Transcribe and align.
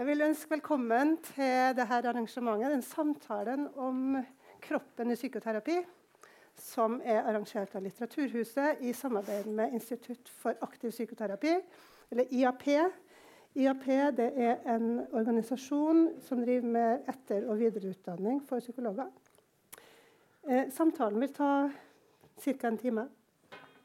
Jeg 0.00 0.06
vil 0.08 0.22
ønske 0.24 0.54
velkommen 0.54 1.10
til 1.20 1.74
dette 1.76 1.96
arrangementet, 2.08 2.70
den 2.72 2.80
samtalen 2.80 3.66
om 3.76 4.14
kroppen 4.64 5.12
i 5.12 5.16
psykoterapi, 5.18 5.74
som 6.56 6.94
er 7.04 7.18
arrangert 7.28 7.76
av 7.76 7.84
Litteraturhuset 7.84 8.80
i 8.80 8.94
samarbeid 8.96 9.50
med 9.58 9.76
Institutt 9.76 10.32
for 10.40 10.56
aktiv 10.64 10.94
psykoterapi, 10.94 11.52
eller 12.08 12.32
IAP. 12.32 12.64
IAP 13.60 13.86
er 13.90 14.64
en 14.72 14.88
organisasjon 15.04 16.06
som 16.24 16.40
driver 16.48 16.72
med 16.80 17.12
etter- 17.12 17.44
og 17.44 17.60
videreutdanning 17.60 18.40
for 18.48 18.64
psykologer. 18.64 19.12
Eh, 20.48 20.72
samtalen 20.72 21.20
vil 21.20 21.36
ta 21.36 21.52
ca. 22.40 22.68
en 22.68 22.78
time. 22.88 23.08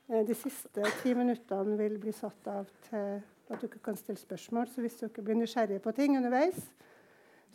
Eh, 0.07 0.23
de 0.23 0.33
siste 0.33 0.91
ti 1.03 1.13
minuttene 1.13 1.75
vil 1.77 1.99
bli 1.99 2.15
satt 2.15 2.47
av 2.47 2.71
til 2.87 3.19
at 3.49 3.61
dere 3.61 3.81
kan 3.83 3.97
stille 3.99 4.19
spørsmål. 4.19 4.67
Så 4.67 4.81
hvis 4.81 4.97
dere 5.01 5.23
blir 5.23 5.37
nysgjerrige 5.37 5.83
på 5.83 5.93
ting 5.95 6.17
underveis, 6.17 6.59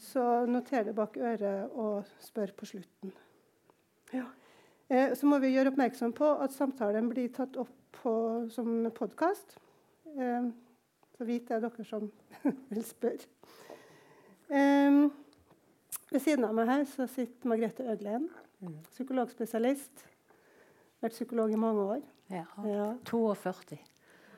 så 0.00 0.46
noter 0.48 0.86
det 0.88 0.94
bak 0.96 1.16
øret 1.16 1.70
og 1.70 2.04
spør 2.18 2.54
på 2.56 2.66
slutten. 2.66 3.12
Ja. 4.14 4.24
Eh, 4.90 5.14
så 5.14 5.26
må 5.26 5.38
vi 5.38 5.52
gjøre 5.54 5.70
oppmerksom 5.70 6.14
på 6.16 6.30
at 6.42 6.54
samtalen 6.54 7.10
blir 7.10 7.28
tatt 7.34 7.58
opp 7.60 7.74
på, 8.00 8.12
som 8.50 8.88
podkast. 8.96 9.58
Eh, 10.16 10.48
så 11.16 11.26
vit 11.28 11.48
det, 11.48 11.60
dere 11.62 11.86
som 11.86 12.08
vil 12.72 12.86
spørre. 12.86 13.28
Eh, 14.50 15.02
ved 16.10 16.22
siden 16.24 16.48
av 16.48 16.56
meg 16.56 16.70
her 16.70 16.86
så 16.90 17.06
sitter 17.06 17.50
Margrethe 17.52 17.86
Øglen, 17.92 18.26
mm. 18.64 18.80
psykologspesialist. 18.94 20.06
Vært 21.00 21.14
psykolog 21.14 21.52
i 21.52 21.60
mange 21.60 21.84
år. 21.96 22.02
Ja. 22.30 22.44
ja. 22.66 22.88
42. 23.08 23.78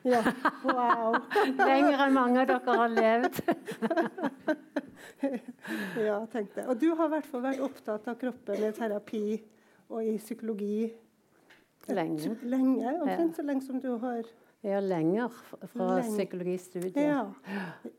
Ja, 0.03 0.21
wow. 0.63 1.15
Lenger 1.69 2.01
enn 2.05 2.15
mange 2.15 2.41
av 2.43 2.49
dere 2.49 2.75
har 2.79 2.91
levd. 2.91 3.39
ja, 6.07 6.17
tenk 6.33 6.53
det. 6.57 6.65
Og 6.67 6.79
du 6.81 6.89
har 6.91 7.07
i 7.07 7.13
hvert 7.15 7.29
fall 7.31 7.45
vært 7.45 7.63
opptatt 7.63 8.09
av 8.11 8.19
kroppen 8.19 8.65
i 8.67 8.71
terapi 8.75 9.25
og 9.93 10.03
i 10.03 10.17
psykologi 10.19 10.89
lenge. 11.87 12.35
Lenge, 12.43 12.95
Omtrent 12.99 13.29
ja. 13.29 13.35
så 13.35 13.47
lenge 13.47 13.65
som 13.65 13.79
du 13.83 13.93
har 14.03 14.23
Ja, 14.63 14.79
lenger 14.79 15.29
fra 15.67 15.95
lenge. 15.97 16.17
psykologistudiet. 16.17 16.97
Ja. 16.97 17.25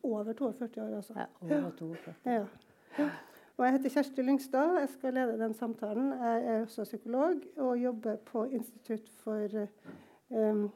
Over 0.02 0.32
42 0.32 0.80
år, 0.80 0.96
altså. 0.96 1.14
Ja, 1.16 1.26
over 1.40 1.70
42. 1.78 2.14
Ja. 2.24 2.44
ja. 2.98 3.08
Og 3.56 3.66
jeg 3.66 3.72
heter 3.76 3.90
Kjersti 3.90 4.22
Lyngstad. 4.22 4.78
Jeg 4.80 4.88
skal 4.88 5.14
lede 5.14 5.38
den 5.38 5.54
samtalen. 5.54 6.12
Jeg 6.12 6.46
er 6.46 6.62
også 6.62 6.84
psykolog 6.84 7.34
og 7.56 7.76
jobber 7.78 8.16
på 8.16 8.44
Institutt 8.44 9.10
for 9.22 9.66
um, 10.30 10.72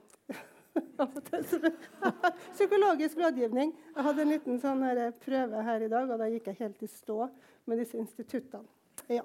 Psykologisk 2.57 3.19
rådgivning. 3.19 3.73
Jeg 3.95 4.05
hadde 4.05 4.25
en 4.25 4.33
liten 4.33 4.61
sånn 4.63 4.85
prøve 5.23 5.63
her 5.67 5.85
i 5.85 5.91
dag, 5.91 6.11
og 6.11 6.21
da 6.21 6.29
gikk 6.31 6.51
jeg 6.51 6.61
helt 6.63 6.83
i 6.85 6.91
stå 6.91 7.29
med 7.69 7.83
disse 7.83 7.99
instituttene. 8.01 8.67
Ja. 9.13 9.25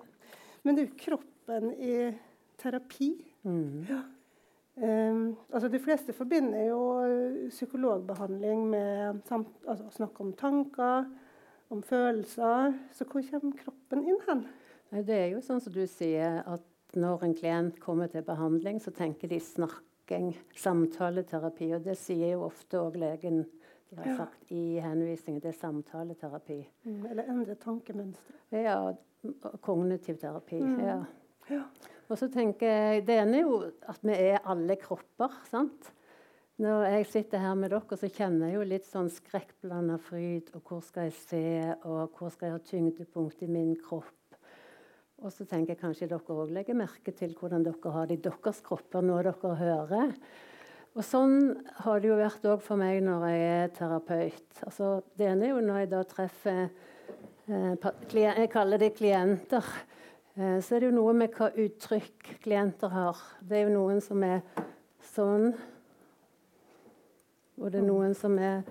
Men 0.63 0.77
du, 0.77 0.85
kroppen 0.97 1.73
i 1.75 1.95
terapi 2.61 3.09
mm. 3.43 3.85
ja. 3.89 3.99
um, 4.79 5.33
altså 5.51 5.67
De 5.67 5.81
fleste 5.81 6.13
forbinder 6.15 6.69
jo 6.69 6.81
psykologbehandling 7.49 8.67
med 8.71 9.23
altså, 9.31 9.89
snakke 9.91 10.23
om 10.23 10.33
tanker, 10.39 11.09
om 11.73 11.81
følelser. 11.83 12.77
Så 12.93 13.07
hvor 13.09 13.25
kommer 13.31 13.57
kroppen 13.59 14.05
inn 14.07 14.21
hen? 14.29 14.45
Det 14.93 15.17
er 15.17 15.31
jo 15.33 15.41
sånn 15.41 15.61
som 15.63 15.73
du 15.73 15.83
sier, 15.89 16.43
at 16.45 16.97
når 16.99 17.25
en 17.25 17.33
klient 17.33 17.79
kommer 17.81 18.11
til 18.13 18.21
behandling, 18.25 18.77
så 18.81 18.93
tenker 18.93 19.31
de 19.31 19.39
snakk 19.41 19.81
snakking, 20.13 20.37
samtaleterapi. 20.55 21.73
Og 21.75 21.83
det 21.83 21.97
sier 21.97 22.35
jo 22.35 22.47
ofte 22.47 22.79
òg 22.81 22.97
legen 23.01 23.43
de 23.89 23.99
har 23.99 24.07
ja. 24.09 24.17
sagt 24.17 24.51
i 24.51 24.79
henvisningen. 24.81 25.41
Det 25.41 25.51
er 25.51 25.59
samtaleterapi. 25.59 26.59
Mm, 26.83 27.01
eller 27.11 27.27
endre 27.29 27.55
tankemønstre. 27.55 28.37
Ja. 28.51 28.77
Kognitiv 29.61 30.17
terapi. 30.17 30.61
Mm. 30.61 30.79
Ja. 30.81 30.95
ja. 31.49 31.63
Og 32.09 32.17
så 32.17 32.27
tenker 32.27 32.67
jeg 32.67 33.03
Det 33.07 33.19
ene 33.21 33.37
er 33.37 33.45
jo 33.45 33.59
at 33.87 34.01
vi 34.01 34.15
er 34.17 34.41
alle 34.45 34.75
kropper. 34.81 35.37
sant? 35.49 35.93
Når 36.57 36.83
jeg 36.85 37.05
sitter 37.05 37.37
her 37.41 37.53
med 37.57 37.71
dere, 37.73 37.97
så 37.97 38.09
kjenner 38.09 38.47
jeg 38.47 38.55
jo 38.55 38.65
litt 38.71 38.85
sånn 38.85 39.09
skrekkblanda 39.09 39.99
fryd. 40.01 40.49
Og 40.57 40.61
hvor 40.65 40.81
skal 40.85 41.09
jeg 41.09 41.15
se, 41.17 41.45
og 41.83 42.17
hvor 42.17 42.33
skal 42.33 42.49
jeg 42.49 42.57
ha 42.57 42.65
tyngdepunkt 42.65 43.41
i 43.45 43.49
min 43.49 43.75
kropp? 43.77 44.13
Og 45.23 45.31
så 45.31 45.45
tenker 45.47 45.71
jeg 45.71 45.79
kanskje 45.79 46.07
dere 46.11 46.35
òg 46.35 46.49
legger 46.51 46.75
merke 46.75 47.13
til 47.15 47.31
hvordan 47.39 47.63
dere 47.63 47.91
har 47.95 48.09
det 48.09 48.17
i 48.17 48.23
deres 48.25 48.57
kropper 48.65 49.05
når 49.07 49.29
dere 49.29 49.53
hører. 49.61 50.11
Og 50.93 51.05
sånn 51.07 51.37
har 51.85 52.01
det 52.03 52.09
jo 52.11 52.17
vært 52.19 52.43
òg 52.51 52.59
for 52.61 52.77
meg 52.77 52.99
når 53.05 53.23
jeg 53.31 53.45
er 53.53 53.71
terapeut. 53.77 54.59
Altså, 54.67 54.89
det 55.17 55.29
ene 55.31 55.47
er 55.47 55.53
jo 55.53 55.63
når 55.63 55.79
jeg 55.79 55.91
da 55.93 56.03
treffer 56.11 56.59
eh, 57.47 57.87
Jeg 58.19 58.51
kaller 58.51 58.83
det 58.83 58.91
klienter. 58.99 59.71
Eh, 60.35 60.59
så 60.59 60.75
er 60.75 60.83
det 60.83 60.91
jo 60.91 60.99
noe 60.99 61.15
med 61.15 61.33
hva 61.39 61.49
uttrykk 61.55 62.35
klienter 62.43 62.91
har. 62.91 63.25
Det 63.39 63.61
er 63.61 63.67
jo 63.69 63.73
noen 63.79 64.03
som 64.03 64.27
er 64.27 64.43
sånn. 65.15 65.53
Og 67.63 67.71
det 67.71 67.79
er 67.79 67.87
noen 67.87 68.13
som 68.17 68.35
er 68.43 68.63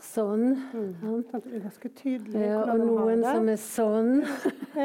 sånn. 0.00 0.54
Mm. 0.72 1.24
Det 1.30 1.40
er 1.52 1.64
ganske 1.68 1.96
tydelig. 2.00 2.46
Ja, 2.48 2.62
og 2.64 2.80
noen 2.80 3.26
som 3.28 3.50
er 3.52 3.60
sånn. 3.60 4.14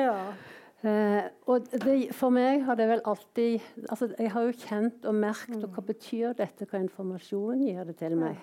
ja. 0.03 0.18
Eh, 0.81 1.28
og 1.46 1.68
det, 1.84 1.96
for 2.18 2.34
meg 2.34 2.64
har 2.66 2.78
det 2.80 2.88
vel 2.90 3.03
alltid 3.06 3.62
altså 3.86 4.08
Jeg 4.18 4.31
har 4.34 4.47
jo 4.47 4.56
kjent 4.64 5.03
og 5.06 5.14
merket 5.14 5.59
mm. 5.59 5.66
og 5.68 5.75
hva 5.75 5.84
betyr 5.92 6.34
dette, 6.40 6.66
hva 6.66 6.81
informasjon 6.81 7.62
gir 7.68 7.86
det 7.86 8.00
til 8.00 8.18
meg. 8.18 8.40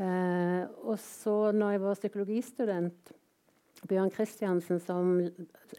Eh, 0.00 0.62
og 0.88 0.96
så 1.02 1.52
når 1.52 1.74
jeg 1.74 1.82
var 1.82 2.00
psykologistudent 2.00 3.12
Bjørn 3.86 4.10
Kristiansen 4.14 4.80
som 4.80 5.18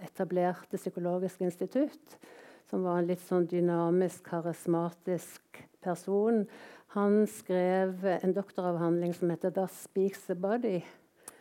etablerte 0.06 0.78
Psykologisk 0.78 1.42
institutt, 1.42 2.20
som 2.70 2.86
var 2.86 3.02
en 3.02 3.10
litt 3.10 3.24
sånn 3.26 3.48
dynamisk, 3.50 4.28
karismatisk 4.30 5.64
person, 5.82 6.44
han 6.94 7.24
skrev 7.32 8.06
en 8.14 8.36
doktoravhandling 8.36 9.16
som 9.18 9.34
heter 9.34 9.50
'Da 9.50 9.68
speaks 9.68 10.28
the 10.28 10.36
body'. 10.36 10.86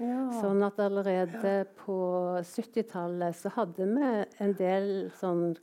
Ja. 0.03 0.27
Sånn 0.43 0.61
at 0.67 0.79
allerede 0.83 1.53
på 1.79 1.97
70-tallet 2.45 3.39
så 3.39 3.53
hadde 3.55 3.87
vi 3.89 4.11
en 4.45 4.53
del 4.59 4.89
sånn 5.17 5.55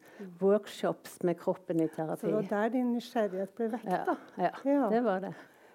workshops 0.42 1.20
med 1.28 1.38
kroppen 1.42 1.84
i 1.84 1.88
terapi. 1.94 2.24
Så 2.24 2.32
det 2.32 2.40
var 2.40 2.50
der 2.50 2.74
din 2.74 2.94
nysgjerrighet 2.96 3.54
ble 3.60 3.70
vekket, 3.76 4.10
da? 4.10 4.16
Ja, 4.42 4.52
ja, 4.66 4.88
det 4.90 5.04
var 5.06 5.22
det. 5.28 5.34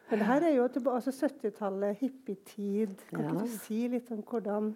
Men 0.08 0.22
det 0.22 0.28
her 0.30 0.46
er 0.48 0.54
jo 0.56 0.66
altså 0.66 1.12
70-tallet, 1.12 1.98
hippietid. 2.00 2.94
Kan 3.12 3.26
ikke 3.28 3.44
du 3.44 3.56
si 3.60 3.82
litt 3.92 4.10
om 4.14 4.22
hvordan, 4.26 4.70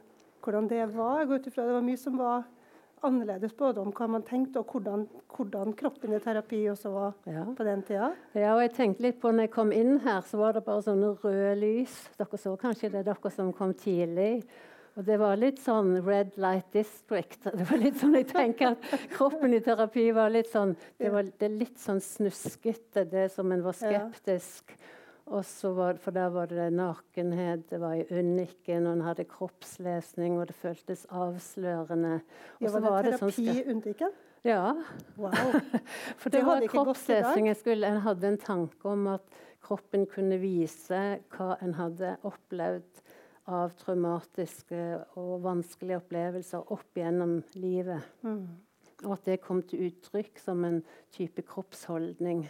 hvordan 0.45 0.69
det 0.71 0.83
var? 0.95 1.23
Jeg 1.23 1.31
går 1.31 1.41
ut 1.41 1.49
ifra 1.51 1.67
det 1.67 1.79
var 1.79 1.87
mye 1.87 2.01
som 2.01 2.19
var 2.21 2.45
annerledes 3.07 3.55
både 3.57 3.83
om 3.83 3.93
hva 3.95 4.09
man 4.11 4.25
tenkte, 4.27 4.63
og 4.63 4.73
hvordan, 4.73 5.07
hvordan 5.35 5.75
kroppen 5.79 6.15
i 6.15 6.21
terapi 6.23 6.65
også 6.73 6.93
var 6.95 7.15
ja. 7.29 7.45
på 7.57 7.67
den 7.67 7.85
tida. 7.87 8.13
Ja, 8.35 8.55
og 8.57 8.63
jeg 8.65 8.75
tenkte 8.77 9.07
litt 9.07 9.21
på 9.23 9.33
når 9.33 9.49
jeg 9.49 9.55
kom 9.55 9.73
inn 9.77 9.99
her, 10.05 10.21
så 10.27 10.41
var 10.41 10.57
det 10.57 10.65
bare 10.67 10.85
sånne 10.87 11.15
røde 11.23 11.55
lys. 11.61 11.97
Dere 12.21 12.41
så 12.41 12.55
kanskje 12.61 12.93
det 12.93 13.03
er 13.03 13.11
dere 13.13 13.35
som 13.35 13.53
kom 13.57 13.75
tidlig. 13.79 14.45
Og 14.93 15.07
det 15.09 15.17
var 15.23 15.39
litt 15.41 15.61
sånn 15.63 15.95
Red 16.05 16.35
Light 16.43 16.69
District. 16.75 17.39
Det 17.57 17.65
var 17.71 17.81
litt 17.81 17.97
sånn, 18.01 18.17
Jeg 18.19 18.29
tenker 18.29 18.75
at 18.75 19.07
kroppen 19.15 19.55
i 19.57 19.63
terapi 19.65 20.11
var 20.13 20.33
litt 20.35 20.51
sånn 20.53 20.75
Det 21.01 21.13
var 21.13 21.31
det 21.41 21.49
litt 21.55 21.79
sånn 21.81 22.01
snuskete, 22.05 23.07
det 23.09 23.31
som 23.33 23.53
en 23.55 23.65
var 23.65 23.79
skeptisk. 23.79 24.75
Ja. 24.77 24.91
Var, 25.33 25.97
for 25.97 26.13
der 26.13 26.29
var 26.35 26.51
det 26.51 26.67
nakenhet, 26.77 27.65
det 27.71 27.79
var 27.81 27.95
i 27.97 28.05
unniken, 28.11 28.87
og 28.87 28.99
en 28.99 29.05
hadde 29.07 29.25
kroppslesning, 29.31 30.37
og 30.37 30.51
det 30.51 30.57
føltes 30.59 31.07
avslørende. 31.09 32.19
Og 32.61 32.67
ja, 32.67 32.73
var 32.85 33.07
det, 33.07 33.15
sånn 33.17 33.33
terapi 33.33 33.63
i 33.63 33.65
unniken? 33.73 34.13
Ja. 34.45 34.75
Wow. 35.17 35.33
for 36.21 36.29
det, 36.29 36.41
det 36.41 36.45
var 36.47 36.67
kroppslesning. 36.69 37.49
Jeg 37.49 37.61
skulle, 37.63 37.89
en 37.89 38.03
hadde 38.05 38.29
en 38.29 38.39
tanke 38.43 38.93
om 38.93 39.09
at 39.15 39.41
kroppen 39.63 40.05
kunne 40.11 40.37
vise 40.43 41.01
hva 41.33 41.57
en 41.63 41.77
hadde 41.79 42.17
opplevd 42.29 43.03
av 43.51 43.73
traumatiske 43.79 44.83
og 45.19 45.33
vanskelige 45.47 46.03
opplevelser 46.03 46.75
opp 46.75 46.99
gjennom 46.99 47.41
livet. 47.59 48.05
Mm. 48.27 48.45
Og 49.03 49.17
at 49.17 49.25
det 49.27 49.41
kom 49.43 49.63
til 49.67 49.89
uttrykk 49.89 50.39
som 50.43 50.63
en 50.67 50.83
type 51.15 51.43
kroppsholdning. 51.47 52.45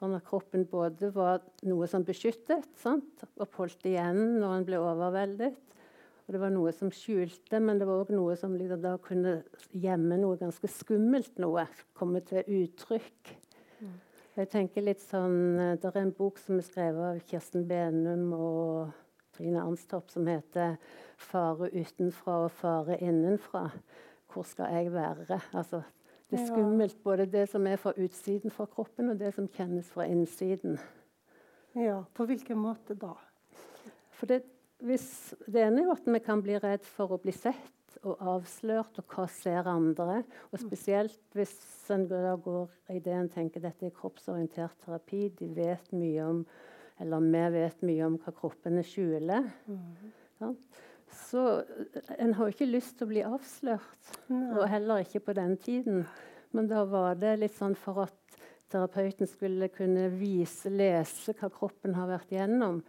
Sånn 0.00 0.16
at 0.16 0.24
kroppen 0.24 0.64
både 0.64 1.10
var 1.12 1.42
noe 1.68 1.84
som 1.90 2.04
beskyttet 2.08 2.64
sant? 2.80 3.26
og 3.36 3.58
holdt 3.58 3.84
igjen 3.84 4.38
når 4.40 4.54
en 4.54 4.64
ble 4.64 4.78
overveldet. 4.80 5.58
Og 6.24 6.32
det 6.32 6.40
var 6.40 6.52
noe 6.54 6.70
som 6.72 6.92
skjulte, 6.94 7.58
men 7.60 7.80
det 7.80 7.88
var 7.88 8.00
òg 8.04 8.12
noe 8.14 8.36
som 8.38 8.54
liksom 8.56 8.80
da 8.80 8.94
kunne 9.02 9.40
gjemme 9.76 10.16
noe 10.22 10.38
ganske 10.40 10.70
skummelt 10.72 11.40
noe. 11.42 11.66
Komme 11.98 12.22
til 12.24 12.46
uttrykk. 12.46 13.32
Mm. 13.80 13.96
Jeg 14.38 14.50
tenker 14.54 14.86
litt 14.86 15.04
sånn, 15.04 15.58
eh, 15.58 15.76
Det 15.76 15.90
er 15.90 16.00
en 16.00 16.16
bok 16.16 16.38
som 16.38 16.56
er 16.56 16.64
skrevet 16.64 17.02
av 17.10 17.20
Kirsten 17.28 17.66
Benum 17.68 18.32
og 18.32 18.92
Trine 19.36 19.60
Anstorp 19.60 20.08
som 20.10 20.26
heter 20.26 20.78
'Fare 21.18 21.68
utenfra 21.74 22.44
og 22.44 22.50
fare 22.52 22.96
innenfra'. 23.02 23.72
Hvor 24.32 24.44
skal 24.44 24.72
jeg 24.72 24.92
være? 24.92 25.40
Altså, 25.52 25.82
det 26.30 26.38
er 26.38 26.46
skummelt, 26.46 27.02
både 27.02 27.26
det 27.26 27.48
som 27.50 27.66
er 27.66 27.80
fra 27.80 27.92
utsiden 27.98 28.52
fra 28.54 28.68
kroppen, 28.70 29.10
og 29.10 29.18
det 29.18 29.32
som 29.34 29.48
kjennes 29.50 29.90
fra 29.90 30.06
innsiden. 30.06 30.78
Ja, 31.74 32.04
På 32.14 32.26
hvilken 32.26 32.58
måte 32.58 32.94
da? 32.98 33.16
For 34.14 34.30
det, 34.30 34.42
hvis 34.84 35.34
det 35.46 35.64
ene 35.66 35.84
er 35.84 35.92
at 35.94 36.06
vi 36.06 36.22
kan 36.22 36.42
bli 36.42 36.58
redd 36.58 36.86
for 36.86 37.14
å 37.14 37.20
bli 37.22 37.34
sett 37.34 37.98
og 38.06 38.20
avslørt, 38.32 38.98
og 39.02 39.14
hva 39.14 39.26
ser 39.30 39.68
andre? 39.70 40.22
Og 40.50 40.62
spesielt 40.62 41.20
hvis 41.36 41.56
en 41.90 42.06
da 42.10 42.36
går 42.38 42.70
i 42.94 43.00
det 43.02 43.16
en 43.16 43.30
tenker 43.32 43.62
dette 43.64 43.88
er 43.88 43.96
kroppsorientert 43.96 44.78
terapi, 44.84 45.28
de 45.34 45.50
vet 45.56 45.90
mye 45.92 46.26
om 46.26 46.44
eller 47.00 47.20
vi 47.24 47.44
vet 47.54 47.82
mye 47.88 48.06
om 48.06 48.16
hva 48.20 48.32
kroppene 48.36 48.82
skjuler. 48.84 49.46
Mm. 49.64 50.56
Så 51.10 51.62
en 52.18 52.34
har 52.34 52.48
jo 52.48 52.54
ikke 52.54 52.68
lyst 52.68 52.96
til 52.98 53.06
å 53.06 53.10
bli 53.10 53.22
avslørt, 53.26 54.14
Nei. 54.30 54.54
og 54.56 54.64
heller 54.70 55.04
ikke 55.04 55.22
på 55.28 55.34
den 55.38 55.56
tiden. 55.62 56.04
Men 56.54 56.70
da 56.70 56.84
var 56.88 57.18
det 57.20 57.36
litt 57.42 57.54
sånn 57.54 57.76
for 57.78 58.04
at 58.06 58.16
terapeuten 58.70 59.28
skulle 59.30 59.70
kunne 59.74 60.08
vise, 60.14 60.70
lese 60.70 61.34
hva 61.38 61.50
kroppen 61.52 61.94
har 61.98 62.10
vært 62.10 62.34
gjennom, 62.34 62.80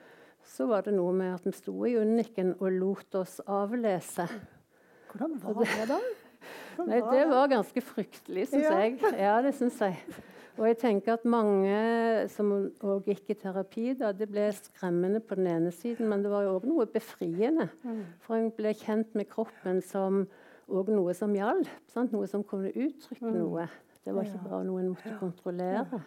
så 0.45 0.65
var 0.69 0.85
det 0.85 0.95
noe 0.95 1.13
med 1.13 1.35
at 1.35 1.45
vi 1.45 1.53
sto 1.53 1.75
i 1.85 1.95
unniken 2.01 2.56
og 2.59 2.73
lot 2.73 3.18
oss 3.21 3.39
avlese. 3.45 4.25
Hvordan 5.12 5.38
var 5.44 5.62
det, 5.62 5.88
da? 5.89 6.01
Nei, 6.88 7.00
det 7.12 7.25
var 7.29 7.50
ganske 7.51 7.83
fryktelig, 7.83 8.47
syns 8.50 8.65
ja. 8.65 8.77
jeg. 8.81 8.97
Ja, 9.21 9.35
det 9.45 9.53
syns 9.57 9.77
jeg. 9.83 10.00
Og 10.59 10.68
jeg 10.68 10.77
tenker 10.81 11.15
at 11.15 11.25
mange 11.30 11.75
som 12.33 12.51
òg 12.83 13.07
gikk 13.07 13.31
i 13.31 13.38
terapi, 13.39 13.86
da, 13.98 14.12
det 14.15 14.27
ble 14.31 14.50
skremmende 14.56 15.21
på 15.24 15.38
den 15.39 15.48
ene 15.51 15.71
siden, 15.75 16.09
men 16.12 16.24
det 16.25 16.31
var 16.33 16.45
jo 16.45 16.57
òg 16.57 16.68
noe 16.69 16.88
befriende. 16.92 17.69
Mm. 17.83 18.01
For 18.25 18.38
en 18.38 18.51
ble 18.57 18.74
kjent 18.77 19.15
med 19.18 19.30
kroppen 19.31 19.80
som 19.86 20.25
òg 20.71 20.92
noe 20.92 21.15
som 21.18 21.33
hjalp. 21.36 21.69
Noe 22.12 22.27
som 22.30 22.44
kunne 22.48 22.74
uttrykke 22.74 23.31
mm. 23.31 23.38
noe. 23.38 23.69
Det 24.01 24.15
var 24.15 24.25
ikke 24.25 24.44
bare 24.50 24.65
noe 24.65 24.81
en 24.81 24.92
måtte 24.95 25.13
kontrollere. 25.19 26.01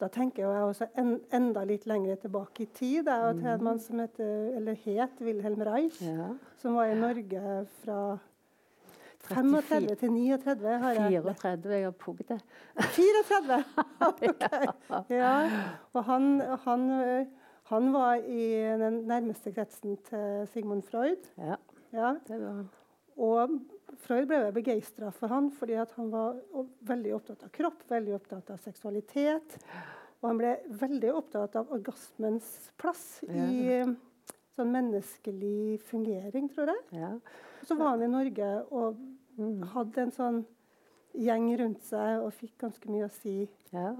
Da 0.00 0.08
tenker 0.08 0.46
jeg 0.46 0.64
også 0.64 0.86
en, 1.00 1.18
enda 1.36 1.62
litt 1.68 1.84
lenger 1.88 2.16
tilbake 2.22 2.64
i 2.64 2.70
tid. 2.72 3.02
Det 3.04 3.12
er 3.12 3.36
til 3.36 3.50
en 3.52 3.64
mann 3.66 3.80
som 3.82 4.00
heter, 4.00 4.54
eller 4.56 4.78
het 4.86 5.20
Wilhelm 5.20 5.60
Reich, 5.68 6.00
ja. 6.00 6.30
som 6.60 6.78
var 6.78 6.88
i 6.88 6.96
Norge 6.96 7.64
fra 7.82 8.00
35 9.34 9.94
til 10.00 10.12
39 10.12 10.78
har 10.82 10.98
jeg 10.98 11.22
34, 11.22 11.74
jeg 11.76 11.86
har 11.86 11.96
pugget 11.98 12.32
det. 12.32 12.40
34? 12.96 13.60
ok. 14.08 14.44
Ja. 15.10 15.34
Og 15.92 16.04
han, 16.04 16.28
han, 16.64 16.86
han, 17.70 17.92
var 17.92 18.14
i 18.24 18.50
den 18.82 19.02
nærmeste 19.10 19.52
kretsen 19.54 19.96
til 20.08 20.48
Sigmund 20.52 20.82
Freud. 20.88 21.30
Ja, 21.38 21.56
ja. 21.92 22.14
det 22.28 22.40
var 22.42 22.60
han. 22.60 22.68
Og 23.20 23.56
Freud 24.00 24.28
ble 24.30 24.42
begeistra 24.56 25.10
for 25.12 25.32
han 25.32 25.50
fordi 25.52 25.76
han 25.80 26.12
var 26.12 26.38
veldig 26.88 27.16
opptatt 27.18 27.42
av 27.46 27.54
kropp, 27.54 27.82
veldig 27.90 28.14
opptatt 28.16 28.52
av 28.54 28.60
seksualitet. 28.62 29.58
Og 30.20 30.28
han 30.28 30.40
ble 30.40 30.54
veldig 30.80 31.12
opptatt 31.16 31.56
av 31.56 31.72
orgasmens 31.74 32.48
plass 32.80 33.20
ja. 33.28 33.46
i 33.48 33.84
sånn 34.56 34.72
menneskelig 34.74 35.80
fungering, 35.88 36.50
tror 36.52 36.72
jeg. 36.72 37.00
Ja. 37.00 37.14
Så 37.66 37.76
var 37.78 37.94
han 37.94 38.04
i 38.04 38.10
Norge 38.10 38.52
og. 38.70 39.00
Hadde 39.74 40.06
en 40.06 40.14
sånn 40.14 40.40
gjeng 41.18 41.48
rundt 41.58 41.82
seg 41.82 42.22
og 42.22 42.34
fikk 42.36 42.56
ganske 42.64 42.90
mye 42.90 43.06
å 43.08 43.12
si. 43.12 43.48
Ja, 43.74 43.92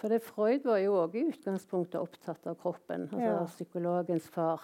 for 0.00 0.12
det, 0.12 0.22
Freud 0.24 0.64
var 0.68 0.80
jo 0.82 0.96
òg 1.02 1.16
i 1.18 1.26
utgangspunktet 1.28 2.00
opptatt 2.00 2.46
av 2.48 2.56
kroppen. 2.60 3.08
altså 3.10 3.24
ja. 3.24 3.42
Psykologens 3.50 4.28
far 4.32 4.62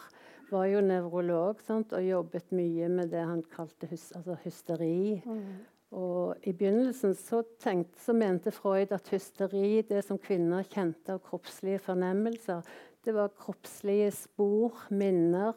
var 0.51 0.67
jo 0.67 0.81
nevrolog 0.85 1.61
sant, 1.63 1.93
og 1.95 2.07
jobbet 2.07 2.51
mye 2.57 2.89
med 2.91 3.13
det 3.13 3.23
han 3.23 3.43
kalte 3.53 3.89
hus, 3.91 4.11
altså 4.17 4.37
hysteri. 4.45 5.21
Mm. 5.25 5.61
Og 6.01 6.47
I 6.47 6.53
begynnelsen 6.55 7.17
så, 7.19 7.43
tenkte, 7.63 7.99
så, 7.99 8.15
mente 8.15 8.53
Freud 8.55 8.93
at 8.95 9.11
hysteri, 9.11 9.81
det 9.87 10.05
som 10.07 10.21
kvinner 10.23 10.67
kjente 10.71 11.17
av 11.17 11.23
kroppslige 11.27 11.83
fornemmelser, 11.83 12.63
det 13.05 13.15
var 13.17 13.33
kroppslige 13.39 14.11
spor, 14.15 14.77
minner, 14.95 15.57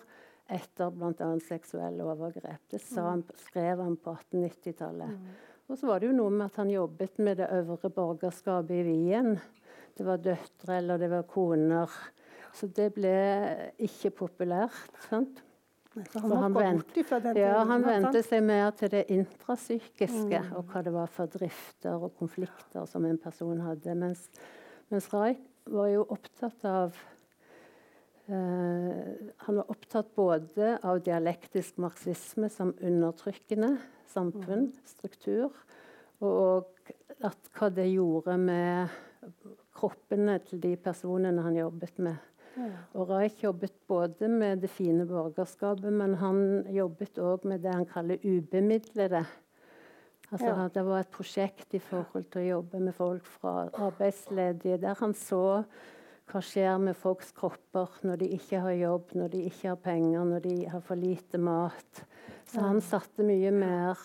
etter 0.52 0.92
bl.a. 0.92 1.30
seksuelle 1.44 2.06
overgrep. 2.06 2.62
Det 2.72 2.82
han, 2.96 3.24
skrev 3.48 3.82
han 3.84 3.96
på 3.98 4.16
1890-tallet. 4.18 5.14
Mm. 5.16 5.54
Og 5.72 5.80
så 5.80 5.88
var 5.88 6.02
det 6.02 6.10
jo 6.10 6.18
noe 6.18 6.34
med 6.34 6.50
at 6.50 6.60
han 6.60 6.74
jobbet 6.74 7.22
med 7.24 7.40
det 7.40 7.48
øvre 7.56 7.90
borgerskapet 7.94 8.76
i 8.82 8.84
Wien. 8.90 9.38
Det 9.98 10.06
var 10.06 10.20
døtre 10.22 10.78
eller 10.82 11.00
det 11.00 11.10
var 11.14 11.24
koner. 11.30 11.96
Så 12.54 12.68
det 12.68 12.92
ble 12.98 13.16
ikke 13.82 14.12
populært. 14.24 14.92
sant? 15.08 15.42
Så 15.94 16.24
han, 16.24 16.32
han, 16.42 16.56
vent, 16.58 16.96
ja, 17.38 17.60
han 17.70 17.84
vendte 17.86 18.24
seg 18.26 18.42
mer 18.42 18.72
til 18.74 18.90
det 18.90 19.04
intrapsykiske 19.14 20.40
mm. 20.42 20.54
og 20.58 20.72
hva 20.72 20.82
det 20.82 20.94
var 20.96 21.12
for 21.14 21.30
drifter 21.30 22.02
og 22.02 22.16
konflikter 22.18 22.88
som 22.90 23.06
en 23.06 23.20
person 23.22 23.62
hadde. 23.62 23.94
Mens, 24.02 24.26
mens 24.90 25.12
Reich 25.14 25.44
var 25.70 25.92
jo 25.94 26.08
opptatt 26.16 26.66
av 26.66 26.98
han 28.28 29.58
var 29.58 29.72
opptatt 29.72 30.14
både 30.16 30.78
av 30.88 31.02
dialektisk 31.04 31.82
marxisme 31.84 32.48
som 32.50 32.72
undertrykkende 32.80 33.74
samfunn, 34.08 34.70
mm. 34.70 34.86
struktur, 34.88 35.58
og 36.24 36.70
at 37.24 37.50
hva 37.58 37.68
det 37.74 37.90
gjorde 37.92 38.38
med 38.40 38.94
kroppene 39.76 40.38
til 40.48 40.62
de 40.64 40.76
personene 40.80 41.44
han 41.44 41.58
jobbet 41.58 42.00
med. 42.06 42.30
Og 42.94 43.10
Reich 43.10 43.40
jobbet 43.44 43.74
både 43.90 44.28
med 44.30 44.62
det 44.62 44.70
fine 44.70 45.08
borgerskapet, 45.10 45.90
men 45.94 46.14
han 46.22 46.68
jobbet 46.70 47.18
òg 47.18 47.48
med 47.50 47.64
det 47.66 47.74
han 47.74 47.88
kaller 47.90 48.22
ubemidlede. 48.22 49.24
Altså, 50.30 50.50
ja. 50.50 50.68
Det 50.74 50.84
var 50.86 51.02
et 51.02 51.14
prosjekt 51.14 51.74
i 51.74 51.82
forhold 51.82 52.30
til 52.34 52.44
å 52.44 52.52
jobbe 52.58 52.80
med 52.82 52.96
folk 52.98 53.26
fra 53.40 53.68
arbeidsledige, 53.74 54.80
der 54.82 54.98
han 55.00 55.14
så 55.18 55.64
hva 56.32 56.42
skjer 56.44 56.78
med 56.82 56.98
folks 56.98 57.34
kropper 57.36 58.00
når 58.08 58.22
de 58.24 58.30
ikke 58.38 58.62
har 58.64 58.76
jobb, 58.78 59.14
når 59.20 59.34
de 59.34 59.44
ikke 59.50 59.74
har 59.74 59.82
penger, 59.84 60.24
når 60.30 60.46
de 60.46 60.56
har 60.72 60.84
for 60.86 61.00
lite 61.00 61.42
mat. 61.42 62.04
Så 62.50 62.64
han 62.64 62.82
satte 62.84 63.26
mye 63.28 63.52
mer 63.56 64.00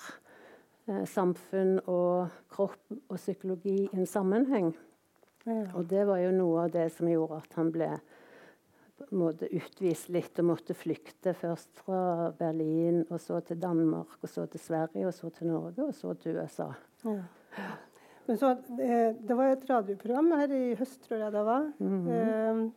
eh, 0.88 1.04
samfunn 1.08 1.78
og 1.86 2.34
kropp 2.52 2.94
og 2.96 3.16
psykologi 3.16 3.80
i 3.86 3.90
en 3.96 4.08
sammenheng. 4.08 4.72
Og 5.48 5.86
det 5.88 6.04
var 6.08 6.20
jo 6.20 6.32
noe 6.34 6.66
av 6.66 6.72
det 6.74 6.88
som 6.92 7.08
gjorde 7.08 7.38
at 7.40 7.54
han 7.56 7.70
ble 7.72 7.92
måtte 9.14 9.48
utvist 9.54 10.10
litt 10.12 10.38
og 10.42 10.50
måtte 10.50 10.76
flykte. 10.76 11.34
Først 11.38 11.82
fra 11.84 12.30
Berlin, 12.38 13.04
og 13.08 13.20
så 13.22 13.40
til 13.46 13.60
Danmark, 13.62 14.18
og 14.20 14.28
så 14.28 14.46
til 14.50 14.60
Sverige, 14.60 15.06
og 15.06 15.14
så 15.14 15.30
til 15.34 15.52
Norge, 15.52 15.84
og 15.86 15.94
så 15.94 16.14
til 16.18 16.40
USA. 16.42 16.72
Ja. 17.04 17.20
Men 18.28 18.38
så, 18.38 18.50
det, 18.76 19.16
det, 19.24 19.34
var 19.34 19.54
et 19.54 19.70
radioprogram 19.70 20.26
her 20.36 20.52
i 20.52 20.74
høst, 20.76 21.00
tror 21.06 21.22
jeg 21.22 21.32
det 21.32 21.44
var, 21.46 21.70
mm 21.78 22.06
-hmm. 22.06 22.10
eh, 22.12 22.70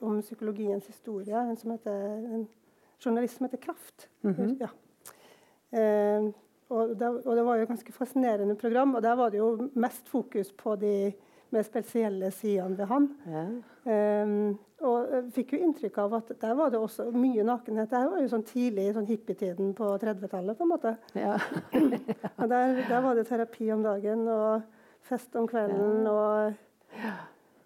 om 0.00 0.20
psykologiens 0.20 0.86
historie. 0.86 1.40
En, 1.40 1.56
som 1.56 1.70
heter, 1.70 2.16
en 2.34 2.48
journalist 3.04 3.36
som 3.36 3.44
heter 3.44 3.58
Kraft. 3.58 4.08
Mm 4.22 4.34
-hmm. 4.34 4.56
ja. 4.60 4.68
eh, 5.78 6.32
og, 6.68 6.88
det, 6.88 7.08
og, 7.08 7.36
det, 7.36 7.44
var 7.44 7.56
jo 7.56 7.62
et 7.62 7.68
ganske 7.68 7.92
fascinerende 7.92 8.54
program. 8.54 8.94
Og 8.94 9.02
der 9.02 9.14
var 9.14 9.30
det 9.30 9.38
jo 9.38 9.70
mest 9.74 10.08
fokus 10.08 10.52
på 10.52 10.76
de 10.76 11.12
med 11.50 11.64
spesielle 11.64 12.30
sidene 12.30 12.78
ved 12.78 12.84
han. 12.84 13.08
Ja. 13.26 14.22
Um, 14.22 14.58
og 14.80 15.08
jeg 15.12 15.22
fikk 15.34 15.52
jo 15.52 15.58
inntrykk 15.58 15.98
av 15.98 16.14
at 16.14 16.32
der 16.40 16.54
var 16.54 16.70
det 16.70 16.78
også 16.78 17.08
mye 17.10 17.42
nakenhet. 17.46 17.90
Det 17.90 18.10
var 18.10 18.20
jo 18.20 18.28
sånn 18.28 18.44
tidlig 18.46 18.92
sånn 18.94 19.08
hippietiden 19.08 19.72
på 19.74 19.88
30-tallet, 20.02 20.58
på 20.58 20.66
en 20.66 20.68
måte. 20.68 20.96
Ja. 21.18 21.38
og 22.40 22.44
der, 22.52 22.82
der, 22.84 23.00
var 23.00 23.14
det 23.18 23.26
terapi 23.26 23.72
om 23.74 23.82
dagen 23.82 24.28
og 24.28 24.62
fest 25.08 25.36
om 25.38 25.46
kvelden 25.48 26.06
og 26.10 26.54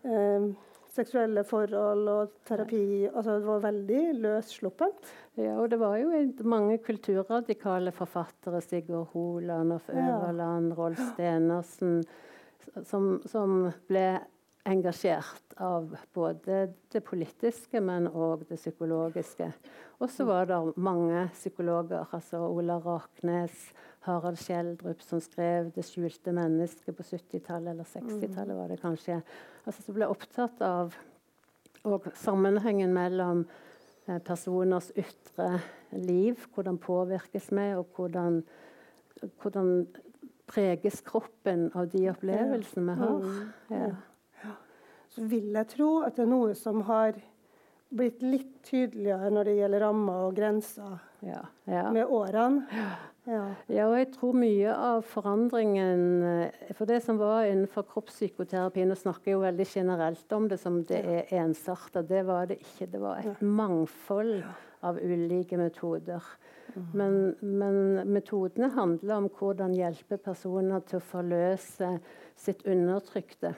um, 0.07 0.53
seksuelle 0.93 1.45
forhold 1.49 2.09
og 2.13 2.35
terapi. 2.49 3.07
Altså 3.09 3.39
det 3.39 3.49
var 3.49 3.65
veldig 3.67 4.03
løssluppent. 4.23 5.13
Ja, 5.41 5.57
og 5.59 5.71
det 5.73 5.79
var 5.81 5.97
jo 6.01 6.13
mange 6.45 6.77
kulturradikale 6.85 7.95
forfattere. 7.97 8.61
Sigurd 8.61 9.15
Holand, 9.15 9.79
Øverland, 9.89 10.69
ja. 10.73 10.79
Rolf 10.79 11.01
Stenersen 11.15 12.03
som, 12.87 13.17
som 13.27 13.67
ble 13.91 14.07
engasjert 14.65 15.55
av 15.57 15.97
både 16.15 16.67
det 16.93 17.01
politiske, 17.05 17.81
men 17.83 18.07
òg 18.09 18.45
det 18.49 18.61
psykologiske. 18.61 19.49
Og 20.03 20.11
så 20.11 20.27
var 20.27 20.47
det 20.51 20.59
mange 20.77 21.25
psykologer, 21.35 22.07
altså 22.15 22.45
Ola 22.47 22.79
Raknes, 22.83 23.73
Harald 24.07 24.39
Skjeldrup, 24.39 25.03
som 25.03 25.21
skrev 25.21 25.73
'Det 25.73 25.85
skjulte 25.85 26.33
mennesket' 26.33 26.95
på 26.95 27.03
70-tallet, 27.03 27.71
eller 27.71 27.85
60-tallet 27.85 28.57
var 28.57 28.69
det 28.69 28.81
kanskje. 28.81 29.23
Altså 29.67 29.83
Som 29.83 29.95
ble 29.95 30.07
opptatt 30.07 30.61
av 30.61 30.95
sammenhengen 32.15 32.93
mellom 32.95 33.47
eh, 34.09 34.19
personers 34.19 34.93
ytre 34.97 35.61
liv, 35.93 36.39
hvordan 36.55 36.79
påvirkes 36.79 37.51
vi, 37.51 37.75
og 37.75 37.87
hvordan, 37.97 38.43
hvordan 39.43 39.87
preges 40.47 41.01
kroppen 41.01 41.71
av 41.75 41.89
de 41.89 42.11
opplevelsene 42.11 42.93
vi 42.93 42.99
har. 42.99 43.21
Mm. 43.21 43.53
Ja. 43.71 43.91
Ja. 45.13 45.19
Så 45.19 45.29
vil 45.29 45.53
jeg 45.53 45.69
tro 45.69 45.91
at 46.07 46.17
det 46.17 46.25
er 46.25 46.33
noe 46.33 46.55
som 46.57 46.81
har 46.89 47.19
blitt 47.93 48.23
litt 48.25 48.63
tydeligere 48.65 49.29
når 49.29 49.49
det 49.49 49.57
gjelder 49.59 49.83
rammer 49.85 50.29
og 50.31 50.37
grenser 50.37 50.95
ja. 51.21 51.43
med 51.93 52.07
årene. 52.09 52.65
Ja. 53.29 53.43
ja. 53.69 53.89
og 53.91 53.99
jeg 53.99 54.09
tror 54.15 54.39
mye 54.41 54.73
av 54.73 55.05
forandringen 55.07 56.07
eh, 56.27 56.71
For 56.75 56.89
det 56.89 57.03
som 57.05 57.21
var 57.21 57.45
innenfor 57.47 57.85
kroppspsykoterapi 57.93 58.87
Nå 58.89 58.97
snakker 58.99 59.31
jeg 59.31 59.37
jo 59.37 59.45
veldig 59.45 59.67
generelt 59.69 60.35
om 60.35 60.49
det 60.51 60.59
som 60.59 60.81
det 60.89 61.03
er 61.05 61.35
ensarta. 61.43 62.03
Det 62.03 62.25
var 62.27 62.49
det 62.51 62.63
ikke. 62.65 62.89
Det 62.97 63.03
var 63.03 63.21
et 63.21 63.45
mangfold 63.45 64.41
av 64.83 64.99
ulike 64.99 65.61
metoder. 65.61 66.25
Men, 66.97 67.37
men, 67.41 68.01
metodene 68.09 68.71
handler 68.73 69.21
om 69.21 69.29
hvordan 69.37 69.77
hjelpe 69.77 70.17
personer 70.19 70.83
til 70.89 70.99
å 70.99 71.05
forløse 71.05 71.91
sitt 72.39 72.65
undertrykte. 72.67 73.53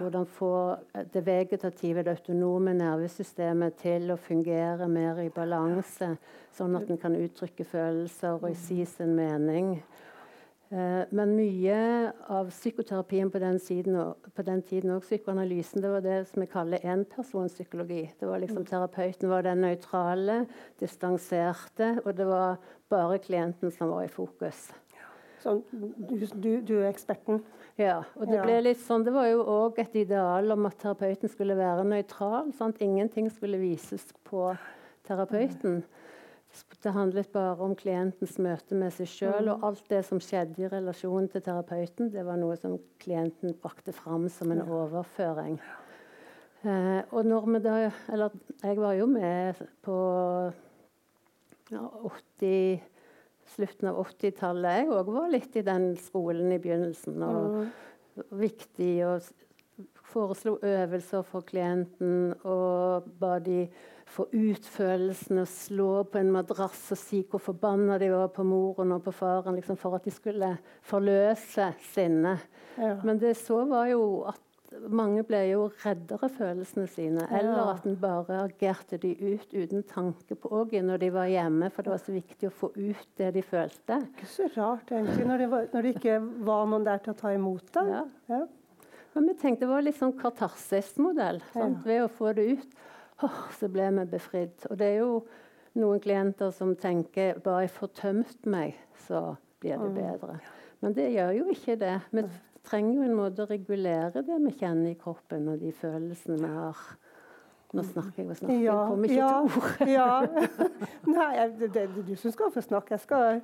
Hvordan 0.00 0.26
få 0.26 0.76
det 1.12 1.20
vegetative, 1.26 2.02
det 2.02 2.14
autonome 2.16 2.72
nervesystemet 2.72 3.74
til 3.82 4.08
å 4.14 4.16
fungere 4.16 4.88
mer 4.88 5.20
i 5.20 5.28
balanse, 5.34 6.14
sånn 6.56 6.78
at 6.78 6.88
en 6.88 7.00
kan 7.02 7.18
uttrykke 7.18 7.66
følelser 7.68 8.40
og 8.40 8.56
si 8.56 8.80
sin 8.88 9.12
mening. 9.18 9.74
Eh, 10.70 11.02
men 11.10 11.32
mye 11.34 11.78
av 12.30 12.48
psykoterapien 12.52 13.30
på 13.30 13.40
den, 13.42 13.58
siden, 13.58 13.96
på 14.36 14.44
den 14.46 14.62
tiden 14.62 14.92
og 14.94 15.02
psykoanalysen, 15.02 15.82
det 15.82 15.90
var 15.90 16.04
det 16.04 16.18
som 16.30 16.44
vi 16.44 16.50
kaller 16.52 16.84
enpersonspsykologi. 16.94 18.04
Det 18.20 18.28
var 18.28 18.38
liksom 18.38 18.64
Terapeuten 18.68 19.32
var 19.32 19.42
den 19.44 19.64
nøytrale, 19.66 20.44
distanserte, 20.78 21.96
og 22.04 22.14
det 22.16 22.28
var 22.30 22.62
bare 22.88 23.18
klienten 23.18 23.74
som 23.74 23.90
var 23.90 24.06
i 24.06 24.14
fokus. 24.14 24.68
Så 25.40 25.62
du, 25.72 26.26
du, 26.34 26.50
du 26.60 26.74
er 26.80 26.90
eksperten? 26.90 27.40
Ja, 27.80 28.02
og 28.18 28.28
det 28.28 28.42
ble 28.44 28.58
litt 28.66 28.80
sånn, 28.82 29.06
det 29.06 29.14
var 29.14 29.30
jo 29.30 29.40
òg 29.48 29.78
et 29.80 29.94
ideal 29.96 30.52
om 30.52 30.68
at 30.68 30.76
terapeuten 30.82 31.32
skulle 31.32 31.56
være 31.56 31.86
nøytral. 31.88 32.52
Sant? 32.56 32.82
Ingenting 32.84 33.30
skulle 33.32 33.60
vises 33.60 34.10
på 34.28 34.50
terapeuten. 35.08 35.80
Det 36.82 36.92
handlet 36.92 37.30
bare 37.32 37.62
om 37.62 37.76
klientens 37.78 38.34
møte 38.42 38.76
med 38.76 38.92
seg 38.92 39.08
sjøl. 39.08 39.52
Og 39.52 39.64
alt 39.68 39.84
det 39.92 40.02
som 40.08 40.20
skjedde 40.20 40.64
i 40.64 40.70
relasjon 40.70 41.30
til 41.30 41.44
terapeuten, 41.46 42.10
det 42.12 42.24
var 42.26 42.40
noe 42.40 42.56
som 42.60 42.76
klienten 43.00 43.54
brakte 43.62 43.94
fram 43.96 44.26
som 44.32 44.52
en 44.52 44.64
overføring. 44.66 45.60
Eh, 46.60 47.00
og 47.16 47.24
når 47.24 47.46
vi 47.54 47.58
da 47.64 47.74
Eller 48.12 48.34
jeg 48.60 48.76
var 48.76 48.92
jo 48.92 49.06
med 49.08 49.62
på 49.80 49.94
ja, 51.70 51.86
80 52.40 52.82
slutten 53.54 53.90
av 53.90 54.00
80-tallet. 54.04 54.80
Jeg 54.80 54.90
òg 54.94 55.12
var 55.14 55.30
litt 55.32 55.56
i 55.56 55.66
den 55.66 55.92
skolen 56.00 56.52
i 56.54 56.60
begynnelsen. 56.62 57.22
Og 57.26 57.54
mm. 57.56 57.70
viktig 58.40 58.92
å 59.06 59.14
foreslo 60.10 60.56
øvelser 60.66 61.22
for 61.26 61.46
klienten 61.46 62.32
og 62.42 63.06
ba 63.20 63.38
de 63.42 63.64
få 64.10 64.26
ut 64.32 64.66
følelsene 64.66 65.44
og 65.44 65.50
slå 65.50 65.90
på 66.10 66.18
en 66.18 66.32
madrass 66.34 66.88
og 66.94 66.98
si 66.98 67.22
hvor 67.30 67.42
forbanna 67.42 67.98
de 68.02 68.10
var 68.10 68.32
på 68.34 68.44
moren 68.46 68.96
og 68.96 69.04
på 69.06 69.14
faren 69.14 69.54
liksom 69.58 69.78
for 69.78 69.94
at 69.98 70.06
de 70.06 70.14
skulle 70.14 70.50
forløse 70.86 71.70
sinnet. 71.92 72.48
Ja. 72.74 72.96
Men 73.06 73.20
det 73.22 73.36
så 73.38 73.62
var 73.70 73.86
jo 73.92 74.02
at 74.30 74.42
mange 74.90 75.22
ble 75.26 75.40
jo 75.48 75.64
reddere 75.82 76.28
følelsene 76.30 76.86
sine. 76.90 77.24
Ja. 77.24 77.40
Eller 77.40 77.72
at 77.72 77.86
en 77.88 77.96
bare 78.00 78.44
agerte 78.44 78.98
de 79.02 79.10
ut 79.18 79.52
uten 79.54 79.82
tanke 79.88 80.36
på 80.38 80.52
òg 80.60 80.76
når 80.84 81.02
de 81.02 81.10
var 81.14 81.30
hjemme. 81.30 81.70
For 81.74 81.86
det 81.86 81.94
var 81.94 82.02
så 82.04 82.14
viktig 82.14 82.50
å 82.50 82.54
få 82.54 82.70
ut 82.76 83.10
det 83.18 83.32
de 83.36 83.42
følte. 83.46 84.00
Ikke 84.12 84.30
så 84.30 84.48
rart, 84.54 84.92
egentlig, 84.94 85.26
når 85.26 85.44
det, 85.44 85.50
var, 85.50 85.68
når 85.74 85.86
det 85.86 85.94
ikke 85.96 86.16
var 86.46 86.70
noen 86.70 86.86
der 86.86 87.02
til 87.04 87.14
å 87.14 87.20
ta 87.20 87.34
imot 87.34 87.74
det. 87.76 87.86
Ja. 87.90 88.06
Ja. 88.30 88.40
Men 89.12 89.26
vi 89.26 89.36
tenkte 89.40 89.66
det 89.66 89.72
var 89.72 89.82
litt 89.82 89.98
sånn 89.98 90.14
katarsis-modell. 90.20 91.42
Ved 91.82 92.04
å 92.04 92.10
få 92.14 92.30
det 92.36 92.46
ut, 92.54 92.82
oh, 93.26 93.40
så 93.58 93.68
ble 93.72 93.88
vi 93.96 94.06
befridd. 94.12 94.68
Og 94.70 94.78
det 94.78 94.92
er 94.92 95.00
jo 95.00 95.14
noen 95.78 96.02
klienter 96.02 96.54
som 96.54 96.76
tenker 96.78 97.40
bare 97.42 97.66
jeg 97.66 97.74
får 97.74 97.92
tømt 97.98 98.46
meg, 98.50 98.78
så 99.06 99.32
blir 99.62 99.82
det 99.82 99.90
mm. 99.90 99.98
bedre. 99.98 100.38
Men 100.80 100.94
det 100.96 101.10
gjør 101.12 101.34
jo 101.40 101.48
ikke 101.52 101.76
det. 101.80 101.96
Vi 102.14 102.22
trenger 102.66 102.98
jo 102.98 103.06
en 103.06 103.16
måte 103.18 103.44
å 103.44 103.50
regulere 103.50 104.24
det 104.26 104.36
vi 104.44 104.52
kjenner 104.58 104.92
i 104.92 104.98
kroppen, 105.00 105.48
og 105.52 105.62
de 105.62 105.72
følelsene 105.76 106.38
vi 106.40 106.52
har. 106.54 106.84
Nå 107.70 107.84
snakker 107.86 108.22
jeg 108.22 108.28
og 108.28 108.38
snakker, 108.40 108.62
ja, 108.64 108.76
jeg 108.76 108.90
kommer 108.90 109.10
ikke 109.10 109.18
ja, 109.20 109.34
til 109.40 109.58
ord. 109.60 109.90
ja. 109.98 110.86
Nei, 111.06 111.32
det, 111.60 111.68
det, 111.76 112.06
du 112.08 112.16
som 112.18 112.34
skal 112.34 112.50
få 112.54 112.64
snakke. 112.64 112.96
Jeg 112.96 113.04
skal 113.04 113.42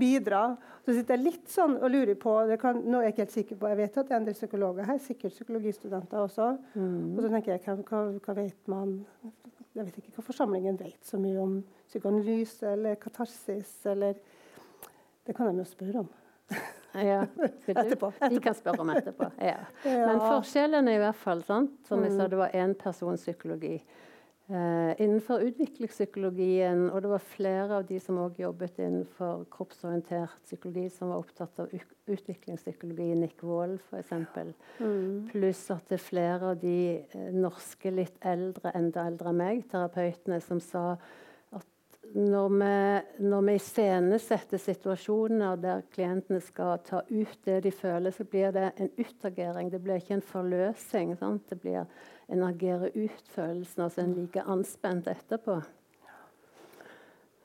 bidra. 0.00 0.42
Så 0.84 0.94
sitter 0.94 1.16
jeg 1.16 1.24
litt 1.24 1.50
sånn 1.50 1.76
og 1.78 1.92
lurer 1.92 2.16
på 2.18 2.34
kan, 2.62 2.80
Nå 2.86 3.00
er 3.00 3.08
jeg 3.08 3.14
ikke 3.14 3.24
helt 3.24 3.36
sikker 3.36 3.60
på, 3.60 3.70
jeg 3.70 3.80
vet 3.80 4.00
at 4.00 4.08
det 4.08 4.16
er 4.16 4.20
en 4.20 4.26
del 4.28 4.38
psykologer 4.38 4.88
her, 4.90 4.98
sikkert 5.02 5.36
psykologistudenter 5.36 6.24
også. 6.24 6.50
Mm. 6.74 7.14
Og 7.14 7.22
så 7.22 7.30
tenker 7.34 7.54
jeg, 7.54 7.78
hva, 7.90 8.02
hva, 8.18 8.36
vet 8.38 8.70
man 8.70 8.98
Jeg 9.76 9.86
vet 9.86 10.00
ikke 10.00 10.16
hva 10.16 10.26
forsamlingen 10.26 10.78
vet 10.80 11.06
så 11.06 11.20
mye 11.22 11.38
om 11.38 11.56
psykoanalyse 11.90 12.74
eller 12.74 12.98
katarsis 13.02 13.70
eller 13.90 14.18
Det 15.26 15.36
kan 15.36 15.50
de 15.50 15.62
jo 15.62 15.68
spørre 15.68 16.04
om. 16.04 16.10
Ja, 16.94 17.22
etterpå, 17.46 17.80
etterpå. 17.80 18.12
De 18.32 18.42
kan 18.42 18.56
spørre 18.58 18.84
om 18.84 18.92
etterpå. 18.94 19.30
Ja. 19.50 19.58
Ja. 19.84 20.04
Men 20.06 20.20
forskjellen 20.20 20.88
er 20.90 20.98
i 20.98 21.02
hvert 21.04 21.18
fall 21.18 21.42
sant? 21.46 21.80
Som 21.88 22.04
jeg 22.04 22.14
sa, 22.14 22.24
mm. 22.24 22.30
det 22.32 22.40
var 22.40 22.56
én 22.56 22.76
persons 22.78 23.26
psykologi. 23.26 23.78
Uh, 24.50 24.90
innenfor 24.98 25.44
utviklingspsykologien, 25.46 26.88
og 26.90 27.04
det 27.04 27.10
var 27.12 27.22
flere 27.22 27.76
av 27.76 27.84
de 27.86 28.00
som 28.02 28.16
også 28.18 28.42
jobbet 28.42 28.80
innenfor 28.82 29.44
kroppsorientert 29.54 30.40
psykologi, 30.42 30.88
som 30.90 31.12
var 31.12 31.22
opptatt 31.22 31.60
av 31.62 31.70
utviklingspsykologi, 32.10 33.12
Nick 33.20 33.44
Wall 33.46 33.76
f.eks. 33.78 34.10
Mm. 34.80 35.28
Pluss 35.30 35.62
at 35.70 35.86
det 35.86 36.00
er 36.00 36.02
flere 36.02 36.50
av 36.50 36.58
de 36.64 36.80
uh, 37.14 37.28
norske 37.36 37.94
litt 37.94 38.18
eldre, 38.26 38.74
enda 38.74 39.06
eldre 39.06 39.30
enn 39.30 39.38
meg, 39.38 39.62
terapeutene, 39.70 40.40
som 40.42 40.58
sa 40.58 40.84
når 42.14 42.48
vi, 42.48 43.24
når 43.28 43.42
vi 43.46 43.54
iscenesetter 43.54 44.58
situasjoner 44.58 45.58
der 45.62 45.82
klientene 45.94 46.40
skal 46.42 46.80
ta 46.86 47.02
ut 47.06 47.36
det 47.46 47.60
de 47.66 47.70
føler, 47.74 48.10
så 48.10 48.24
blir 48.26 48.50
det 48.54 48.72
en 48.82 48.90
utagering. 48.98 49.70
Det 49.70 49.82
blir 49.84 50.00
ikke 50.00 50.16
en 50.18 50.24
forløsing. 50.24 51.14
Sant? 51.20 51.44
Det 51.50 51.60
blir 51.62 51.84
en 52.30 52.42
agerer 52.46 52.90
ut 52.94 53.30
følelsen, 53.34 53.84
altså 53.84 54.02
en 54.02 54.16
like 54.18 54.42
anspent 54.42 55.10
etterpå. 55.10 55.60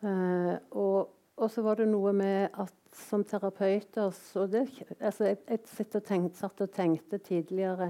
Uh, 0.06 0.58
og, 0.72 1.14
og, 1.38 1.48
så 1.50 1.64
var 1.66 1.80
det 1.80 1.88
noe 1.90 2.12
med 2.14 2.58
at 2.62 2.74
som 2.96 3.24
terapeuter 3.28 4.12
så 4.14 4.46
det, 4.48 4.68
altså 5.00 5.32
jeg, 5.32 5.40
jeg 5.50 5.88
og 5.88 6.04
tenkte, 6.06 6.38
satt 6.40 6.62
og 6.62 6.72
tenkte 6.72 7.18
tidligere 7.20 7.90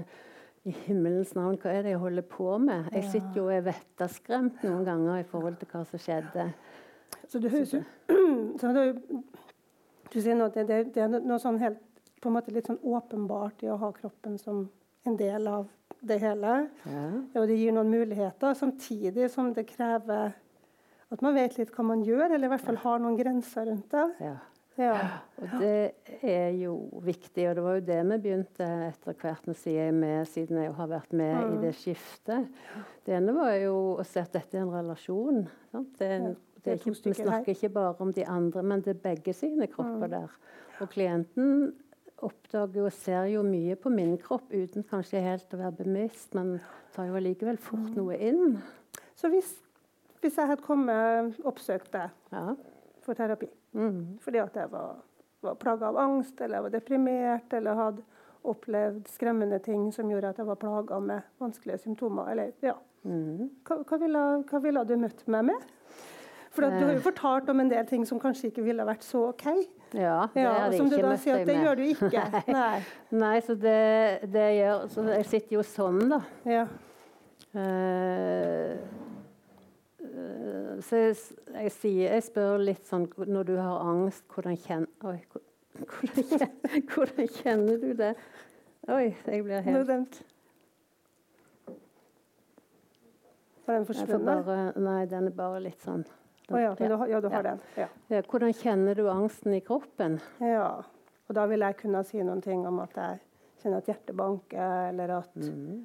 i 0.66 0.74
himmelens 0.86 1.34
navn, 1.38 1.58
hva 1.62 1.70
er 1.70 1.84
det 1.86 1.92
jeg 1.94 2.02
holder 2.02 2.24
på 2.26 2.56
med? 2.58 2.88
Jeg 2.94 3.10
sitter 3.12 3.38
jo 3.38 3.44
og 3.46 3.54
er 3.54 3.66
vettaskremt 3.68 4.64
noen 4.66 4.84
ganger 4.86 5.20
i 5.20 5.26
forhold 5.30 5.58
til 5.60 5.70
hva 5.70 5.84
som 5.86 6.02
skjedde. 6.02 6.46
Så 7.30 7.38
det 7.42 7.52
høres 7.54 7.74
Du 10.12 10.20
sier 10.22 10.36
nå 10.38 10.46
at 10.48 10.56
det, 10.56 10.80
det, 10.94 11.02
er 11.02 11.10
noe 11.12 11.38
sånn 11.42 11.58
helt 11.60 11.82
på 12.22 12.30
en 12.30 12.36
måte 12.38 12.52
litt 12.54 12.68
sånn 12.70 12.80
åpenbart 12.82 13.62
i 13.66 13.70
å 13.70 13.78
ha 13.78 13.90
kroppen 13.94 14.38
som 14.40 14.64
en 15.06 15.16
del 15.18 15.46
av 15.50 15.66
det 16.06 16.18
hele. 16.22 16.54
Ja. 16.86 17.06
Og 17.38 17.46
det 17.50 17.58
gir 17.60 17.74
noen 17.74 17.90
muligheter, 17.92 18.54
samtidig 18.58 19.28
som 19.32 19.52
det 19.54 19.66
krever 19.68 20.34
at 21.12 21.22
man 21.22 21.36
vet 21.36 21.58
litt 21.58 21.70
hva 21.74 21.84
man 21.86 22.02
gjør, 22.06 22.32
eller 22.32 22.48
i 22.48 22.52
hvert 22.54 22.64
fall 22.66 22.80
har 22.82 23.02
noen 23.02 23.18
grenser 23.18 23.68
rundt 23.68 23.92
det. 23.92 24.06
Ja. 24.24 24.36
Ja. 24.76 24.96
Og 25.40 25.54
det 25.60 26.20
er 26.20 26.50
jo 26.58 26.74
viktig, 27.04 27.46
og 27.48 27.54
det 27.56 27.64
var 27.64 27.78
jo 27.78 27.84
det 27.86 28.00
vi 28.10 28.18
begynte 28.26 28.66
etter 28.90 29.16
hvert. 29.16 29.46
med 29.48 29.56
sier 29.56 29.88
jeg 29.88 29.94
med, 29.96 30.26
siden 30.28 30.60
jeg 30.62 30.74
har 30.76 30.90
vært 30.90 31.12
med 31.16 31.36
mm. 31.36 31.54
i 31.54 31.62
det 31.64 31.72
skiftet. 31.78 32.50
Det 33.06 33.16
ene 33.16 33.34
var 33.36 33.54
jo 33.60 33.76
å 33.96 34.04
se 34.04 34.20
at 34.20 34.36
dette 34.36 34.58
er 34.58 34.66
en 34.66 34.74
relasjon. 34.74 35.46
Det 35.96 36.10
ja, 36.10 36.34
det 36.66 36.72
er 36.72 36.80
ikke, 36.80 36.98
vi 37.04 37.14
snakker 37.14 37.54
ikke 37.54 37.68
bare 37.70 37.94
om 38.02 38.12
de 38.12 38.24
andre, 38.26 38.62
men 38.66 38.80
det 38.82 38.96
er 38.96 39.02
begge 39.04 39.32
sine 39.36 39.68
kropper 39.70 40.08
mm. 40.08 40.14
der. 40.16 40.32
Og 40.82 40.88
klienten 40.90 41.68
oppdager 42.26 42.88
og 42.88 42.94
ser 42.96 43.28
jo 43.30 43.44
mye 43.46 43.76
på 43.78 43.92
min 43.92 44.16
kropp 44.18 44.50
uten 44.50 44.82
kanskje 44.88 45.22
helt 45.22 45.52
å 45.54 45.60
være 45.60 45.76
bevisst, 45.84 46.34
men 46.34 46.56
tar 46.96 47.10
jo 47.10 47.18
allikevel 47.20 47.60
fort 47.62 47.86
mm. 47.92 47.94
noe 48.00 48.18
inn. 48.18 48.56
Så 49.16 49.30
hvis, 49.30 49.52
hvis 50.24 50.40
jeg 50.40 50.50
hadde 50.50 50.64
kommet 50.64 51.38
oppsøkt 51.46 51.92
deg 51.94 52.10
ja. 52.34 52.56
for 53.04 53.18
terapi 53.18 53.48
Mm. 53.76 54.18
Fordi 54.24 54.40
at 54.42 54.56
jeg 54.56 54.72
var, 54.72 55.00
var 55.44 55.56
plaga 55.60 55.90
av 55.92 56.00
angst, 56.00 56.40
eller 56.40 56.58
jeg 56.58 56.66
var 56.66 56.74
deprimert, 56.74 57.56
eller 57.56 57.80
hadde 57.82 58.04
opplevd 58.46 59.08
skremmende 59.10 59.58
ting 59.62 59.88
som 59.94 60.10
gjorde 60.10 60.30
at 60.32 60.40
jeg 60.40 60.48
var 60.48 60.58
plaga 60.60 60.98
med 61.02 61.32
vanskelige 61.42 61.82
symptomer. 61.84 62.30
Eller, 62.32 62.52
ja. 62.64 62.76
Mm. 63.06 63.48
Hva, 63.66 63.80
hva, 63.86 63.98
ville, 64.02 64.26
hva, 64.48 64.60
ville, 64.62 64.84
du 64.86 64.96
møtt 65.00 65.24
meg 65.30 65.50
med? 65.50 65.72
For 66.56 66.64
du 66.64 66.72
har 66.72 66.94
jo 66.94 67.00
eh. 67.02 67.04
fortalt 67.04 67.50
om 67.52 67.60
en 67.60 67.70
del 67.70 67.84
ting 67.88 68.06
som 68.08 68.20
kanskje 68.20 68.48
ikke 68.48 68.64
ville 68.64 68.84
vært 68.88 69.04
så 69.04 69.26
OK. 69.28 69.44
Ja, 69.92 70.24
det 70.32 70.42
ja, 70.42 70.54
som 70.72 70.88
du 70.90 70.96
da 70.98 71.12
sier 71.20 71.42
at 71.42 71.48
det 71.48 71.58
gjør 71.60 71.78
du 71.78 71.84
ikke. 71.90 72.22
Nei, 72.56 72.78
Nei 73.14 73.34
så 73.44 73.54
det, 73.60 74.24
det 74.32 74.46
gjør 74.56 74.86
Så 74.90 75.04
jeg 75.12 75.28
sitter 75.30 75.58
jo 75.58 75.66
sånn, 75.66 76.00
da. 76.10 76.22
Ja. 76.48 76.64
Uh, 77.56 78.72
så 80.16 81.00
jeg, 81.00 81.16
jeg, 81.52 81.72
sier, 81.74 82.14
jeg, 82.14 82.24
spør 82.24 82.62
litt 82.62 82.86
sånn 82.88 83.04
Når 83.26 83.48
du 83.50 83.56
har 83.58 83.82
angst, 83.84 84.24
hvordan 84.32 84.56
kjenner 84.56 84.88
Oi, 85.10 85.18
hvordan, 85.92 86.54
hvordan, 86.92 87.28
kjenner 87.34 87.82
du 87.82 87.90
det? 87.98 88.14
Oi, 88.88 89.10
jeg 89.26 89.44
blir 89.44 89.66
helt 89.66 89.76
Noe 89.76 90.06
Var 93.66 93.74
den 93.80 93.86
forsvunnet? 93.88 94.78
Nei, 94.78 95.00
den 95.10 95.28
er 95.28 95.36
bare 95.36 95.60
litt 95.64 95.82
sånn 95.84 96.04
Den, 96.06 96.54
oh, 96.54 96.60
ja, 96.62 96.72
du, 96.78 96.84
ja, 97.10 97.20
du 97.20 97.28
har 97.32 97.42
ja. 97.42 97.46
den. 97.50 97.62
Ja. 97.74 97.88
ja. 98.14 98.22
Hvordan 98.30 98.52
kjenner 98.54 98.94
du 98.94 99.08
angsten 99.10 99.56
i 99.56 99.60
kroppen? 99.66 100.20
Ja, 100.38 100.68
og 101.26 101.34
da 101.34 101.46
vil 101.50 101.64
jeg 101.66 101.74
kunne 101.80 102.04
si 102.06 102.22
noen 102.22 102.42
ting 102.44 102.62
om 102.68 102.78
at 102.84 102.94
jeg 102.94 103.18
kjenner 103.64 103.82
at 103.82 103.90
hjertet 103.90 104.14
banker, 104.14 104.92
eller 104.92 105.16
at 105.16 105.34
mm. 105.42 105.80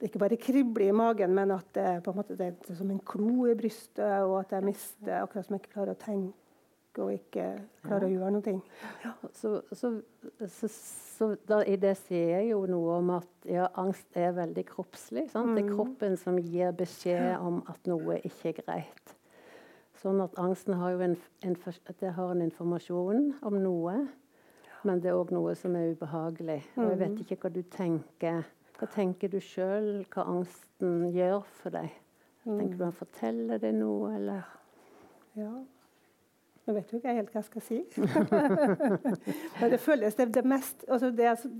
Det 0.00 0.08
ikke 0.08 0.22
bare 0.22 0.40
kribler 0.40 0.88
i 0.88 0.96
magen, 0.96 1.34
men 1.36 1.52
at 1.52 1.66
det, 1.76 1.88
på 2.04 2.12
en 2.12 2.20
måte, 2.22 2.36
det 2.38 2.46
er 2.48 2.76
som 2.78 2.90
en 2.90 3.02
klo 3.04 3.44
i 3.50 3.56
brystet, 3.58 4.22
og 4.24 4.38
at 4.40 4.54
jeg 4.56 4.64
mister 4.64 5.18
akkurat 5.20 5.44
som 5.46 5.56
jeg 5.56 5.64
ikke 5.64 5.74
klarer 5.74 5.92
å 5.92 6.00
tenke 6.00 6.36
og 6.98 7.12
ikke 7.14 7.44
klarer 7.84 8.08
å 8.08 8.10
gjøre 8.10 8.30
noe. 8.34 8.54
Ja. 9.04 9.12
Så, 9.36 9.52
så, 9.76 9.92
så, 10.48 10.70
så 10.72 11.28
da, 11.46 11.60
i 11.62 11.76
det 11.80 11.92
sier 12.00 12.32
jeg 12.34 12.50
jo 12.50 12.64
noe 12.70 12.96
om 12.98 13.12
at 13.14 13.48
ja, 13.48 13.68
angst 13.78 14.18
er 14.18 14.32
veldig 14.36 14.64
kroppslig. 14.72 15.28
Mm. 15.30 15.54
Det 15.54 15.62
er 15.62 15.68
mm. 15.68 15.74
kroppen 15.76 16.16
som 16.20 16.40
gir 16.40 16.74
beskjed 16.76 17.36
om 17.38 17.60
at 17.70 17.90
noe 17.90 18.18
ikke 18.26 18.54
er 18.54 18.58
greit. 18.62 19.14
Sånn 20.00 20.22
at 20.24 20.38
angsten 20.40 20.78
har 20.80 20.96
jo 20.96 21.04
en, 21.04 21.16
en, 21.44 21.56
har 22.00 22.32
en 22.32 22.42
informasjon 22.46 23.26
om 23.46 23.58
noe, 23.60 23.98
men 24.88 25.02
det 25.04 25.12
er 25.12 25.18
òg 25.20 25.34
noe 25.36 25.52
som 25.60 25.76
er 25.76 25.92
ubehagelig. 25.92 26.62
Og 26.78 26.86
jeg 26.88 27.00
vet 27.02 27.12
mm. 27.14 27.20
ikke 27.26 27.40
hva 27.44 27.52
du 27.52 27.60
tenker 27.68 28.42
hva 28.80 28.88
tenker 28.88 29.28
du 29.28 29.36
sjøl 29.44 30.06
hva 30.14 30.24
angsten 30.30 31.10
gjør 31.12 31.44
for 31.60 31.74
deg? 31.74 31.92
Tenker 32.46 32.78
du 32.78 32.86
han 32.86 32.96
forteller 32.96 33.60
deg 33.60 33.76
noe, 33.76 34.14
eller? 34.16 34.46
Ja. 35.36 35.52
Nå 36.64 36.74
vet 36.76 36.92
jo 36.92 37.00
ikke 37.00 37.10
jeg 37.10 37.18
helt 37.18 37.34
hva 37.34 37.42
jeg 37.42 37.48
skal 37.48 37.64
si. 37.66 37.78
Men 39.60 39.74
det 39.74 39.80
føles 39.84 40.16
det, 40.16 40.30
det 40.32 40.44
mest 40.48 40.86
altså 40.88 41.10
det, 41.12 41.26
jeg, 41.28 41.52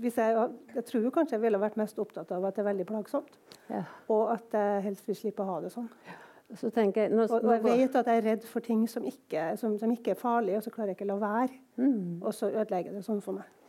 jeg, 0.75 0.83
tror 0.87 1.05
jo 1.05 1.13
kanskje 1.13 1.37
jeg 1.37 1.45
ville 1.45 1.61
vært 1.61 1.77
mest 1.81 2.01
opptatt 2.01 2.33
av 2.33 2.49
at 2.49 2.57
det 2.57 2.65
er 2.65 2.69
veldig 2.71 2.89
plagsomt. 2.89 3.39
Ja. 3.69 3.85
Og 4.13 4.33
at 4.33 4.57
jeg 4.57 4.83
helst 4.89 5.09
vil 5.09 5.21
slippe 5.21 5.45
å 5.45 5.49
ha 5.53 5.61
det 5.61 5.73
sånn. 5.75 5.89
Jeg, 6.51 7.07
nå, 7.13 7.23
og, 7.29 7.37
og, 7.37 7.51
jeg 7.53 7.63
vet 7.63 8.01
at 8.01 8.09
jeg 8.09 8.19
er 8.19 8.25
redd 8.33 8.49
for 8.49 8.65
ting 8.65 8.83
som 8.89 9.05
ikke, 9.07 9.51
som, 9.61 9.77
som 9.79 9.93
ikke 9.93 10.17
er 10.17 10.19
farlige, 10.19 10.57
og 10.59 10.65
så 10.65 10.73
klarer 10.73 10.91
jeg 10.91 10.99
ikke 10.99 11.07
å 11.07 11.13
la 11.13 11.21
være. 11.21 11.59
Mm. 11.79 12.17
Og 12.19 12.33
så 12.35 12.49
ødelegger 12.49 12.97
det 12.97 13.05
sånn 13.05 13.21
for 13.23 13.37
meg. 13.37 13.60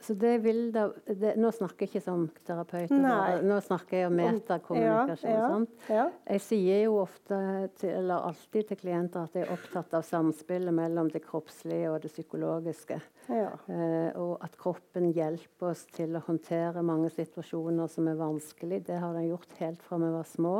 Så 0.00 0.14
det 0.14 0.38
vil 0.44 0.66
da, 0.74 0.88
det, 1.06 1.34
Nå 1.40 1.50
snakker 1.54 1.86
jeg 1.86 1.92
ikke 1.92 2.02
som 2.04 2.26
terapeut, 2.46 2.92
nå 2.92 3.58
snakker 3.64 4.02
jeg 4.02 4.08
om 4.10 4.16
metakommunikasjon. 4.18 5.66
Ja, 5.88 5.88
ja, 5.88 5.94
ja. 5.96 6.06
Jeg 6.36 6.44
sier 6.44 6.82
jo 6.84 6.98
ofte, 7.02 7.38
til, 7.80 7.94
eller 8.02 8.28
alltid 8.30 8.70
til 8.70 8.80
klienter 8.80 9.24
at 9.24 9.38
jeg 9.38 9.46
er 9.46 9.54
opptatt 9.54 9.96
av 9.96 10.04
samspillet 10.06 10.74
mellom 10.76 11.10
det 11.12 11.24
kroppslige 11.24 11.92
og 11.92 12.02
det 12.04 12.12
psykologiske. 12.12 13.00
Eh, 13.28 14.10
og 14.20 14.36
at 14.44 14.58
kroppen 14.60 15.10
hjelper 15.16 15.72
oss 15.72 15.86
til 15.94 16.16
å 16.16 16.24
håndtere 16.26 16.84
mange 16.84 17.10
situasjoner 17.14 17.88
som 17.92 18.10
er 18.10 18.20
vanskelig. 18.20 18.84
Det 18.88 19.00
har 19.00 19.16
den 19.16 19.30
gjort 19.30 19.56
helt 19.62 19.82
fra 19.86 20.00
vi 20.02 20.12
var 20.12 20.28
små. 20.28 20.58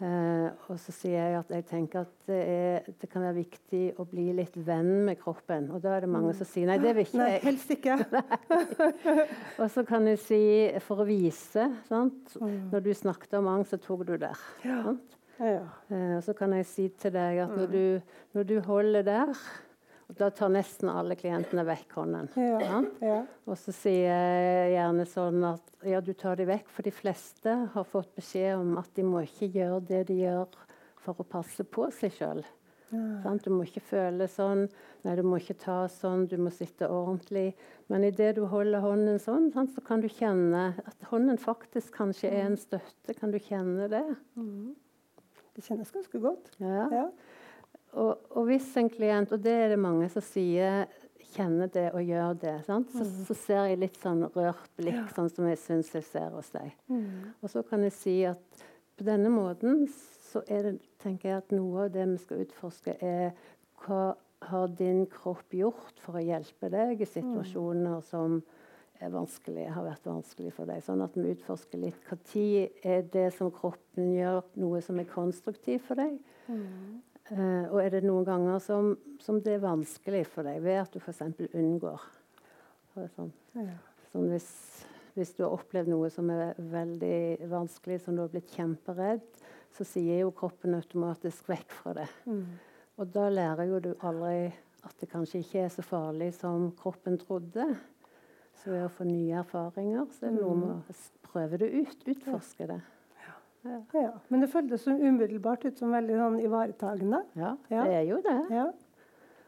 Uh, 0.00 0.48
og 0.72 0.78
så 0.80 0.94
sier 0.96 1.18
jeg 1.18 1.34
at 1.36 1.50
jeg 1.52 1.64
tenker 1.68 2.06
at 2.06 2.12
det, 2.24 2.38
er, 2.40 2.86
det, 2.88 3.08
kan 3.12 3.20
være 3.20 3.36
viktig 3.36 3.82
å 4.00 4.06
bli 4.08 4.30
litt 4.38 4.54
venn 4.64 5.04
med 5.04 5.18
kroppen. 5.20 5.66
Og 5.74 5.82
da 5.84 5.92
er 5.98 6.06
det 6.06 6.12
mange 6.12 6.32
som 6.38 6.48
sier 6.48 6.70
nei, 6.70 6.78
det 6.80 6.94
vil 6.96 7.04
ikke 7.04 7.26
jeg. 7.28 7.42
Helst 7.44 7.74
ikke. 7.74 7.98
og 9.60 9.66
så 9.74 9.84
kan 9.84 10.08
jeg 10.08 10.22
si 10.24 10.42
for 10.86 11.04
å 11.04 11.08
vise. 11.08 11.66
Sant? 11.90 12.32
Mm. 12.40 12.70
Når 12.72 12.86
du 12.86 12.92
snakket 12.96 13.36
om 13.42 13.50
angst, 13.52 13.74
så 13.74 13.82
tok 13.84 14.06
du 14.08 14.14
der. 14.22 14.46
Ja. 14.64 14.96
Ja. 15.40 15.66
Uh, 15.92 16.16
så 16.24 16.32
kan 16.36 16.56
jeg 16.56 16.68
si 16.68 16.88
til 17.00 17.12
deg 17.16 17.42
at 17.44 17.52
når 17.52 17.68
mm. 17.68 17.76
du, 17.76 18.16
når 18.38 18.48
du 18.48 18.56
holder 18.64 19.04
der 19.04 19.36
da 20.18 20.30
tar 20.34 20.50
nesten 20.52 20.90
alle 20.92 21.16
klientene 21.18 21.64
vekk 21.68 21.94
hånden. 21.98 22.30
Ja, 22.38 22.80
ja. 23.04 23.18
Og 23.46 23.58
så 23.60 23.74
sier 23.74 24.08
jeg 24.10 24.72
gjerne 24.74 25.06
sånn 25.08 25.44
at 25.52 25.74
ja, 25.86 26.00
du 26.04 26.12
tar 26.18 26.40
de 26.40 26.48
vekk, 26.50 26.70
for 26.72 26.86
de 26.86 26.94
fleste 26.94 27.56
har 27.74 27.86
fått 27.88 28.12
beskjed 28.18 28.56
om 28.58 28.76
at 28.80 28.90
de 28.96 29.06
må 29.06 29.22
ikke 29.26 29.50
gjøre 29.54 29.82
det 29.90 30.06
de 30.10 30.22
gjør 30.22 30.56
for 31.00 31.20
å 31.20 31.28
passe 31.28 31.64
på 31.64 31.88
seg 31.96 32.16
sjøl. 32.16 32.42
Ja. 32.90 33.34
Du 33.38 33.52
må 33.54 33.64
ikke 33.66 33.82
føle 33.86 34.26
sånn, 34.30 34.64
nei, 35.04 35.14
du 35.14 35.22
må 35.22 35.38
ikke 35.38 35.54
ta 35.62 35.84
sånn, 35.92 36.26
du 36.30 36.36
må 36.42 36.50
sitte 36.54 36.88
ordentlig. 36.90 37.52
Men 37.90 38.04
idet 38.08 38.32
du 38.38 38.44
holder 38.50 38.82
hånden 38.82 39.20
sånn, 39.22 39.50
sant, 39.54 39.72
så 39.76 39.84
kan 39.86 40.02
du 40.02 40.08
kjenne 40.10 40.72
at 40.82 41.10
hånden 41.10 41.38
faktisk 41.40 41.94
kanskje 42.00 42.32
er 42.34 42.48
en 42.48 42.58
støtte. 42.58 43.14
Kan 43.18 43.34
du 43.34 43.38
kjenne 43.38 43.86
det? 43.92 44.02
Mm. 44.34 44.74
Det 45.54 45.66
kjennes 45.66 45.94
ganske 45.94 46.22
godt. 46.22 46.50
Ja. 46.62 46.88
ja. 46.94 47.06
Og, 47.98 48.18
og, 48.30 48.44
hvis 48.46 48.68
en 48.78 48.90
klient, 48.92 49.32
og 49.34 49.42
det 49.42 49.54
er 49.64 49.72
det 49.72 49.78
mange 49.82 50.08
som 50.12 50.22
sier, 50.22 50.86
kjenner 51.30 51.70
det 51.70 51.88
og 51.94 52.02
gjør 52.02 52.38
det, 52.42 52.54
så, 52.66 52.80
mm. 52.82 53.10
så, 53.26 53.36
ser 53.38 53.68
jeg 53.70 53.80
litt 53.84 53.98
sånn 54.02 54.24
rørt 54.34 54.70
blikk, 54.78 54.98
ja. 54.98 55.08
sånn 55.14 55.30
som 55.30 55.46
jeg 55.46 55.60
syns 55.62 55.92
jeg 55.94 56.06
ser 56.08 56.30
hos 56.34 56.50
deg. 56.54 56.72
Mm. 56.90 57.34
Og 57.38 57.52
så 57.52 57.62
kan 57.66 57.84
jeg 57.86 57.94
si 57.94 58.16
at 58.26 58.64
på 58.98 59.06
denne 59.06 59.30
måten 59.32 59.84
så 60.30 60.42
er 60.50 60.66
det, 60.66 60.74
tenker 61.02 61.30
jeg 61.30 61.42
at 61.42 61.54
noe 61.54 61.86
av 61.86 61.94
det 61.94 62.06
vi 62.12 62.18
skal 62.22 62.42
utforske, 62.44 62.96
er 63.02 63.30
hva 63.84 64.14
har 64.50 64.72
din 64.76 65.04
kropp 65.10 65.54
gjort 65.54 66.00
for 66.02 66.18
å 66.18 66.24
hjelpe 66.24 66.70
deg 66.72 67.02
i 67.02 67.08
situasjoner 67.08 67.98
mm. 68.00 68.06
som 68.08 68.40
er 69.00 69.12
vanskelig, 69.12 69.66
har 69.72 69.84
vært 69.86 70.08
vanskelig 70.08 70.52
for 70.56 70.68
deg. 70.68 70.82
Sånn 70.84 71.02
at 71.04 71.16
vi 71.16 71.32
utforsker 71.32 71.80
litt 71.80 72.00
når 72.10 72.66
er 72.84 73.06
det 73.12 73.28
som 73.36 73.52
kroppen 73.54 74.12
gjør, 74.12 74.42
noe 74.60 74.80
som 74.84 75.00
er 75.00 75.08
konstruktivt 75.08 75.86
for 75.88 76.00
deg. 76.00 76.18
Mm. 76.48 77.00
Uh, 77.30 77.66
og 77.70 77.78
er 77.84 77.92
det 77.94 78.00
noen 78.02 78.26
ganger 78.26 78.58
som, 78.62 78.94
som, 79.22 79.38
det 79.42 79.54
er 79.56 79.62
vanskelig 79.62 80.24
for 80.32 80.46
deg 80.46 80.58
ved 80.64 80.80
at 80.82 80.94
du 80.94 80.98
f.eks. 80.98 81.22
unngår 81.54 82.06
sånn. 83.14 83.30
Ja. 83.54 83.76
sånn 84.10 84.26
hvis, 84.32 84.48
hvis, 85.14 85.34
du 85.36 85.44
har 85.44 85.54
opplevd 85.54 85.92
noe 85.92 86.10
som 86.12 86.30
er 86.34 86.58
veldig 86.58 87.50
vanskelig, 87.52 88.00
som 88.02 88.16
du 88.16 88.24
har 88.24 88.32
blitt 88.32 88.50
kjemperedd, 88.56 89.22
så 89.76 89.86
sier 89.86 90.24
jo 90.24 90.34
kroppen 90.34 90.74
automatisk 90.74 91.52
vekk 91.52 91.76
fra 91.76 91.94
det. 92.00 92.08
Mm. 92.26 92.42
Og 93.00 93.14
da 93.14 93.28
lærer 93.30 93.70
jo 93.70 93.80
du 93.84 93.92
aldri 94.02 94.50
at 94.84 94.96
det 95.00 95.10
kanskje 95.12 95.44
ikke 95.44 95.64
er 95.64 95.72
så 95.72 95.84
farlig 95.84 96.32
som 96.36 96.70
kroppen 96.76 97.18
trodde. 97.20 97.66
Så 98.60 98.72
ved 98.72 98.84
å 98.84 98.92
få 98.92 99.06
nye 99.08 99.38
erfaringer, 99.40 100.08
så 100.12 100.26
er 100.26 100.34
det 100.34 100.42
noe 100.42 100.56
med 100.58 100.72
å 100.74 100.96
prøve 101.30 101.60
det 101.62 101.70
ut, 101.72 102.02
utforske 102.10 102.66
det. 102.68 102.80
Ja. 103.64 103.80
ja. 103.94 104.12
Men 104.28 104.44
det 104.44 104.50
føltes 104.52 104.86
umiddelbart 104.88 105.66
ut 105.68 105.78
som 105.78 105.92
veldig 105.92 106.16
sånn 106.16 106.38
ivaretagende. 106.42 107.24
Ja, 107.38 107.54
det 107.68 107.96
er 107.98 108.06
jo 108.08 108.20
det. 108.24 108.38
Ja. 108.54 108.68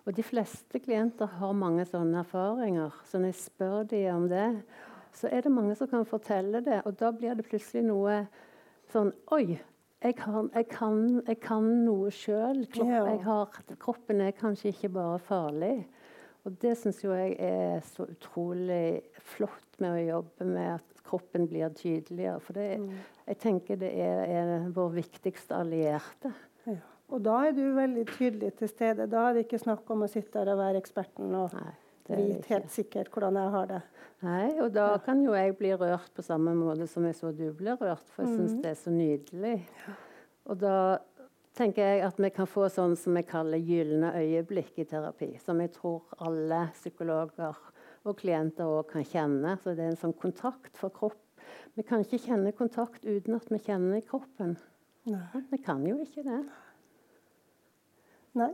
Og 0.03 0.16
de 0.16 0.25
fleste 0.27 0.81
klienter 0.83 1.31
har 1.38 1.53
mange 1.55 1.85
sånne 1.87 2.25
erfaringer. 2.25 2.94
Så 3.07 3.20
når 3.22 3.33
jeg 3.33 3.40
spør 3.40 3.83
dem 3.92 4.09
om 4.16 4.29
det, 4.31 4.48
så 5.14 5.31
er 5.31 5.44
det 5.44 5.53
mange 5.55 5.77
som 5.79 5.90
kan 5.90 6.09
fortelle 6.09 6.62
det. 6.64 6.81
Og 6.88 6.96
da 6.98 7.12
blir 7.14 7.37
det 7.38 7.46
plutselig 7.46 7.85
noe 7.87 8.25
sånn 8.92 9.12
Oi! 9.35 9.61
Jeg 10.03 10.16
kan, 10.18 10.48
jeg 10.51 10.66
kan, 10.66 10.96
jeg 11.29 11.38
kan 11.38 11.66
noe 11.87 12.09
sjøl. 12.11 12.64
Kroppen 13.79 14.25
er 14.25 14.33
kanskje 14.35 14.72
ikke 14.72 14.90
bare 14.96 15.20
farlig. 15.22 15.77
Og 16.42 16.57
det 16.59 16.72
syns 16.81 17.05
jeg 17.05 17.37
er 17.38 17.79
så 17.87 18.09
utrolig 18.11 19.05
flott 19.22 19.79
med 19.79 19.94
å 19.94 20.03
jobbe 20.03 20.48
med 20.48 20.72
at 20.81 20.92
kroppen 21.07 21.49
blir 21.51 21.73
tydeligere. 21.77 22.38
For 22.45 22.57
det, 22.57 22.69
mm. 22.81 22.91
jeg 23.29 23.38
tenker 23.43 23.79
det 23.81 23.93
er, 23.93 24.25
er 24.27 24.67
vår 24.75 24.97
viktigste 24.97 25.59
allierte. 25.59 26.33
Ja. 26.69 26.79
Og 27.12 27.21
da 27.25 27.38
er 27.49 27.57
du 27.57 27.65
veldig 27.77 28.07
tydelig 28.15 28.55
til 28.61 28.71
stede. 28.71 29.09
Da 29.11 29.29
er 29.29 29.37
det 29.37 29.47
ikke 29.47 29.61
snakk 29.61 29.91
om 29.93 30.07
å 30.07 30.11
sitte 30.11 30.38
der 30.38 30.55
og 30.55 30.62
være 30.62 30.81
eksperten 30.81 31.35
og 31.37 31.53
Nei, 31.59 31.75
vite 32.09 32.55
helt 32.55 32.73
sikkert 32.73 33.12
hvordan 33.12 33.37
jeg 33.38 33.53
har 33.57 33.69
det. 33.71 33.83
Nei, 34.23 34.47
og 34.62 34.73
da 34.73 34.87
ja. 34.95 35.01
kan 35.03 35.21
jo 35.25 35.35
jeg 35.37 35.57
bli 35.59 35.75
rørt 35.77 36.12
på 36.17 36.25
samme 36.25 36.55
måte 36.57 36.87
som 36.91 37.05
jeg 37.09 37.19
så 37.19 37.33
du 37.37 37.49
ble 37.59 37.75
rørt, 37.77 38.07
for 38.15 38.25
jeg 38.25 38.38
syns 38.38 38.57
mm. 38.57 38.61
det 38.62 38.71
er 38.71 38.79
så 38.81 38.95
nydelig. 38.95 39.57
Ja. 39.83 39.97
Og 40.53 40.59
da 40.62 40.77
tenker 41.59 41.85
jeg 41.85 42.05
at 42.07 42.21
vi 42.23 42.31
kan 42.35 42.49
få 42.49 42.69
sånn 42.73 42.95
som 42.99 43.17
vi 43.19 43.25
kaller 43.29 43.61
gylne 43.61 44.15
øyeblikk 44.19 44.81
i 44.83 44.87
terapi. 44.88 45.35
Som 45.43 45.61
jeg 45.62 45.75
tror 45.77 46.07
alle 46.23 46.65
psykologer 46.79 47.59
og 48.09 48.19
klienter 48.19 48.69
òg 48.69 48.91
kan 48.93 49.07
kjenne. 49.07 49.57
Så 49.62 49.77
det 49.77 49.87
er 49.87 49.93
en 49.93 50.01
sånn 50.01 50.17
kontakt 50.19 50.77
for 50.79 50.95
kropp. 50.95 51.21
Vi 51.77 51.85
kan 51.87 52.05
ikke 52.05 52.21
kjenne 52.21 52.53
kontakt 52.57 53.07
uten 53.07 53.38
at 53.38 53.49
vi 53.51 53.61
kjenner 53.62 54.03
kroppen. 54.07 54.57
Nei. 55.09 55.43
Vi 55.51 55.59
kan 55.62 55.83
jo 55.87 55.97
ikke 56.05 56.25
det. 56.27 56.43
Nei. 58.38 58.53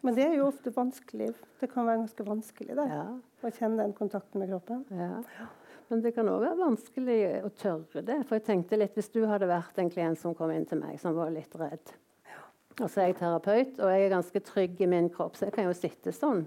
Men 0.00 0.16
det 0.16 0.24
er 0.24 0.36
jo 0.38 0.46
ofte 0.48 0.72
vanskelig. 0.72 1.32
Det 1.60 1.68
kan 1.72 1.84
være 1.84 2.02
ganske 2.04 2.24
vanskelig 2.24 2.76
det, 2.78 2.86
ja. 2.88 3.02
å 3.44 3.50
kjenne 3.52 3.82
den 3.82 3.96
kontakten 3.96 4.40
med 4.40 4.48
kroppen. 4.52 4.84
Ja. 4.96 5.48
Men 5.90 6.04
det 6.04 6.14
kan 6.16 6.28
òg 6.30 6.44
være 6.44 6.56
vanskelig 6.60 7.18
å 7.44 7.50
tørre 7.58 8.04
det. 8.06 8.20
For 8.28 8.38
jeg 8.38 8.46
tenkte 8.46 8.78
litt, 8.78 8.94
Hvis 8.96 9.10
du 9.12 9.24
hadde 9.28 9.50
vært 9.50 9.80
en 9.82 9.90
klient 9.92 10.20
som 10.20 10.36
kom 10.38 10.52
inn 10.54 10.64
til 10.68 10.80
meg 10.80 11.00
som 11.02 11.16
var 11.18 11.32
litt 11.34 11.52
redd, 11.58 11.92
og 12.80 12.88
så 12.88 13.02
er 13.02 13.10
jeg 13.10 13.20
terapeut, 13.20 13.78
og 13.78 13.92
jeg 13.92 14.04
er 14.06 14.14
ganske 14.14 14.42
trygg 14.44 14.80
i 14.80 14.88
min 14.90 15.10
kropp, 15.12 15.36
så 15.36 15.48
jeg 15.48 15.56
kan 15.56 15.68
jo 15.68 15.76
sitte 15.76 16.14
sånn 16.16 16.46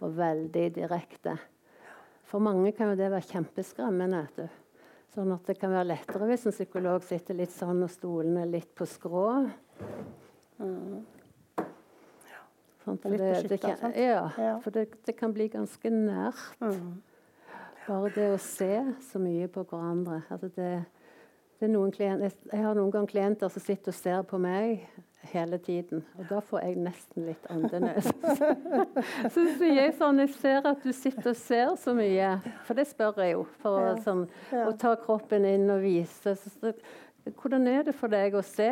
og 0.00 0.14
veldig 0.16 0.68
direkte. 0.78 1.36
For 2.28 2.42
mange 2.42 2.72
kan 2.74 2.92
jo 2.92 2.98
det 2.98 3.10
være 3.12 3.28
kjempeskremmende. 3.28 4.24
Sånn 5.14 5.30
at 5.34 5.46
det 5.46 5.58
kan 5.60 5.70
være 5.74 5.92
lettere 5.92 6.26
hvis 6.26 6.46
en 6.48 6.54
psykolog 6.56 7.04
sitter 7.06 7.36
litt 7.38 7.52
sånn 7.54 7.84
og 7.84 7.92
stolene 7.92 8.46
litt 8.48 8.72
på 8.74 8.86
skrå. 8.88 9.28
Mm. 10.58 11.04
Sånn, 12.84 12.98
for 13.00 13.16
det, 13.16 13.28
det, 13.48 13.58
kan, 13.62 13.94
ja, 13.96 14.24
for 14.64 14.74
det, 14.74 14.88
det, 15.06 15.14
kan 15.16 15.32
bli 15.32 15.46
ganske 15.52 15.92
nært. 15.92 16.42
Mm. 16.60 16.98
Bare 17.84 18.10
det 18.16 18.26
å 18.34 18.40
se 18.40 18.72
så 19.06 19.20
mye 19.22 19.46
på 19.52 19.64
hverandre. 19.70 20.22
Altså 20.32 20.50
det, 20.56 20.72
det 21.60 21.68
er 21.68 21.72
noen 21.72 21.94
klienter, 21.94 22.34
jeg 22.50 22.66
har 22.66 22.76
noen 22.76 22.92
ganger 22.92 23.12
klienter 23.14 23.52
som 23.52 23.64
sitter 23.64 23.94
og 23.94 23.98
ser 24.00 24.26
på 24.28 24.40
meg 24.42 24.88
hele 25.32 25.58
tiden. 25.58 26.04
Og 26.18 26.26
da 26.30 26.40
får 26.44 26.64
jeg 26.66 26.80
nesten 26.84 27.28
litt 27.28 27.46
åndenød. 27.50 28.08
så 29.34 29.46
sier 29.58 29.78
jeg 29.78 29.94
sånn 29.98 30.22
Jeg 30.24 30.34
ser 30.38 30.68
at 30.70 30.84
du 30.84 30.92
sitter 30.92 31.32
og 31.32 31.40
ser 31.40 31.72
så 31.80 31.94
mye. 31.96 32.34
For 32.66 32.78
det 32.78 32.88
spør 32.90 33.22
jeg 33.24 33.36
jo. 33.36 33.46
For 33.62 33.80
å, 33.80 33.94
sånn, 34.04 34.26
å 34.64 34.72
ta 34.80 34.94
kroppen 35.00 35.46
inn 35.48 35.70
og 35.72 35.82
vise. 35.84 36.36
Så, 36.40 36.52
så, 36.60 36.74
hvordan 37.40 37.68
er 37.70 37.88
det 37.88 37.96
for 37.96 38.12
deg 38.12 38.36
å 38.36 38.44
se? 38.44 38.70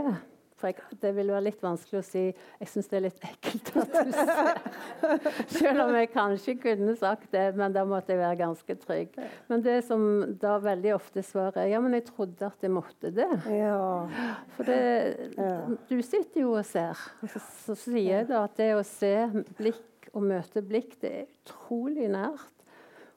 For 0.62 0.70
jeg, 0.70 0.98
det 1.02 1.10
vil 1.16 1.32
være 1.34 1.46
litt 1.48 1.62
vanskelig 1.64 1.98
å 1.98 2.04
si 2.06 2.20
jeg 2.30 2.70
syns 2.70 2.90
det 2.90 2.98
er 2.98 3.04
litt 3.08 3.24
ekkelt 3.26 3.70
at 3.80 3.96
du 3.96 4.12
ser. 4.14 4.60
Selv 5.56 5.84
om 5.88 5.96
jeg 5.98 6.10
kanskje 6.12 6.54
kunne 6.62 6.94
sagt 7.00 7.32
det, 7.34 7.48
men 7.58 7.74
da 7.74 7.82
måtte 7.88 8.14
jeg 8.14 8.22
være 8.22 8.38
ganske 8.44 8.76
trygg. 8.84 9.18
Men 9.50 9.64
det 9.66 9.80
som 9.88 10.06
da 10.38 10.54
veldig 10.62 10.94
ofte 10.94 11.24
svarer 11.26 11.72
ja, 11.72 11.82
men 11.82 11.98
jeg 11.98 12.06
trodde 12.12 12.46
at 12.46 12.62
jeg 12.62 12.70
måtte 12.70 13.10
det. 13.10 13.28
Ja. 13.50 13.82
For 14.54 14.70
det, 14.70 15.34
du 15.90 15.98
sitter 15.98 16.44
jo 16.44 16.54
og 16.60 16.66
ser. 16.68 16.98
Så, 17.26 17.42
så 17.66 17.78
sier 17.88 18.20
jeg 18.20 18.30
da 18.30 18.46
at 18.46 18.54
det 18.60 18.72
å 18.78 18.86
se 18.86 19.16
blikk 19.58 20.12
og 20.12 20.26
møte 20.30 20.62
blikk, 20.62 21.00
det 21.02 21.12
er 21.22 21.30
utrolig 21.42 22.06
nært. 22.12 22.62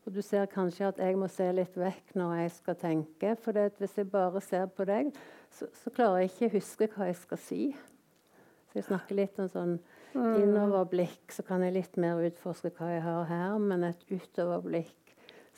Og 0.06 0.14
du 0.14 0.22
ser 0.22 0.46
kanskje 0.52 0.92
at 0.92 1.00
jeg 1.02 1.18
må 1.18 1.28
se 1.34 1.48
litt 1.58 1.78
vekk 1.82 2.14
når 2.20 2.36
jeg 2.44 2.52
skal 2.60 2.78
tenke. 2.78 3.34
For 3.42 3.58
hvis 3.80 3.98
jeg 3.98 4.12
bare 4.12 4.42
ser 4.46 4.68
på 4.70 4.86
deg, 4.86 5.10
så, 5.56 5.68
så, 5.84 5.92
klarer 5.96 6.24
jeg 6.24 6.34
ikke 6.34 6.48
å 6.50 6.56
huske 6.58 6.90
hva 6.96 7.10
jeg 7.10 7.18
skal 7.22 7.40
si. 7.40 7.62
Så 8.68 8.80
jeg 8.82 8.88
snakker 8.90 9.16
litt 9.16 9.40
om 9.40 9.48
sånn 9.52 9.74
mm. 9.78 10.36
innoverblikk, 10.44 11.32
så 11.32 11.46
kan 11.48 11.64
jeg 11.64 11.78
litt 11.78 11.98
mer 12.02 12.20
utforske 12.28 12.74
hva 12.76 12.92
jeg 12.92 13.04
har 13.06 13.28
her. 13.30 13.58
Men 13.64 13.88
et 13.88 14.04
utoverblikk 14.10 15.06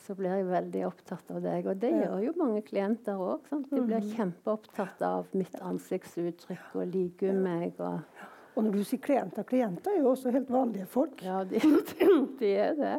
så 0.08 0.14
blir 0.16 0.38
jeg 0.38 0.46
veldig 0.48 0.82
opptatt 0.86 1.30
av 1.34 1.42
deg. 1.44 1.66
Og 1.68 1.80
det 1.82 1.90
gjør 1.90 2.18
jo 2.28 2.34
mange 2.38 2.62
klienter 2.66 3.18
òg. 3.20 3.48
De 3.50 3.82
blir 3.82 4.00
mm. 4.00 4.10
kjempeopptatt 4.14 5.02
av 5.04 5.32
mitt 5.36 5.58
ansiktsuttrykk 5.58 6.76
og 6.78 6.92
liker 6.94 7.34
meg. 7.36 7.74
Og, 7.82 8.22
og 8.54 8.68
når 8.68 8.78
du 8.78 8.84
sier 8.86 9.02
klienter, 9.04 9.46
klienter 9.48 9.96
er 9.96 10.04
jo 10.04 10.12
også 10.14 10.32
helt 10.34 10.52
vanlige 10.52 10.86
folk. 10.90 11.18
Ja, 11.26 11.42
de, 11.48 11.60
de 12.40 12.54
er 12.54 12.78
det. 12.78 12.94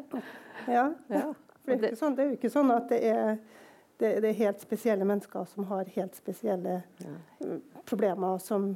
Ja. 0.67 0.89
ja. 1.09 1.29
Det, 1.63 1.79
er 1.93 1.97
sånn, 1.97 2.17
det, 2.17 2.25
er 2.25 2.31
jo 2.33 2.37
ikke 2.37 2.51
sånn 2.53 2.75
at 2.75 2.91
det 2.91 3.01
er 3.07 3.39
det, 3.99 4.19
det, 4.23 4.29
er 4.29 4.37
helt 4.45 4.61
spesielle 4.63 5.05
mennesker 5.07 5.47
som 5.51 5.67
har 5.71 5.89
helt 5.95 6.15
spesielle 6.15 6.81
Nei. 7.03 7.57
problemer 7.89 8.37
som, 8.43 8.71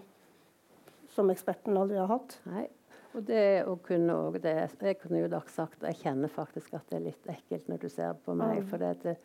som, 1.13 1.31
eksperten 1.31 1.77
aldri 1.79 1.99
har 2.01 2.11
hatt. 2.11 2.37
Nei. 2.49 2.67
Og 3.13 3.23
det 3.27 3.63
å 3.69 3.75
kunne 3.77 4.15
òg 4.17 4.39
det, 4.41 4.55
Jeg 4.81 4.97
kunne 5.03 5.21
jo 5.21 5.29
da 5.29 5.39
sagt 5.53 5.83
jeg 5.85 5.99
kjenner 6.01 6.31
faktisk 6.33 6.73
at 6.73 6.87
det 6.89 6.97
er 6.97 7.05
litt 7.11 7.27
ekkelt 7.29 7.67
når 7.69 7.83
du 7.83 7.89
ser 7.93 8.15
på 8.25 8.33
meg. 8.35 8.63
Mm. 8.63 8.69
For 8.71 8.81
det 8.81 8.93
jeg 8.93 9.17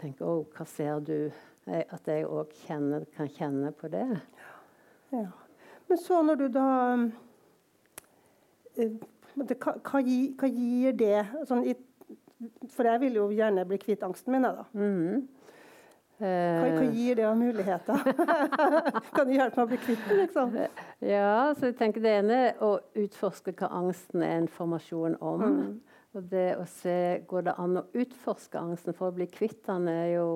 tenker 0.00 0.26
Å, 0.26 0.36
hva 0.56 0.66
ser 0.68 1.02
du? 1.04 1.18
At 1.64 2.08
jeg 2.08 2.26
òg 2.28 2.50
kan 2.66 3.30
kjenne 3.32 3.70
på 3.72 3.88
det. 3.92 4.04
Ja. 5.14 5.28
Men 5.88 6.00
så 6.00 6.22
når 6.24 6.40
du 6.40 6.48
da 6.52 6.68
eh, 8.76 8.96
det, 9.34 9.56
hva, 9.60 9.76
hva, 9.80 10.00
gir 10.48 10.96
det 10.98 11.24
sånn, 11.48 11.64
For 12.72 12.88
jeg 12.88 13.00
vil 13.04 13.18
jo 13.20 13.28
gjerne 13.34 13.64
bli 13.68 13.78
kvitt 13.80 14.04
angsten 14.06 14.34
min. 14.34 14.44
da. 14.44 14.66
Mm. 14.72 15.24
Hva, 16.18 16.68
hva, 16.76 16.84
gir 16.94 17.18
det 17.18 17.24
av 17.26 17.38
muligheter? 17.38 18.04
kan 19.16 19.26
det 19.26 19.34
hjelpe 19.34 19.58
meg 19.58 19.64
å 19.64 19.70
bli 19.72 19.78
kvitt 19.82 20.04
den? 20.08 20.20
Liksom? 20.22 20.52
Ja, 21.02 21.32
så 21.58 21.70
jeg 21.72 21.78
tenker 21.80 22.04
Det 22.04 22.12
ene 22.20 22.36
er 22.50 22.62
å 22.62 22.76
utforske 23.02 23.54
hva 23.58 23.72
angsten 23.80 24.22
er 24.22 24.38
informasjon 24.44 25.18
om. 25.18 25.42
Mm. 25.42 25.72
Og 26.14 26.28
det 26.30 26.50
å 26.60 26.68
se 26.70 26.98
Går 27.26 27.48
det 27.48 27.56
an 27.58 27.80
å 27.80 27.88
utforske 27.98 28.60
angsten 28.60 28.94
for 28.94 29.10
å 29.10 29.16
bli 29.16 29.26
kvitt 29.30 29.64
den, 29.66 29.90
er 29.90 30.12
jo 30.14 30.28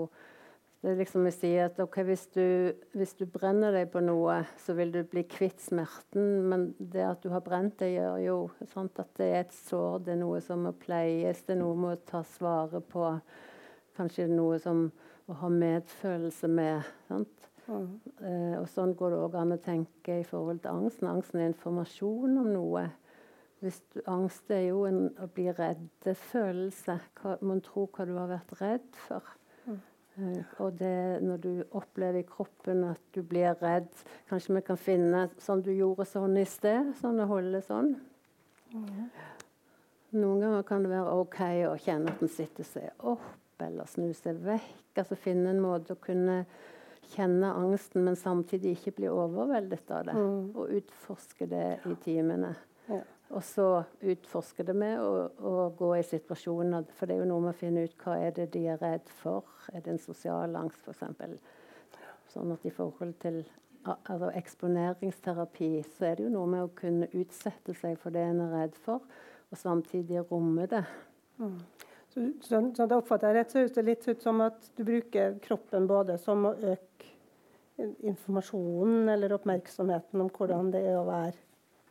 det 0.78 0.92
er 0.92 0.98
liksom 1.00 1.24
å 1.26 1.30
si 1.34 1.48
at 1.58 1.78
okay, 1.82 2.04
hvis, 2.06 2.28
du, 2.36 2.70
hvis, 2.94 3.16
du, 3.18 3.24
brenner 3.26 3.74
deg 3.74 3.88
på 3.90 3.98
noe, 3.98 4.36
så 4.62 4.76
vil 4.78 4.92
du 4.94 5.00
bli 5.10 5.24
kvitt 5.26 5.58
smerten. 5.58 6.44
Men 6.46 6.68
det 6.78 7.02
at 7.02 7.24
du 7.24 7.32
har 7.32 7.42
brent 7.42 7.80
deg, 7.80 7.96
gjør 7.96 8.20
jo 8.22 8.36
sant, 8.70 9.00
at 9.02 9.10
det 9.18 9.26
er 9.26 9.40
et 9.40 9.56
sår. 9.56 10.04
Det 10.06 10.14
er 10.14 10.20
noe 10.20 10.38
som 10.44 10.62
må 10.68 10.70
pleies. 10.78 11.42
Det 11.42 11.56
er 11.56 11.60
noe 11.64 11.74
med 11.82 11.96
å 11.96 12.04
ta 12.06 12.22
vare 12.38 12.78
på. 12.94 13.08
Kanskje 13.98 14.28
noe 14.30 14.60
som 14.62 14.84
å 15.28 15.36
ha 15.42 15.50
medfølelse 15.52 16.48
med. 16.48 16.88
Mm. 17.68 17.88
Eh, 18.24 18.54
og 18.56 18.68
sånn 18.72 18.94
går 18.96 19.12
det 19.12 19.20
òg 19.26 19.36
an 19.36 19.56
å 19.58 19.60
tenke 19.60 20.20
i 20.22 20.26
forhold 20.26 20.62
til 20.64 20.72
angsten. 20.72 21.10
Angsten 21.10 21.42
er 21.42 21.52
informasjon 21.52 22.40
om 22.40 22.48
noe. 22.54 22.86
Hvis 23.60 23.80
du, 23.92 24.00
angst 24.08 24.52
er 24.54 24.68
jo 24.68 24.84
en 24.88 25.08
å 25.20 25.26
bli 25.34 25.48
redd-følelse. 25.52 26.98
Man 27.44 27.60
tror 27.66 27.90
hva 27.92 28.06
du 28.08 28.14
har 28.16 28.30
vært 28.30 28.54
redd 28.62 29.00
for. 29.04 29.32
Mm. 29.66 29.80
Eh, 30.18 30.54
og 30.64 30.78
det 30.80 31.20
når 31.26 31.42
du 31.44 31.50
opplever 31.76 32.22
i 32.22 32.28
kroppen 32.28 32.86
at 32.88 33.02
du 33.14 33.20
blir 33.22 33.52
redd 33.60 33.90
Kanskje 34.30 34.56
vi 34.56 34.62
kan 34.66 34.80
finne 34.80 35.26
sånn 35.42 35.60
du 35.66 35.70
gjorde 35.74 36.06
sånn 36.08 36.38
i 36.40 36.46
sted. 36.48 36.94
Sånn 37.02 37.20
å 37.20 37.28
holde 37.28 37.60
sånn. 37.66 37.92
Mm. 38.72 39.10
Noen 40.16 40.40
ganger 40.40 40.64
kan 40.64 40.86
det 40.86 40.94
være 40.94 41.18
OK 41.20 41.42
å 41.68 41.76
kjenne 41.84 42.14
at 42.14 42.24
en 42.24 42.32
sitter 42.32 42.64
seg 42.64 43.04
opp 43.04 43.28
eller 43.66 43.88
snu 43.90 44.10
seg 44.16 44.40
vekk. 44.44 44.98
Altså 45.02 45.18
finne 45.18 45.52
en 45.52 45.62
måte 45.62 45.94
å 45.94 46.02
kunne 46.02 46.42
kjenne 47.14 47.52
angsten, 47.56 48.04
men 48.04 48.16
samtidig 48.18 48.76
ikke 48.76 48.96
bli 48.98 49.10
overveldet 49.10 49.92
av 49.94 50.08
det. 50.08 50.16
Mm. 50.16 50.50
Og 50.54 50.74
utforske 50.80 51.48
det 51.50 51.68
i 51.88 51.94
timene. 52.04 52.54
Ja. 52.88 53.02
Og 53.36 53.44
så 53.44 53.66
utforske 54.00 54.64
det 54.64 54.74
med 54.76 55.00
å, 55.04 55.28
å, 55.28 55.54
gå 55.76 55.92
i 55.98 56.04
situasjoner. 56.06 56.88
For 56.96 57.08
det 57.08 57.16
er 57.16 57.24
jo 57.24 57.30
noe 57.30 57.44
med 57.44 57.52
å 57.52 57.60
finne 57.60 57.84
ut 57.84 57.96
hva 58.04 58.16
er 58.24 58.34
det 58.36 58.48
de 58.54 58.64
er 58.72 58.80
redd 58.80 59.08
for. 59.20 59.48
Er 59.72 59.84
det 59.84 59.94
en 59.94 60.02
sosial 60.02 60.56
angst, 60.56 60.88
f.eks.? 60.88 61.56
Sånn 62.32 62.52
at 62.52 62.64
i 62.68 62.72
forhold 62.72 63.16
til 63.22 63.42
altså 63.88 64.30
eksponeringsterapi, 64.36 65.70
så 65.96 66.10
er 66.10 66.18
det 66.18 66.26
jo 66.26 66.32
noe 66.32 66.48
med 66.50 66.64
å 66.66 66.72
kunne 66.76 67.08
utsette 67.16 67.76
seg 67.76 67.96
for 68.00 68.14
det 68.14 68.24
en 68.30 68.42
er 68.44 68.52
redd 68.52 68.80
for, 68.84 69.04
og 69.48 69.60
samtidig 69.60 70.24
romme 70.28 70.66
det. 70.68 70.82
Mm. 71.38 71.60
Så, 72.08 72.24
så, 72.42 72.60
så 72.76 72.86
oppfatter 72.96 73.30
jeg 73.30 73.36
rett, 73.36 73.52
så 73.52 73.60
høres 73.60 73.74
det 73.76 73.84
litt 73.84 74.06
ut 74.08 74.22
som 74.24 74.40
at 74.40 74.70
du 74.78 74.84
bruker 74.88 75.36
kroppen 75.44 75.88
både 75.90 76.16
som 76.22 76.46
å 76.48 76.54
øke 76.56 77.12
informasjonen 77.78 79.08
eller 79.12 79.32
oppmerksomheten 79.36 80.24
om 80.24 80.30
hvordan 80.34 80.72
det 80.74 80.82
er 80.88 80.96
å 80.98 81.04
være 81.06 81.36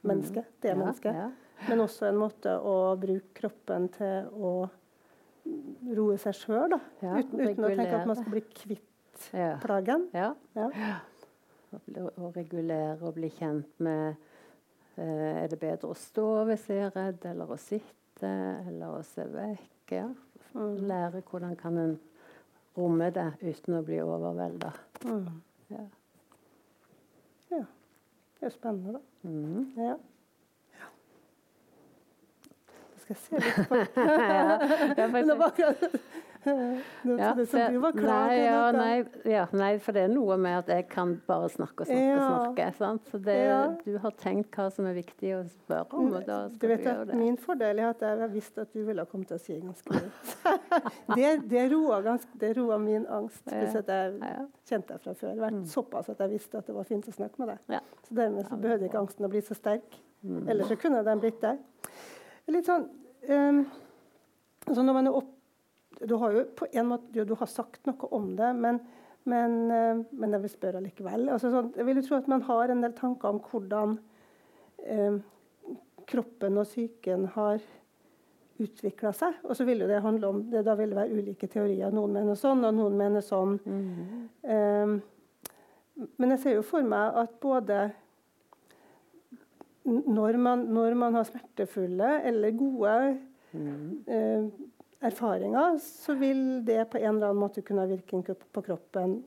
menneske, 0.07 0.43
mm. 0.43 0.57
det 0.61 0.71
er 0.71 0.79
menneske. 0.79 1.13
Ja, 1.13 1.27
ja. 1.29 1.67
Men 1.69 1.81
også 1.85 2.09
en 2.09 2.19
måte 2.19 2.53
å 2.59 2.75
bruke 2.99 3.33
kroppen 3.39 3.87
til 3.95 4.27
å 4.35 4.51
roe 5.97 6.17
seg 6.21 6.35
sjøl, 6.37 6.75
ja, 7.01 7.13
uten, 7.21 7.41
uten 7.41 7.65
å 7.65 7.71
tenke 7.71 8.01
at 8.01 8.09
man 8.09 8.19
skal 8.19 8.33
bli 8.35 8.43
kvitt 8.51 9.29
plagen. 9.63 10.07
Ja. 10.13 10.33
Å 10.57 12.31
regulere 12.35 12.99
og 13.01 13.15
bli 13.17 13.29
kjent 13.33 13.81
med 13.83 14.13
eh, 14.95 15.43
Er 15.43 15.49
det 15.51 15.57
bedre 15.59 15.91
å 15.91 15.97
stå 15.97 16.27
hvis 16.47 16.67
jeg 16.71 16.85
er 16.85 16.93
redd, 16.95 17.25
eller 17.31 17.49
å 17.51 17.57
sitte, 17.59 18.29
eller 18.67 18.99
å 18.99 19.01
se 19.05 19.25
vekk? 19.31 19.76
Ja. 19.91 20.07
Lære 20.57 21.21
hvordan 21.29 21.55
kan 21.55 21.77
en 21.77 21.99
romme 22.77 23.09
det 23.13 23.31
uten 23.41 23.79
å 23.79 23.81
bli 23.85 24.01
overvelda. 24.03 24.71
Mm. 25.05 25.41
Ja. 25.69 25.85
ja. 27.51 27.63
Det 28.39 28.49
er 28.49 28.53
spennende, 28.53 28.97
da. 28.97 29.29
Mm. 29.29 29.73
Ja. 29.77 29.95
ja. 30.77 30.91
Det 32.93 33.03
skal 33.03 33.15
jeg 33.15 33.23
se 33.25 33.35
litt 33.41 33.59
på. 33.69 33.75
ja, 35.63 35.71
ja, 36.47 37.31
nei, 37.37 38.37
ja, 38.41 38.61
nei, 38.75 38.93
ja, 39.27 39.45
nei, 39.51 39.69
for 39.83 39.97
det 39.97 40.05
er 40.07 40.11
noe 40.11 40.37
med 40.41 40.57
at 40.61 40.71
jeg 40.71 40.87
kan 40.91 41.13
bare 41.27 41.49
snakke 41.53 41.85
og 41.85 41.89
snakke 41.89 42.15
og 42.15 42.23
snakke. 42.23 42.67
Sant? 42.77 43.07
Så 43.11 43.21
det, 43.23 43.37
du 43.85 43.97
har 44.03 44.15
tenkt 44.21 44.55
hva 44.57 44.67
som 44.73 44.87
er 44.89 44.97
viktig 44.97 45.33
å 45.37 45.41
spørre 45.51 45.99
om, 45.99 46.11
og 46.13 46.27
da 46.27 46.39
skal 46.51 46.63
du, 46.63 46.67
vet 46.73 46.83
du 46.83 46.89
gjøre 46.89 47.07
det. 47.11 47.19
Min 47.21 47.37
fordel 47.41 47.81
er 47.83 47.89
at 47.91 48.03
jeg 48.07 48.21
har 48.23 48.33
visst 48.33 48.61
at 48.63 48.73
du 48.73 48.83
ville 48.87 49.07
komme 49.11 49.29
til 49.29 49.37
å 49.37 49.41
si 49.43 49.59
ganske 49.59 49.95
mye. 49.97 50.51
det, 51.19 51.33
det 51.51 52.51
roa 52.57 52.81
min 52.81 53.07
angst, 53.19 53.43
hvis 53.51 53.77
jeg 53.77 53.87
kjente 54.67 54.93
deg 54.93 55.03
fra 55.03 55.15
før. 55.17 55.39
Vært 55.41 55.59
mm. 55.61 55.65
såpass 55.71 56.11
at 56.13 56.21
jeg 56.23 56.35
visste 56.35 56.61
at 56.61 56.69
det 56.69 56.75
var 56.75 56.87
fint 56.87 57.07
å 57.07 57.15
snakke 57.15 57.43
med 57.43 57.53
deg. 57.53 57.81
Så 58.07 58.17
dermed 58.17 58.47
så 58.47 58.59
behøvde 58.61 58.89
ikke 58.89 59.01
angsten 59.01 59.27
å 59.27 59.31
bli 59.31 59.43
så 59.45 59.57
sterk. 59.57 59.99
Mm. 60.21 60.45
Ellers 60.49 60.71
så 60.71 60.77
kunne 60.79 61.03
den 61.05 61.21
blitt 61.23 61.41
der. 61.43 61.59
Litt 62.51 62.67
sånn 62.67 62.87
um, 63.27 63.65
altså 64.67 64.83
Når 64.83 64.95
man 64.95 65.09
er 65.09 65.17
opp 65.19 65.33
du 65.99 66.15
har 66.21 66.35
jo 66.35 66.43
på 66.57 66.67
en 66.71 66.91
måte 66.91 67.25
du 67.25 67.33
har 67.39 67.49
sagt 67.49 67.87
noe 67.89 68.11
om 68.15 68.29
det, 68.37 68.51
men, 68.57 68.79
men, 69.29 69.57
eh, 69.71 70.03
men 70.11 70.35
jeg 70.35 70.43
vil 70.43 70.53
spørre 70.53 70.83
likevel. 70.83 71.27
Altså, 71.33 71.51
så, 71.53 71.63
jeg 71.77 71.87
vil 71.87 72.01
jo 72.01 72.05
tro 72.07 72.19
at 72.19 72.29
man 72.31 72.45
har 72.47 72.73
en 72.73 72.85
del 72.85 72.93
tanker 72.97 73.33
om 73.33 73.41
hvordan 73.49 73.97
eh, 74.85 75.19
kroppen 76.07 76.61
og 76.61 76.69
psyken 76.69 77.27
har 77.35 77.59
utvikla 78.57 79.11
seg. 79.13 79.37
Og 79.45 79.57
så 79.57 79.67
vil 79.67 79.83
jo 79.83 79.89
det 79.89 80.01
handle 80.01 80.31
om 80.31 80.41
det, 80.51 80.65
Da 80.65 80.75
vil 80.77 80.93
det 80.93 80.97
være 80.97 81.19
ulike 81.19 81.49
teorier. 81.51 81.93
Noen 81.93 82.15
mener 82.15 82.37
sånn, 82.39 82.65
og 82.65 82.73
noen 82.77 82.97
mener 82.97 83.25
sånn. 83.25 83.57
Mm. 83.65 84.27
Eh, 84.43 84.97
men 86.17 86.33
jeg 86.35 86.43
ser 86.43 86.59
jo 86.59 86.65
for 86.65 86.85
meg 86.85 87.17
at 87.17 87.39
både 87.41 87.87
når 89.87 90.37
man, 90.41 90.65
når 90.73 90.95
man 90.99 91.15
har 91.15 91.25
smertefulle 91.27 92.09
eller 92.27 92.55
gode 92.57 92.95
mm. 93.53 94.03
eh, 94.11 94.49
erfaringer, 95.01 95.77
så 95.79 96.15
vil 96.17 96.63
det 96.65 96.89
på 96.89 96.97
en 96.97 97.15
eller 97.15 97.29
annen 97.29 97.41
måte 97.43 97.61
kunne 97.61 97.83
ha 97.83 97.89
virkning 97.89 98.23
på 98.25 98.61
kroppen 98.65 99.23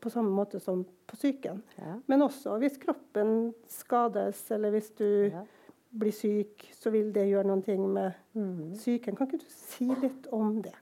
på 0.00 0.10
samme 0.10 0.30
måte 0.30 0.60
som 0.62 0.84
på 1.08 1.16
psyken. 1.16 1.62
Ja. 1.78 1.96
Men 2.06 2.22
også 2.22 2.58
hvis 2.62 2.76
kroppen 2.78 3.52
skades, 3.66 4.44
eller 4.54 4.70
hvis 4.70 4.90
du 4.94 5.30
Ja. 5.32 5.42
blir 5.98 6.12
syk, 6.12 6.68
så 6.74 6.90
vil 6.90 7.12
det 7.12 7.26
gjøre 7.28 7.44
noe 7.46 7.88
med 7.88 8.12
psyken. 8.76 9.16
Kan 9.16 9.26
ikke 9.26 9.40
du 9.42 9.48
si 9.48 9.84
litt 10.02 10.28
om 10.32 10.62
det? 10.62 10.74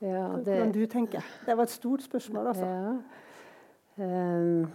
ja 0.00 0.28
Hvordan 0.28 0.72
du 0.72 0.86
tenker? 0.86 1.24
Det 1.46 1.56
var 1.56 1.62
et 1.62 1.70
stort 1.70 2.02
spørsmål, 2.02 2.46
altså. 2.46 2.66
Ja. 2.66 4.04
Ehm. 4.04 4.66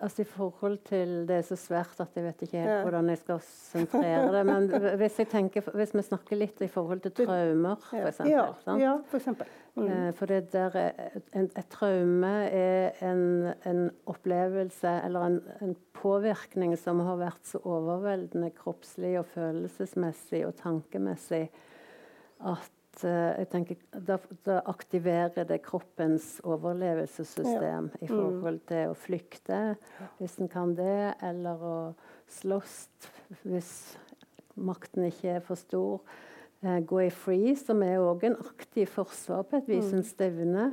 Altså 0.00 0.22
I 0.22 0.28
forhold 0.28 0.78
til 0.88 1.12
Det 1.28 1.36
er 1.36 1.44
så 1.46 1.56
svært 1.58 2.00
at 2.02 2.16
jeg 2.16 2.24
vet 2.24 2.42
ikke 2.46 2.62
helt 2.62 2.86
hvordan 2.86 3.10
jeg 3.12 3.20
skal 3.20 3.40
sentrere 3.44 4.32
det. 4.34 4.42
Men 4.46 4.68
hvis, 5.00 5.18
jeg 5.18 5.28
tenker, 5.30 5.70
hvis 5.74 5.94
vi 5.94 6.02
snakker 6.02 6.40
litt 6.40 6.62
i 6.64 6.68
forhold 6.70 7.04
til 7.04 7.14
traumer, 7.20 7.76
f.eks. 7.90 8.20
Ja, 8.26 8.46
ja, 8.80 8.96
for 9.06 9.20
eksempel. 9.20 9.50
Mm. 9.76 9.88
Eh, 9.88 10.12
For 10.16 10.26
det 10.30 10.52
der 10.52 10.76
er 10.80 11.18
en, 11.36 11.50
et 11.50 11.68
traume 11.70 12.34
er 12.48 12.96
en, 13.04 13.52
en 13.68 13.90
opplevelse 14.06 14.94
eller 15.04 15.26
en, 15.26 15.40
en 15.62 15.76
påvirkning 15.96 16.76
som 16.80 17.02
har 17.04 17.20
vært 17.20 17.44
så 17.44 17.60
overveldende 17.64 18.50
kroppslig 18.56 19.18
og 19.20 19.28
følelsesmessig 19.34 20.46
og 20.46 20.56
tankemessig 20.62 21.46
at 22.46 22.75
eh, 23.04 23.32
jeg 23.42 23.48
tenker, 23.52 23.80
da, 23.92 24.16
da 24.46 24.60
aktiverer 24.70 25.44
det 25.48 25.60
kroppens 25.66 26.36
overlevelsessystem 26.46 27.90
i 28.00 28.08
forhold 28.08 28.62
til 28.70 28.92
å 28.92 28.96
flykte, 28.98 29.60
hvis 30.20 30.38
en 30.40 30.50
kan 30.52 30.74
det, 30.78 31.14
eller 31.24 31.60
å 31.60 31.76
slåss 32.38 32.78
hvis 33.44 33.72
makten 34.56 35.06
ikke 35.10 35.36
er 35.36 35.44
for 35.44 35.60
stor. 35.60 36.00
Eh, 36.62 36.80
gå 36.80 37.02
i 37.04 37.12
free, 37.12 37.54
som 37.58 37.82
er 37.84 38.00
òg 38.00 38.24
en 38.26 38.38
aktiv 38.40 38.88
forsvar 38.90 39.44
på 39.48 39.60
et 39.60 39.70
vis, 39.70 39.92
en 39.92 40.06
stevne. 40.06 40.70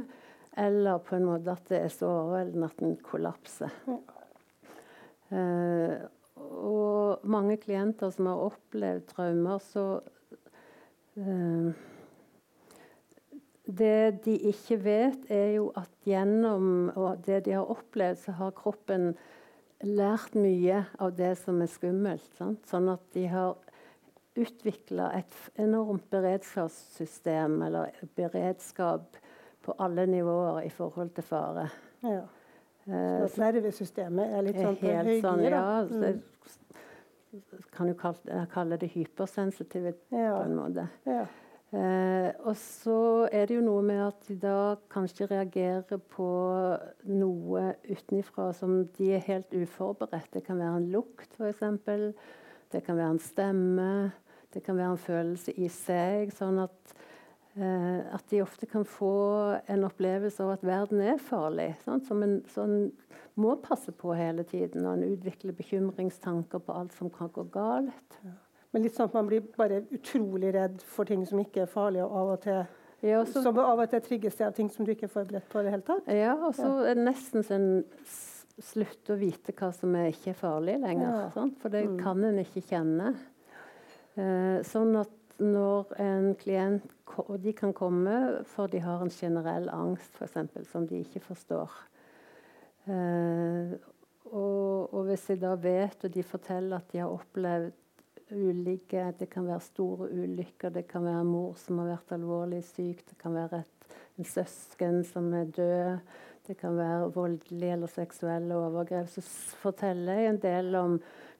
Eller 0.57 0.99
på 1.01 1.17
en 1.17 1.25
måte 1.27 1.53
at 1.53 1.69
det 1.71 1.79
er 1.81 1.93
så 1.93 2.09
overveldende 2.11 2.69
at 2.69 2.81
den 2.81 2.97
kollapser. 3.03 3.73
Eh, 5.33 5.95
og 6.53 7.23
mange 7.25 7.57
klienter 7.57 8.11
som 8.13 8.29
har 8.29 8.43
opplevd 8.51 9.07
traumer, 9.09 9.63
så 9.63 9.85
eh, 11.17 11.73
Det 13.65 14.23
de 14.25 14.33
ikke 14.49 14.77
vet, 14.83 15.29
er 15.31 15.53
jo 15.55 15.69
at 15.79 15.89
gjennom 16.05 16.91
det 17.25 17.45
de 17.45 17.51
har 17.55 17.69
opplevd, 17.71 18.17
så 18.25 18.31
har 18.35 18.51
kroppen 18.51 19.13
lært 19.83 20.35
mye 20.35 20.81
av 20.99 21.13
det 21.15 21.37
som 21.39 21.61
er 21.63 21.67
skummelt. 21.71 22.27
Sant? 22.37 22.65
Sånn 22.67 22.89
at 22.91 23.03
de 23.15 23.23
har 23.31 23.55
utvikla 24.35 25.11
et 25.19 25.35
enormt 25.61 26.09
beredskapssystem, 26.11 27.59
eller 27.67 27.91
beredskap 28.17 29.15
på 29.63 29.75
alle 29.79 30.07
nivåer 30.09 30.65
i 30.65 30.71
forhold 30.73 31.13
til 31.15 31.23
fare. 31.23 31.67
Ja. 32.03 32.23
Eh, 32.87 33.27
Så 33.29 33.29
at 33.29 33.37
nervesystemet 33.37 34.33
er 34.33 34.41
litt 34.43 34.55
sånn 34.59 34.75
på 34.75 34.89
høygir, 34.89 35.21
sånn, 35.21 35.43
ja, 35.45 35.83
Mm. 35.83 36.01
det, 36.01 36.23
kan 37.71 37.87
jo 37.87 37.93
kalle, 37.93 38.47
kalle 38.51 38.77
det 38.77 38.89
hypersensitivitet 38.91 40.11
Ja. 40.11 40.37
på 40.37 40.45
en 40.45 40.55
måte. 40.55 40.89
Ja. 41.05 41.25
Eh, 41.73 42.29
og 42.45 42.53
så 42.59 43.25
er 43.33 43.47
det 43.49 43.55
jo 43.57 43.63
noe 43.65 43.81
med 43.85 44.01
at 44.05 44.27
de 44.27 44.35
da 44.37 44.75
kanskje 44.93 45.25
reagerer 45.31 45.97
på 46.13 46.27
noe 47.09 47.63
utenifra 47.87 48.51
som 48.53 48.83
de 48.99 49.07
er 49.15 49.23
helt 49.25 49.55
uforberedt. 49.57 50.29
Det 50.35 50.43
kan 50.45 50.61
være 50.61 50.83
en 50.83 50.91
lukt, 50.93 51.33
f.eks. 51.33 51.63
Det 52.73 52.83
kan 52.85 52.99
være 52.99 53.15
en 53.15 53.23
stemme. 53.23 53.95
Det 54.53 54.61
kan 54.61 54.77
være 54.77 54.93
en 54.93 55.01
følelse 55.01 55.55
i 55.57 55.71
seg. 55.73 56.29
Sånn 56.37 56.61
at, 56.61 56.93
eh, 57.57 58.05
at 58.05 58.29
de 58.29 58.43
ofte 58.45 58.69
kan 58.69 58.85
få 58.85 59.57
en 59.65 59.89
opplevelse 59.89 60.45
av 60.45 60.53
at 60.59 60.69
verden 60.69 61.01
er 61.01 61.17
farlig. 61.17 61.71
Sant? 61.81 62.05
Som 62.05 62.21
en 62.21 62.43
sånn 62.53 62.91
må 63.33 63.57
passe 63.65 63.89
på 63.97 64.13
hele 64.13 64.45
tiden. 64.45 64.85
Og 64.85 64.93
en 64.93 65.09
utvikler 65.09 65.57
bekymringstanker 65.57 66.61
på 66.61 66.77
alt 66.77 66.93
som 66.99 67.09
kan 67.09 67.33
gå 67.33 67.49
galt. 67.49 68.21
Men 68.73 68.81
litt 68.83 68.95
sånn 68.97 69.09
at 69.11 69.13
man 69.13 69.27
blir 69.29 69.43
bare 69.57 69.83
utrolig 69.93 70.53
redd 70.55 70.81
for 70.81 71.05
ting 71.05 71.25
som 71.29 71.39
ikke 71.43 71.61
er 71.67 71.69
farlige, 71.69 72.05
og 72.07 72.15
av 72.17 72.31
og 72.37 72.41
til 72.41 72.63
Ja, 73.03 73.19
så 73.27 73.41
som 73.43 73.57
av 73.59 73.79
og 73.83 73.89
til 73.91 73.99
trigges 74.01 74.35
det 74.39 74.45
av 74.47 74.53
ting 74.55 74.69
som 74.71 74.85
du 74.87 74.91
ikke 74.93 75.05
er 75.09 75.11
forberedt 75.11 75.49
på 75.51 75.59
i 75.59 75.63
det 75.65 75.71
hele 75.75 75.83
tatt. 75.83 76.07
Ja, 76.07 76.33
og 76.47 76.53
så 76.55 76.69
er 76.87 76.95
det 76.95 77.03
nesten 77.03 77.43
så 77.43 77.57
en 77.57 77.67
slutter 78.63 79.15
å 79.15 79.19
vite 79.19 79.51
hva 79.57 79.71
som 79.75 79.93
er 79.99 80.07
ikke 80.13 80.31
er 80.31 80.39
farlig 80.39 80.77
lenger. 80.79 81.09
Ja. 81.09 81.29
Sånn? 81.35 81.51
For 81.59 81.69
det 81.69 81.83
Mm. 81.89 81.97
kan 81.99 82.23
en 82.23 82.39
ikke 82.39 82.63
kjenne. 82.63 83.15
Eh, 84.15 84.61
sånn 84.63 84.95
at 84.99 85.09
når 85.39 85.99
en 85.99 86.35
klient 86.35 86.89
Og 87.29 87.41
de 87.43 87.51
kan 87.53 87.73
komme 87.73 88.43
for 88.45 88.67
de 88.67 88.79
har 88.79 89.01
en 89.01 89.09
generell 89.09 89.67
angst, 89.69 90.15
for 90.17 90.25
eksempel, 90.25 90.65
som 90.65 90.87
de 90.87 91.03
ikke 91.03 91.19
forstår. 91.21 91.69
Eh, 92.87 93.75
og, 94.33 94.93
og 94.93 95.05
hvis 95.05 95.27
jeg 95.29 95.39
da 95.43 95.53
vet, 95.55 96.03
og 96.07 96.11
de 96.15 96.23
forteller 96.23 96.77
at 96.79 96.87
de 96.91 96.97
har 97.03 97.11
opplevd 97.13 97.71
ulike 98.33 99.13
Det 99.19 99.29
kan 99.31 99.47
være 99.47 99.61
store 99.63 100.09
ulykker, 100.11 100.69
det 100.69 100.87
kan 100.87 101.05
være 101.05 101.23
mor 101.27 101.57
som 101.59 101.79
har 101.81 101.93
vært 101.93 102.15
alvorlig 102.17 102.63
syk, 102.67 103.03
det 103.09 103.17
kan 103.21 103.35
være 103.35 103.63
et, 103.63 103.89
en 104.19 104.27
søsken 104.27 105.03
som 105.07 105.33
er 105.33 105.51
død, 105.55 105.99
det 106.47 106.57
kan 106.59 106.77
være 106.77 107.11
voldelige 107.15 107.77
eller 107.77 107.91
seksuelle 107.91 108.55
overgrep. 108.55 109.07
Så 109.07 109.21
forteller 109.61 110.19
jeg 110.19 110.29
en 110.29 110.41
del 110.43 110.75
om 110.75 110.97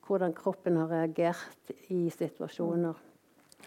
hvordan 0.07 0.35
kroppen 0.35 0.77
har 0.79 0.91
reagert 0.91 1.73
i 1.91 2.09
situasjoner. 2.11 3.01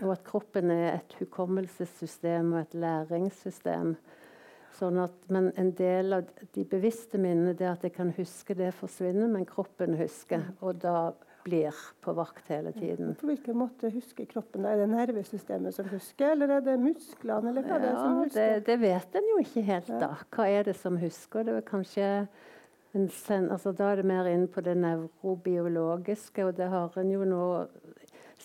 Og 0.04 0.12
at 0.12 0.24
kroppen 0.24 0.70
er 0.70 0.98
et 0.98 1.16
hukommelsessystem 1.20 2.52
og 2.52 2.60
et 2.60 2.74
læringssystem. 2.76 3.94
Sånn 4.76 4.98
at, 5.00 5.14
men 5.32 5.48
en 5.56 5.70
del 5.76 6.18
av 6.18 6.26
de 6.52 6.64
bevisste 6.68 7.16
minnene 7.20 7.54
det 7.56 7.68
at 7.70 7.84
jeg 7.86 7.94
kan 7.96 8.12
huske 8.16 8.56
det 8.58 8.74
forsvinner, 8.76 9.30
men 9.32 9.48
kroppen 9.48 9.96
husker. 9.96 10.44
Og 10.60 10.82
da 10.82 11.14
blir 11.46 11.76
på 12.04 12.12
vakt 12.16 12.48
hele 12.50 12.72
tiden. 12.74 13.14
På 13.20 13.28
hvilken 13.30 13.56
måte 13.60 13.90
husker 13.94 14.26
kroppen 14.30 14.66
det? 14.66 14.72
Er 14.74 14.82
det 14.82 14.88
nervesystemet 14.92 15.74
som 15.76 15.88
husker, 15.92 16.32
eller 16.34 16.56
er 16.58 16.64
det 16.66 16.74
musklene? 16.82 17.52
Eller 17.52 17.66
hva 17.66 17.78
er 17.78 17.84
det 17.86 17.94
som 17.94 18.18
husker? 18.24 18.50
det, 18.56 18.66
det 18.66 18.76
vet 18.82 19.16
en 19.20 19.30
jo 19.32 19.38
ikke 19.44 19.64
helt, 19.70 19.92
da. 20.02 20.10
Hva 20.34 20.48
er 20.50 20.66
det 20.70 20.76
som 20.80 20.98
husker? 21.00 21.46
Det 21.46 21.54
er 21.60 21.66
kanskje 21.70 22.10
en 22.96 23.08
sen, 23.12 23.50
altså 23.52 23.72
Da 23.76 23.90
er 23.92 24.00
det 24.00 24.08
mer 24.08 24.28
inn 24.30 24.46
på 24.48 24.62
det 24.64 24.76
nevrobiologiske, 24.80 26.44
og 26.46 26.56
det 26.56 26.68
har 26.72 26.98
en 26.98 27.10
jo 27.14 27.24
nå 27.28 27.44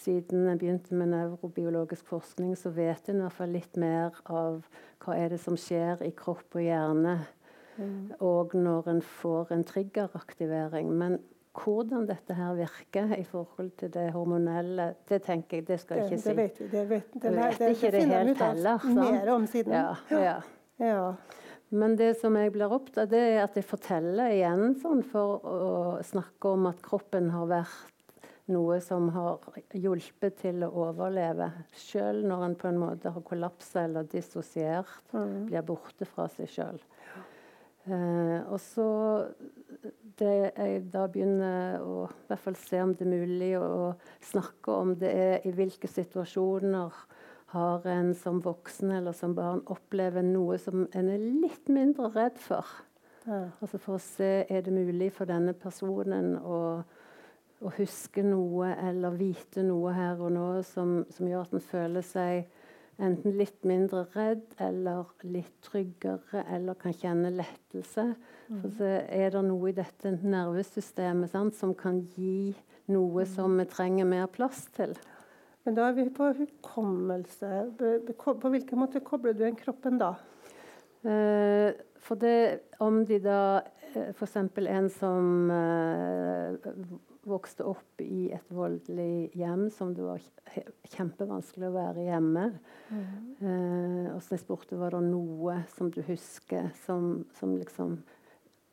Siden 0.01 0.47
jeg 0.47 0.57
begynte 0.57 0.95
med 0.97 1.11
nevrobiologisk 1.11 2.07
forskning, 2.09 2.55
så 2.57 2.71
vet 2.73 3.09
en 3.11 3.19
i 3.19 3.21
hvert 3.25 3.35
fall 3.35 3.51
litt 3.53 3.75
mer 3.77 4.15
av 4.31 4.63
hva 5.03 5.17
er 5.19 5.33
det 5.33 5.39
som 5.43 5.57
skjer 5.59 6.01
i 6.07 6.13
kropp 6.17 6.55
og 6.57 6.63
hjerne, 6.63 7.19
Mm. 7.79 8.11
og 8.19 8.51
når 8.53 8.87
en 8.91 9.01
får 9.01 9.51
en 9.51 9.63
triggeraktivering. 9.63 10.89
Men 10.91 11.19
hvordan 11.51 12.05
dette 12.07 12.33
her 12.37 12.53
virker 12.55 13.11
i 13.17 13.23
forhold 13.27 13.71
til 13.77 13.91
det 13.93 14.07
hormonelle, 14.15 14.93
det 15.09 15.21
tenker 15.25 15.57
jeg, 15.59 15.67
det 15.67 15.79
skal 15.81 15.97
jeg 15.97 16.05
ikke 16.11 16.21
si. 16.23 16.29
det 16.29 16.37
vet 16.37 16.59
vi. 16.61 16.67
Det, 16.71 16.83
vet, 16.89 17.13
det, 17.13 17.21
det, 17.21 17.45
det, 17.59 17.69
ikke 17.75 17.91
det 17.91 18.03
helt 18.07 18.41
heller, 18.41 18.85
mer 18.95 19.31
om 19.33 19.47
siden. 19.47 19.73
Ja, 19.73 19.95
ja. 20.11 20.35
Ja. 20.81 21.13
Men 21.71 21.95
det 21.95 22.15
som 22.19 22.35
jeg 22.35 22.51
blir 22.51 22.71
opptatt 22.73 23.11
det 23.13 23.19
er 23.35 23.43
at 23.45 23.55
jeg 23.55 23.63
forteller 23.67 24.33
igjen 24.33 24.73
sånn 24.81 25.03
for 25.07 25.43
å 25.47 25.59
snakke 26.03 26.55
om 26.55 26.65
at 26.71 26.81
kroppen 26.83 27.29
har 27.31 27.47
vært 27.47 27.87
noe 28.51 28.79
som 28.83 29.05
har 29.15 29.37
hjulpet 29.79 30.39
til 30.41 30.65
å 30.65 30.71
overleve. 30.89 31.51
Selv 31.77 32.25
når 32.27 32.43
en 32.49 32.55
på 32.59 32.67
en 32.67 32.79
måte 32.81 33.13
har 33.13 33.23
kollapsa 33.27 33.85
eller 33.85 34.07
dissosiert, 34.11 34.97
Mm. 35.13 35.45
blir 35.47 35.61
borte 35.63 36.05
fra 36.05 36.27
seg 36.27 36.49
sjøl. 36.49 36.79
Eh, 37.89 38.39
og 38.45 38.59
så 38.61 38.87
det 40.19 40.33
jeg 40.51 40.83
da 40.93 41.07
begynner 41.09 41.81
å 41.81 42.03
i 42.05 42.27
hvert 42.29 42.43
fall 42.43 42.57
se 42.59 42.81
om 42.83 42.93
det 42.93 43.07
er 43.07 43.13
mulig 43.15 43.51
å 43.57 43.93
snakke 44.25 44.75
om, 44.83 44.93
det 45.01 45.09
er 45.09 45.47
i 45.49 45.53
hvilke 45.55 45.89
situasjoner 45.89 46.93
har 47.51 47.87
en 47.89 48.13
som 48.15 48.39
voksen 48.43 48.93
eller 48.95 49.15
som 49.17 49.33
barn 49.35 49.63
opplever 49.73 50.23
noe 50.23 50.59
som 50.61 50.85
en 50.95 51.09
er 51.11 51.19
litt 51.19 51.67
mindre 51.73 52.11
redd 52.13 52.37
for. 52.39 52.67
Ja. 53.25 53.49
Altså 53.59 53.77
For 53.77 53.97
å 53.97 54.03
se 54.03 54.31
er 54.47 54.63
det 54.65 54.73
mulig 54.73 55.11
for 55.17 55.29
denne 55.29 55.53
personen 55.57 56.37
å, 56.37 56.59
å 57.61 57.73
huske 57.77 58.23
noe 58.25 58.71
eller 58.77 59.17
vite 59.17 59.65
noe 59.67 59.93
her 59.97 60.21
og 60.21 60.31
nå 60.37 60.47
som, 60.69 61.01
som 61.11 61.27
gjør 61.27 61.49
at 61.49 61.57
en 61.57 61.69
føler 61.73 62.05
seg 62.05 62.60
enten 63.01 63.37
litt 63.39 63.63
mindre 63.67 64.03
redd 64.15 64.55
eller 64.61 65.09
litt 65.23 65.53
tryggere 65.65 66.43
eller 66.51 66.77
kan 66.79 66.93
kjenne 66.93 67.31
lettelse. 67.33 68.11
For 68.51 68.75
så 68.77 68.91
er 69.07 69.31
det 69.33 69.43
noe 69.47 69.71
i 69.71 69.77
dette 69.77 70.11
nervesystemet 70.19 71.31
sant, 71.31 71.55
som 71.55 71.73
kan 71.77 72.01
gi 72.17 72.51
noe 72.91 73.25
som 73.29 73.55
vi 73.59 73.65
trenger 73.71 74.09
mer 74.09 74.27
plass 74.31 74.65
til. 74.75 74.95
Men 75.63 75.77
da 75.77 75.87
er 75.87 75.97
vi 75.97 76.07
på 76.09 76.31
hukommelse. 76.35 77.51
På 78.17 78.51
hvilken 78.51 78.81
måte 78.81 79.03
kobler 79.05 79.37
du 79.37 79.45
inn 79.45 79.59
kroppen 79.59 80.01
da? 80.01 80.15
Eh, 81.05 81.69
for 82.01 82.17
det, 82.21 82.73
om 82.81 83.03
de 83.05 83.21
da 83.21 83.61
F.eks. 83.91 84.35
en 84.37 84.89
som 84.89 85.51
eh, 85.51 86.71
vokste 87.27 87.65
opp 87.69 88.01
i 88.01 88.31
et 88.33 88.53
voldelig 88.53 89.31
hjem 89.37 89.67
som 89.73 89.93
det 89.93 90.05
var 90.05 90.23
kjempevanskelig 90.93 91.67
å 91.69 91.75
være 91.75 92.07
hjemme. 92.07 92.47
Mm. 92.89 93.05
Eh, 93.41 94.07
og 94.15 94.23
så 94.23 94.35
jeg 94.35 94.43
spurte 94.45 94.79
var 94.79 94.95
det 94.97 95.03
noe 95.09 95.59
som 95.75 95.91
du 95.93 96.01
husker 96.07 96.71
som, 96.85 97.23
som, 97.37 97.55
liksom, 97.59 97.99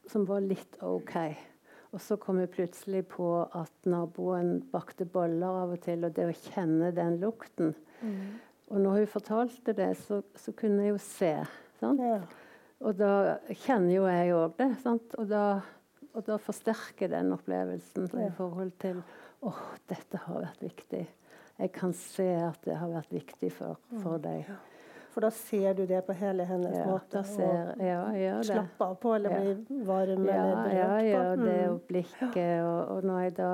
som 0.08 0.26
var 0.28 0.46
litt 0.46 0.80
OK. 0.84 1.14
Og 1.92 2.02
så 2.04 2.18
kom 2.20 2.40
jeg 2.42 2.52
plutselig 2.52 3.06
på 3.12 3.28
at 3.56 3.88
naboen 3.88 4.58
bakte 4.72 5.08
boller 5.08 5.62
av 5.64 5.76
og 5.76 5.80
til, 5.84 6.04
og 6.04 6.16
det 6.16 6.28
å 6.28 6.36
kjenne 6.50 6.92
den 6.96 7.16
lukten 7.22 7.72
mm. 8.02 8.20
Og 8.68 8.82
når 8.84 8.98
hun 8.98 9.06
fortalte 9.08 9.72
det, 9.72 9.94
så, 9.96 10.20
så 10.36 10.52
kunne 10.52 10.84
jeg 10.84 10.92
jo 10.92 10.98
se. 11.00 11.30
Ja. 11.80 12.18
Og 12.84 12.98
da 12.98 13.38
kjenner 13.64 13.94
jo 13.94 14.04
jeg 14.10 14.34
òg 14.36 14.58
det. 14.58 14.68
Sant? 14.82 15.14
Og 15.16 15.30
da, 15.30 15.44
og, 16.18 16.24
da, 16.26 16.38
forsterker 16.42 17.12
den 17.12 17.32
opplevelsen 17.36 18.08
ja. 18.12 18.26
i 18.26 18.32
forhold 18.34 18.74
til 18.82 18.98
åh, 18.98 19.52
oh, 19.52 19.66
dette 19.90 20.18
har 20.24 20.42
vært 20.42 20.64
viktig. 20.66 21.04
Jeg 21.58 21.70
kan 21.74 21.92
se 21.94 22.26
at 22.42 22.58
det 22.66 22.76
har 22.78 22.90
vært 22.90 23.12
viktig 23.14 23.50
for, 23.54 23.78
for 24.02 24.18
mm. 24.18 24.24
deg. 24.26 24.50
For 25.14 25.24
da 25.26 25.30
ser 25.34 25.72
du 25.74 25.84
det 25.90 26.04
på 26.06 26.14
hele 26.14 26.44
hennes 26.46 26.76
ja, 26.76 26.84
måte? 26.86 27.22
Ser, 27.26 27.72
ja, 27.82 28.02
og 28.36 28.44
slappe 28.46 28.86
av 28.86 28.98
på, 29.02 29.14
eller 29.16 29.34
ja. 29.34 29.38
bli 29.42 29.78
varm 29.88 30.26
ja, 30.28 30.34
eller 30.42 30.58
berørt 30.62 30.74
ja, 30.78 30.98
ja, 31.08 31.22
på? 31.30 31.46
det 31.46 31.56
og 31.68 31.80
blikket. 31.88 32.52
Og, 32.62 32.92
og, 32.98 33.38
da, 33.38 33.52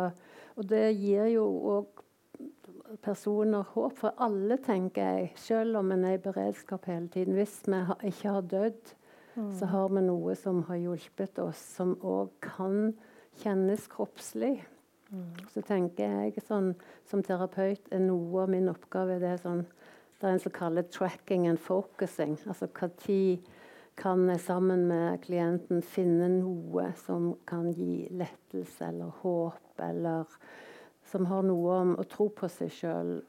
og, 0.57 0.66
det 0.72 0.83
gir 0.98 1.31
jo 1.33 1.46
òg 1.77 2.03
personer 3.05 3.64
håp, 3.74 3.96
for 3.98 4.12
alle, 4.22 4.59
tenker 4.62 5.09
jeg, 5.09 5.33
selv 5.40 5.81
om 5.81 5.94
en 5.94 6.05
er 6.05 6.18
i 6.18 6.22
beredskap 6.22 6.85
hele 6.90 7.09
tiden. 7.12 7.37
Hvis 7.38 7.62
vi 7.64 7.81
ikke 8.11 8.37
har 8.37 8.44
dødd, 8.53 8.94
så 9.35 9.66
har 9.66 9.88
vi 9.90 10.05
noe 10.07 10.35
som 10.38 10.62
har 10.68 10.79
hjulpet 10.79 11.38
oss, 11.42 11.59
som 11.77 11.97
òg 12.03 12.31
kan 12.44 12.94
kjennes 13.42 13.88
kroppslig. 13.90 14.61
Mm. 15.11 15.33
Så 15.53 15.62
tenker 15.66 16.12
jeg 16.29 16.44
sånn, 16.47 16.73
som 17.11 17.23
terapeut 17.23 17.90
er 17.92 18.03
noe 18.03 18.44
av 18.44 18.53
min 18.55 18.70
oppgave 18.70 19.18
det 19.23 19.35
er 19.35 19.42
sånn 19.42 19.64
det 20.20 20.31
er 20.31 20.33
en 20.33 20.40
som 20.40 20.53
kaller 20.53 20.83
'tracking 20.83 21.49
and 21.49 21.59
focusing'. 21.59 22.38
Altså 22.49 22.66
tid 22.97 23.38
kan 23.97 24.29
jeg 24.29 24.40
sammen 24.40 24.87
med 24.88 25.20
klienten 25.20 25.83
finne 25.83 26.29
noe 26.29 26.92
som 26.97 27.37
kan 27.47 27.73
gi 27.73 28.09
lettelse 28.11 28.88
eller 28.88 29.12
håp, 29.23 29.79
eller 29.79 30.25
som 31.05 31.27
har 31.27 31.42
noe 31.42 31.81
om 31.81 31.97
å 31.97 32.07
tro 32.09 32.29
på 32.29 32.49
seg 32.49 32.70
sjøl. 32.70 33.23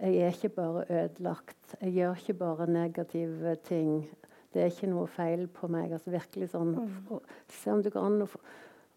Jeg 0.00 0.16
er 0.16 0.32
ikke 0.32 0.48
bare 0.48 0.84
ødelagt. 0.88 1.76
Jeg 1.80 1.92
gjør 1.92 2.16
ikke 2.16 2.38
bare 2.38 2.66
negative 2.66 3.56
ting. 3.56 4.08
Det 4.50 4.64
er 4.64 4.72
ikke 4.72 4.90
noe 4.90 5.06
feil 5.10 5.46
på 5.54 5.68
meg. 5.70 5.92
Altså 5.94 6.10
virkelig 6.14 6.50
sånn 6.54 6.74
mm. 6.74 7.20
Se 7.54 7.70
om 7.70 7.84
det 7.84 7.92
går 7.94 8.08
an 8.08 8.24
å 8.24 8.28
få, 8.30 8.40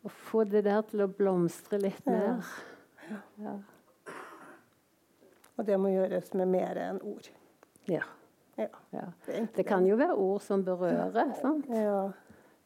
å 0.04 0.14
få, 0.30 0.44
det 0.50 0.64
der 0.66 0.82
til 0.90 1.06
å 1.06 1.10
blomstre 1.12 1.80
litt 1.82 2.02
mer. 2.10 2.42
Ja. 3.10 3.20
ja. 3.46 3.56
Og 5.54 5.68
det 5.68 5.78
må 5.78 5.94
gjøres 5.94 6.34
med 6.40 6.50
mer 6.50 6.80
enn 6.82 7.00
ord. 7.06 7.30
Ja. 7.90 8.02
ja. 8.58 8.70
ja. 8.96 9.08
Det, 9.28 9.66
kan 9.68 9.86
jo 9.86 10.00
være 10.00 10.18
ord 10.18 10.42
som 10.42 10.66
berører. 10.66 11.36
sant? 11.42 11.70
Ja. 11.70 12.08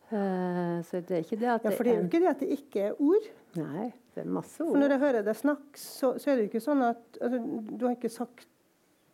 Uh, 0.07 0.79
så 0.87 1.01
det 1.03 1.17
er 1.17 1.23
ikke 1.25 1.39
det 1.41 1.49
at 1.51 1.65
Ja, 1.67 1.71
for 1.75 1.83
det 1.83 1.91
er 1.91 1.97
jo 1.97 2.07
ikke 2.07 2.21
det 2.23 2.29
at 2.31 2.43
det 2.43 2.51
ikke 2.55 2.83
er 2.87 3.01
ord. 3.03 3.25
Nei, 3.59 3.89
det 4.15 4.23
er 4.23 4.29
masse 4.37 4.61
ord. 4.63 4.71
For 4.71 4.79
når 4.79 4.93
jeg 4.95 5.03
hører 5.03 5.25
deg 5.27 5.35
snakke, 5.35 5.81
så, 5.81 6.13
så, 6.15 6.29
er 6.29 6.37
det 6.37 6.45
jo 6.45 6.51
ikke 6.53 6.63
sånn 6.63 6.83
at 6.87 7.19
altså, 7.19 7.41
Du 7.67 7.83
har 7.83 7.97
ikke 7.97 8.13
sagt 8.13 8.47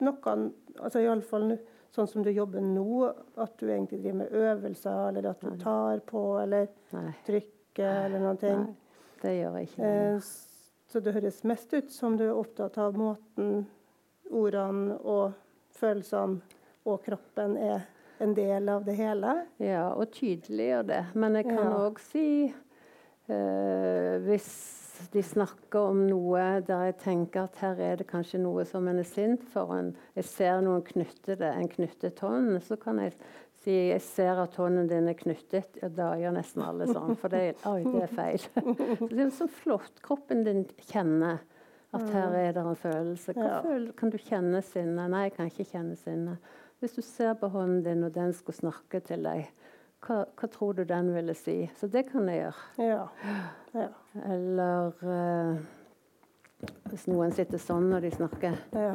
noe 0.03 0.35
altså 0.77 1.01
Iallfall 1.01 1.55
sånn 1.93 2.09
som 2.09 2.23
du 2.25 2.31
jobber 2.33 2.63
nå, 2.65 3.11
at 3.37 3.53
du 3.59 3.67
egentlig 3.67 4.01
driver 4.01 4.23
med 4.23 4.33
øvelser, 4.33 5.03
eller 5.11 5.29
at 5.29 5.43
du 5.43 5.59
tar 5.61 6.01
på, 6.09 6.23
eller 6.41 6.67
Nei. 6.95 7.11
trykker, 7.27 8.07
eller 8.07 8.23
noen 8.23 8.41
ting. 8.41 8.65
Nei, 8.65 9.05
det 9.21 9.35
gjør 9.37 9.59
jeg 9.59 9.69
ikke. 9.69 9.91
Eh, 9.91 10.33
så 10.93 11.01
det 11.01 11.15
høres 11.15 11.43
mest 11.49 11.73
ut 11.73 11.93
som 11.93 12.17
du 12.17 12.25
er 12.27 12.35
opptatt 12.35 12.77
av 12.81 12.97
måten 12.97 13.63
ordene 14.33 14.97
og 14.99 15.33
følelsene 15.77 16.59
og 16.89 16.99
kroppen 17.05 17.55
er 17.57 17.85
en 18.23 18.33
del 18.35 18.69
av 18.69 18.83
det 18.85 18.95
hele. 18.97 19.35
Ja, 19.63 19.87
og 19.93 20.11
tydeliggjør 20.15 20.85
det. 20.87 21.01
Men 21.17 21.37
jeg 21.39 21.47
kan 21.49 21.71
òg 21.71 21.99
ja. 21.99 22.05
si 22.11 22.27
Hvis 23.27 24.49
de 25.13 25.23
snakker 25.25 25.91
om 25.91 26.03
noe 26.07 26.41
der 26.65 26.89
jeg 26.89 26.97
tenker 27.01 27.47
at 27.47 27.61
her 27.63 27.79
er 27.81 28.01
det 28.01 28.07
kanskje 28.09 28.41
noe 28.43 28.65
som 28.67 28.87
en 28.89 28.99
er 29.01 29.07
sint 29.07 29.45
for, 29.53 29.71
en, 29.75 29.93
jeg 30.17 30.27
ser 30.29 30.61
noen 30.65 30.83
knytte 30.85 31.37
det, 31.39 31.49
en 31.49 31.71
knyttet 31.71 32.19
hånd, 32.23 32.57
så 32.65 32.77
kan 32.81 33.01
jeg 33.01 33.15
si 33.63 33.77
jeg 33.93 34.03
ser 34.03 34.41
at 34.43 34.55
hånden 34.59 34.89
din 34.91 35.07
er 35.07 35.17
knyttet. 35.17 35.79
Ja, 35.81 35.89
da 35.89 36.09
gjør 36.19 36.35
nesten 36.35 36.65
alle 36.65 36.87
sånn, 36.89 37.15
for 37.19 37.31
det, 37.33 37.55
oi, 37.69 37.79
det 37.87 38.05
er 38.05 38.13
feil. 38.13 38.47
det 39.13 39.21
er 39.27 39.33
så 39.33 39.47
flott. 39.61 40.01
Kroppen 40.03 40.43
din 40.47 40.65
kjenner 40.91 41.39
at 41.93 42.09
her 42.09 42.35
er 42.35 42.51
det 42.55 42.63
en 42.65 42.79
følelse. 42.79 43.35
Føler, 43.37 43.91
kan 43.97 44.11
du 44.11 44.17
kjenne 44.19 44.63
sinne? 44.65 45.07
Nei, 45.13 45.27
jeg 45.27 45.35
kan 45.37 45.51
ikke 45.51 45.69
kjenne 45.69 45.97
sinne. 45.99 46.37
Hvis 46.81 46.97
du 46.97 47.03
ser 47.05 47.37
på 47.39 47.47
hånden 47.53 47.83
din, 47.85 48.03
og 48.03 48.15
den 48.15 48.33
skulle 48.35 48.57
snakke 48.57 48.99
til 49.05 49.23
deg, 49.23 49.45
hva, 50.03 50.23
hva 50.39 50.49
tror 50.51 50.77
du 50.77 50.83
den 50.87 51.11
ville 51.15 51.35
si? 51.37 51.57
Så 51.79 51.87
det 51.91 52.07
kan 52.11 52.27
jeg 52.31 52.43
gjøre. 52.43 52.65
Ja. 52.83 53.03
Ja. 53.73 53.87
Eller 54.29 54.91
uh, 55.01 55.63
hvis 56.91 57.07
noen 57.09 57.33
sitter 57.35 57.61
sånn 57.61 57.89
når 57.91 58.07
de 58.07 58.11
snakker, 58.17 58.59
ja. 58.75 58.93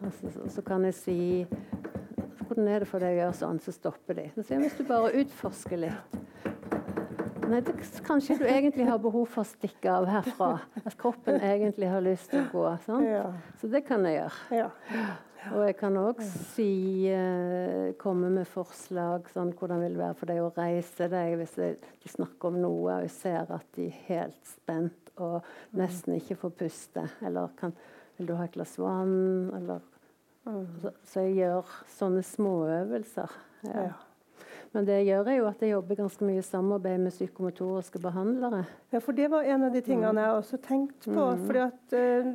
altså, 0.00 0.30
så, 0.32 0.46
så, 0.56 0.64
kan 0.66 0.86
jeg 0.88 0.96
si 0.96 1.18
hvordan 2.46 2.70
er 2.70 2.82
det 2.82 2.88
for 2.90 3.02
deg 3.02 3.14
å 3.14 3.20
gjøre 3.20 3.38
sånn, 3.42 3.60
så 3.62 3.74
stopper 3.74 4.18
de. 4.18 4.26
Så 4.40 4.58
hvis 4.58 4.78
du 4.78 4.84
bare 4.88 5.12
utforsker 5.22 5.86
litt 5.86 6.18
Nei, 7.50 7.58
det, 7.66 7.72
kanskje 8.06 8.36
du 8.38 8.44
egentlig 8.46 8.84
har 8.86 9.00
behov 9.02 9.24
for 9.32 9.42
å 9.42 9.48
stikke 9.48 9.90
av 9.90 10.04
herfra. 10.06 10.52
At 10.84 10.94
kroppen 11.00 11.40
egentlig 11.42 11.88
har 11.90 12.04
lyst 12.04 12.28
til 12.30 12.44
å 12.44 12.50
gå. 12.52 12.62
Ja. 13.02 13.24
Så 13.58 13.66
det 13.72 13.80
kan 13.88 14.06
jeg 14.06 14.20
gjøre. 14.20 14.36
Ja. 14.54 14.68
Og 15.50 15.62
jeg 15.64 15.76
kan 15.80 15.96
òg 15.96 16.18
si 16.52 17.08
eh, 17.08 17.92
komme 18.00 18.28
med 18.32 18.48
forslag 18.48 19.30
sånn 19.32 19.54
hvordan 19.56 19.80
vil 19.84 19.96
det 19.96 20.02
være 20.02 20.18
for 20.18 20.30
deg 20.30 20.40
å 20.44 20.50
reise 20.56 21.08
deg 21.12 21.36
hvis 21.40 21.54
de 21.56 22.12
snakker 22.12 22.50
om 22.50 22.58
noe 22.60 22.82
og 22.98 23.06
jeg 23.06 23.14
ser 23.14 23.54
at 23.56 23.70
de 23.78 23.88
er 23.88 24.02
helt 24.10 24.50
spent 24.50 25.10
og 25.20 25.46
nesten 25.76 26.16
ikke 26.18 26.38
får 26.42 26.52
puste. 26.62 27.06
Eller 27.24 27.52
kan, 27.60 27.74
vil 28.18 28.30
du 28.30 28.36
ha 28.36 28.46
et 28.46 28.54
glass 28.56 28.76
vann? 28.80 29.50
Eller 29.56 29.82
så, 30.44 30.92
så, 31.04 31.24
jeg 31.26 31.40
gjør 31.40 31.74
sånne 31.98 32.22
småøvelser. 32.26 33.34
Ja. 33.68 33.90
ja. 33.90 33.98
Men 34.70 34.86
det 34.86 35.00
gjør 35.02 35.26
jeg 35.26 35.40
jo 35.40 35.46
at 35.50 35.62
jeg 35.64 35.72
jobber 35.72 35.98
ganske 35.98 36.26
mye 36.26 36.40
i 36.40 36.46
samarbeid 36.46 37.02
med 37.02 37.14
psykomotoriske 37.14 38.00
behandlere. 38.02 38.62
Ja, 38.92 39.00
for 39.02 39.16
det 39.18 39.26
var 39.32 39.42
en 39.42 39.66
av 39.66 39.74
de 39.74 39.82
tingene 39.82 40.14
mm. 40.14 40.20
jeg 40.22 40.36
også 40.38 40.60
tenkte 40.62 41.10
på. 41.10 41.24
Mm. 41.26 41.46
fordi 41.48 41.64
at 41.64 41.96
uh, 41.96 42.30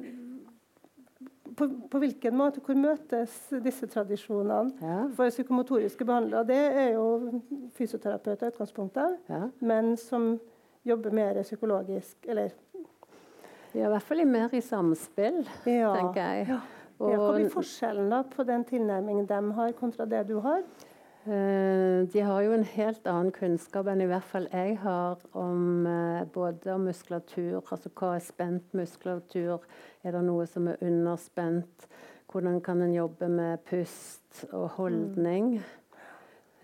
på, 1.55 1.67
på, 1.91 1.99
hvilken 2.03 2.35
måte, 2.37 2.61
Hvor 2.65 2.77
møtes 2.79 3.35
disse 3.63 3.87
tradisjonene? 3.87 4.73
Ja. 4.81 4.99
For 5.15 5.31
psykomotoriske 5.33 6.05
behandlere 6.07 6.47
det 6.49 6.61
er 6.83 6.89
jo 6.95 7.41
fysioterapeuter 7.77 8.47
i 8.49 8.53
utgangspunktet, 8.53 9.17
ja. 9.29 9.41
men 9.59 9.95
som 9.97 10.35
jobber 10.85 11.11
mer 11.15 11.41
psykologisk, 11.43 12.17
eller 12.27 12.53
Ja, 13.75 13.89
i 13.89 13.91
hvert 13.91 14.07
fall 14.07 14.21
mer 14.27 14.53
i 14.55 14.61
samspill, 14.63 15.41
ja. 15.67 15.91
tenker 15.97 16.21
jeg. 16.21 16.59
Og, 16.95 17.09
ja, 17.11 17.17
hva 17.19 17.31
blir 17.35 17.49
forskjellen 17.51 18.11
da 18.13 18.21
på 18.23 18.45
den 18.47 18.63
tilnærmingen 18.63 19.25
de 19.27 19.39
har, 19.57 19.73
kontra 19.75 20.05
det 20.07 20.21
du 20.29 20.37
har? 20.39 20.61
Uh, 21.25 22.05
de 22.13 22.21
har 22.21 22.41
jo 22.45 22.51
en 22.53 22.67
helt 22.75 23.07
annen 23.09 23.31
kunnskap 23.33 23.87
enn 23.89 24.03
i 24.03 24.09
hvert 24.09 24.27
fall 24.29 24.45
jeg 24.51 24.75
har 24.83 25.23
om 25.33 25.87
uh, 25.89 26.21
både 26.29 26.75
om 26.75 26.85
muskulatur, 26.85 27.63
altså 27.63 27.89
hva 27.97 28.11
er 28.13 28.25
spent 28.27 28.75
muskulatur, 28.77 29.65
er 30.05 30.13
det 30.13 30.21
noe 30.27 30.45
som 30.49 30.69
er 30.69 30.83
underspent, 30.85 31.87
hvordan 32.29 32.61
kan 32.61 32.83
en 32.85 32.93
jobbe 32.93 33.31
med 33.31 33.65
pust 33.65 34.45
og 34.51 34.69
holdning. 34.77 35.55
Mm. 35.55 35.73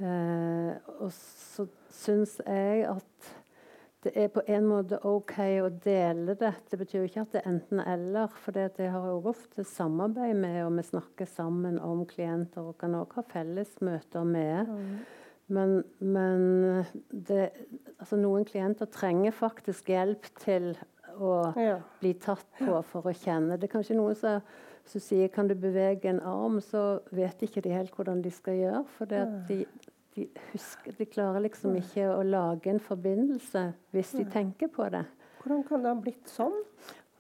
Eh, 0.02 0.74
og 0.98 1.12
så 1.14 1.68
syns 1.94 2.40
jeg 2.42 2.86
at 2.90 3.34
det 4.04 4.12
er 4.18 4.32
på 4.34 4.42
en 4.50 4.66
måte 4.66 4.98
OK 5.06 5.36
å 5.62 5.70
dele 5.84 6.34
det. 6.40 6.54
Det 6.72 6.78
betyr 6.82 7.04
jo 7.04 7.10
ikke 7.10 7.22
at 7.22 7.36
det 7.36 7.42
er 7.44 7.52
enten-eller. 7.52 8.32
For 8.42 8.56
det 8.56 8.72
har 8.80 9.04
jeg 9.06 9.26
ofte 9.30 9.66
samarbeid 9.68 10.40
med, 10.42 10.58
og 10.66 10.74
vi 10.80 10.86
snakker 10.88 11.30
sammen 11.30 11.78
om 11.86 12.02
klienter 12.10 12.72
og 12.72 12.80
kan 12.82 12.98
også 12.98 13.20
ha 13.20 13.28
fellesmøter 13.36 14.26
med. 14.26 14.72
Mm. 14.72 14.96
Men, 15.52 15.76
men 16.00 16.42
det, 17.12 17.52
altså 18.00 18.18
noen 18.18 18.48
klienter 18.48 18.90
trenger 18.90 19.36
faktisk 19.36 19.92
hjelp 19.92 20.30
til 20.40 20.72
å 21.20 21.36
ja. 21.60 21.78
bli 22.02 22.16
tatt 22.24 22.48
på 22.58 22.82
for 22.88 23.10
å 23.10 23.14
kjenne. 23.14 23.60
Det 23.60 23.68
er 23.68 23.76
kanskje 23.76 23.98
noen 24.00 24.18
som, 24.18 24.42
som 24.88 25.04
sier 25.04 25.30
kan 25.34 25.50
du 25.50 25.54
bevege 25.60 26.10
en 26.10 26.24
arm, 26.26 26.58
så 26.64 27.02
vet 27.14 27.44
ikke 27.46 27.62
de 27.66 27.76
helt 27.76 27.94
hvordan 27.94 28.24
de 28.24 28.32
skal 28.34 28.58
gjøre. 28.64 28.86
For 28.96 29.12
det 29.12 29.22
at 29.26 29.36
de, 29.52 29.60
de, 30.16 30.28
husker, 30.52 30.96
de 30.98 31.08
klarer 31.08 31.46
liksom 31.46 31.78
ikke 31.80 32.08
å 32.12 32.24
lage 32.28 32.72
en 32.72 32.82
forbindelse 32.84 33.68
hvis 33.96 34.16
de 34.18 34.26
tenker 34.32 34.72
på 34.74 34.90
det. 34.92 35.06
Hvordan 35.42 35.64
kan 35.68 35.84
det 35.84 35.94
ha 35.94 36.02
blitt 36.02 36.30
sånn? 36.30 36.58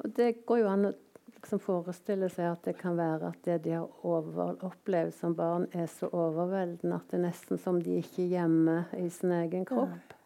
Og 0.01 0.13
det 0.17 0.43
går 0.49 0.63
jo 0.63 0.69
an 0.71 0.89
å 0.89 0.93
liksom 1.41 1.61
forestille 1.63 2.29
seg 2.29 2.51
at 2.51 2.67
det 2.67 2.75
kan 2.77 2.97
være 2.97 3.31
at 3.31 3.45
det 3.47 3.57
de 3.65 3.75
har 3.79 4.05
over, 4.05 4.57
opplevd 4.67 5.13
som 5.17 5.35
barn, 5.37 5.67
er 5.73 5.87
så 5.89 6.09
overveldende 6.13 6.99
at 6.99 7.07
det 7.09 7.17
er 7.17 7.23
nesten 7.29 7.61
som 7.61 7.79
de 7.81 7.97
ikke 8.01 8.25
er 8.27 8.35
hjemme 8.35 8.77
i 8.99 9.07
sin 9.13 9.33
egen 9.39 9.65
kropp. 9.65 10.17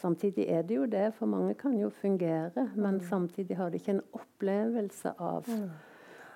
Samtidig 0.00 0.48
er 0.50 0.64
det 0.66 0.74
jo 0.74 0.88
det, 0.90 1.12
for 1.14 1.30
mange 1.30 1.54
kan 1.54 1.76
jo 1.78 1.92
fungere, 1.94 2.66
men 2.74 2.98
samtidig 3.06 3.56
har 3.56 3.70
de 3.70 3.78
ikke 3.78 3.94
en 3.98 4.02
opplevelse 4.18 5.12
av. 5.22 5.46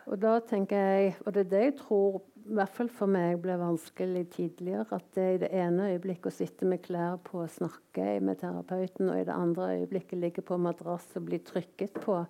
Og 0.04 0.20
da 0.20 0.36
tenker 0.46 0.76
jeg, 0.76 1.16
og 1.24 1.34
det 1.34 1.46
er 1.46 1.50
det 1.50 1.64
jeg 1.64 1.76
tror 1.80 2.20
i 2.44 2.56
hvert 2.58 2.74
fall 2.76 2.90
for 2.92 3.08
meg 3.08 3.38
ble 3.40 3.54
vanskelig 3.56 4.26
tidligere, 4.34 4.84
at 4.92 5.06
det 5.16 5.24
i 5.34 5.40
det 5.44 5.50
ene 5.56 5.88
øyeblikket 5.94 6.28
å 6.28 6.34
sitte 6.34 6.68
med 6.68 6.82
klær 6.84 7.16
på 7.24 7.40
og 7.44 7.52
snakke 7.52 8.18
med 8.24 8.40
terapeuten, 8.42 9.08
og 9.08 9.20
i 9.20 9.24
det 9.24 9.32
andre 9.32 9.70
øyeblikket 9.78 10.20
ligge 10.20 10.44
på 10.44 10.58
madrass 10.60 11.06
og 11.16 11.24
bli 11.30 11.40
trykket 11.44 11.96
på, 12.04 12.20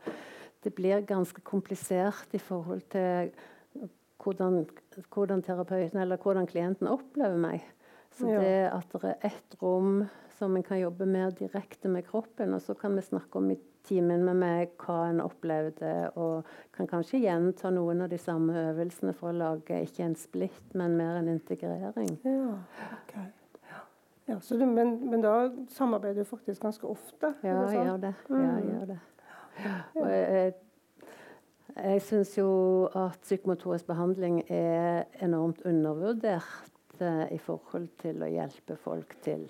det 0.64 0.72
blir 0.76 1.02
ganske 1.04 1.42
komplisert 1.44 2.32
i 2.36 2.40
forhold 2.40 2.86
til 2.94 3.32
hvordan, 4.22 4.62
hvordan 5.12 5.42
terapeuten 5.44 6.00
eller 6.00 6.20
hvordan 6.22 6.46
klienten 6.48 6.88
opplever 6.88 7.40
meg. 7.40 7.66
Så 8.14 8.30
det 8.30 8.70
at 8.70 8.92
det 8.94 9.10
er 9.10 9.28
ett 9.32 9.56
rom 9.60 10.04
som 10.38 10.54
en 10.54 10.64
kan 10.66 10.78
jobbe 10.78 11.06
mer 11.10 11.34
direkte 11.34 11.90
med 11.90 12.06
kroppen, 12.06 12.54
og 12.54 12.62
så 12.62 12.78
kan 12.78 12.94
vi 12.94 13.02
snakke 13.02 13.40
om 13.40 13.50
i 13.50 13.58
timen 13.84 14.24
med 14.24 14.36
meg 14.40 14.74
hva 14.80 14.98
en 15.10 15.20
opplevde, 15.24 15.92
og 16.16 16.44
kan 16.76 16.86
kanskje 16.90 17.20
gjenta 17.22 17.70
noen 17.74 18.00
av 18.04 18.08
de 18.12 18.18
samme 18.18 18.52
øvelsene 18.70 19.12
for 19.16 19.30
å 19.30 19.36
lage 19.38 19.82
ikke 19.86 20.04
en 20.06 20.16
splitt, 20.18 20.74
men 20.74 20.96
mer 20.98 21.20
en 21.20 21.28
integrering. 21.28 22.14
Ja, 22.24 22.58
okay. 23.02 23.26
Ja. 23.68 23.80
Ja, 24.28 24.38
så 24.40 24.56
du, 24.56 24.64
men, 24.66 24.96
men 25.10 25.20
da 25.24 25.34
samarbeider 25.76 26.24
du 26.24 26.28
faktisk 26.30 26.62
ganske 26.64 26.88
ofte? 26.88 27.34
Ja, 27.44 27.58
jeg 27.68 27.84
gjør 27.86 28.00
det. 28.08 28.14
Ja, 28.30 28.36
jeg 28.36 28.64
Mm. 28.64 28.70
gjør 28.72 28.86
det. 28.94 29.00
Og 29.94 30.06
jeg, 30.10 30.22
jeg, 30.34 30.54
jeg 31.76 32.02
syns 32.02 32.32
jo 32.38 32.48
at 32.94 33.18
psykomotorisk 33.22 33.86
behandling 33.86 34.40
er 34.50 35.04
enormt 35.22 35.60
undervurdert 35.66 37.00
eh, 37.00 37.26
i 37.34 37.38
forhold 37.38 37.88
til 38.02 38.22
å 38.22 38.30
hjelpe 38.30 38.76
folk 38.80 39.14
til 39.22 39.44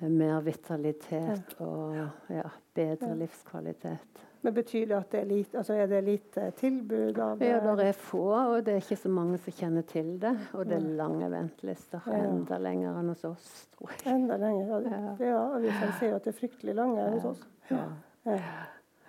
mer 0.00 0.40
vitalitet 0.46 1.56
og 1.58 1.96
ja, 2.30 2.48
bedre 2.74 3.14
livskvalitet. 3.18 4.24
Men 4.40 4.54
Betyr 4.54 4.86
det 4.86 4.94
at 4.94 5.12
det 5.12 5.20
er 5.20 5.24
lite, 5.26 5.58
altså 5.58 5.74
er 5.74 5.86
det 5.90 6.04
lite 6.04 6.50
tilbud 6.56 7.18
av 7.18 7.42
Ja, 7.42 7.58
det 7.76 7.86
er 7.88 7.96
få, 7.98 8.22
og 8.30 8.60
det 8.66 8.74
er 8.76 8.84
ikke 8.84 8.96
så 8.96 9.10
mange 9.10 9.38
som 9.42 9.52
kjenner 9.52 9.82
til 9.82 10.12
det. 10.22 10.34
Og 10.54 10.66
det 10.68 10.76
er 10.76 10.84
lange 11.00 11.30
ventelister. 11.32 12.06
Enda 12.14 12.58
lenger 12.62 13.00
enn 13.00 13.10
hos 13.10 13.24
oss, 13.26 13.48
tror 13.74 13.90
jeg. 13.96 14.14
Enda 14.14 14.36
lenger? 14.38 14.86
Ja, 14.86 15.00
Ja. 15.26 15.40
og 15.42 15.62
vi 15.62 15.72
avisene 15.72 15.98
sier 15.98 16.14
at 16.14 16.24
det 16.24 16.34
er 16.34 16.38
fryktelig 16.38 16.74
lange 16.78 17.08
hos 17.16 17.24
oss. 17.32 17.42
Ja. 17.70 17.84
Ja. 18.26 18.38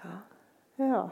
ja. 0.03 0.15
ja. 0.79 1.03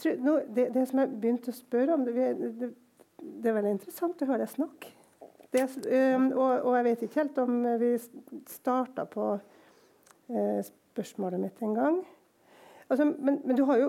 tror, 0.00 0.16
nå, 0.24 0.38
det, 0.56 0.70
det 0.74 0.86
som 0.88 1.04
jeg 1.04 1.20
begynte 1.20 1.52
å 1.52 1.58
spørre 1.60 1.98
om, 1.98 2.08
det, 2.08 2.32
det, 2.62 2.72
det 3.20 3.52
er 3.52 3.58
veldig 3.60 3.76
interessant 3.76 4.24
å 4.24 4.30
høre 4.32 4.46
deg 4.46 4.54
snakke. 4.54 4.96
Det, 5.52 5.64
og, 6.36 6.50
og 6.62 6.74
jeg 6.76 6.84
vet 6.86 7.00
ikke 7.06 7.20
helt 7.24 7.38
om 7.42 7.56
vi 7.80 7.94
starta 8.48 9.04
på 9.10 9.24
eh, 10.30 10.60
spørsmålet 10.62 11.40
mitt 11.42 11.62
en 11.66 11.74
gang. 11.74 11.96
Altså, 12.90 13.08
men, 13.18 13.40
men 13.44 13.56
du 13.58 13.64
har 13.66 13.80
jo 13.82 13.88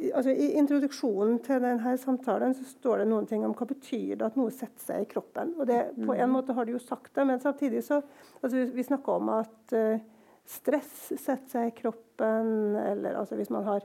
i- 0.00 0.12
altså, 0.16 0.30
I 0.32 0.46
introduksjonen 0.56 1.38
til 1.44 1.60
denne 1.60 1.92
samtalen 2.00 2.54
så 2.56 2.64
står 2.64 3.02
det 3.02 3.08
noen 3.10 3.26
ting 3.28 3.44
om 3.44 3.52
hva 3.56 3.66
betyr 3.68 4.14
det 4.16 4.30
at 4.30 4.36
noe 4.40 4.52
setter 4.54 4.80
seg 4.80 5.02
i 5.04 5.10
kroppen. 5.12 5.52
Og 5.60 5.66
det, 5.68 5.80
På 6.06 6.16
en 6.16 6.32
måte 6.32 6.56
har 6.56 6.64
du 6.64 6.72
jo 6.72 6.80
sagt 6.80 7.12
det, 7.18 7.26
men 7.28 7.40
samtidig 7.40 7.82
så 7.84 8.00
altså, 8.40 8.54
Vi, 8.56 8.64
vi 8.80 8.86
snakker 8.88 9.12
om 9.20 9.28
at 9.36 9.76
eh, 9.76 10.00
stress 10.48 11.10
setter 11.20 11.48
seg 11.52 11.68
i 11.68 11.76
kroppen, 11.82 12.76
eller 12.80 13.20
altså, 13.20 13.36
hvis 13.36 13.52
man 13.52 13.68
har 13.68 13.84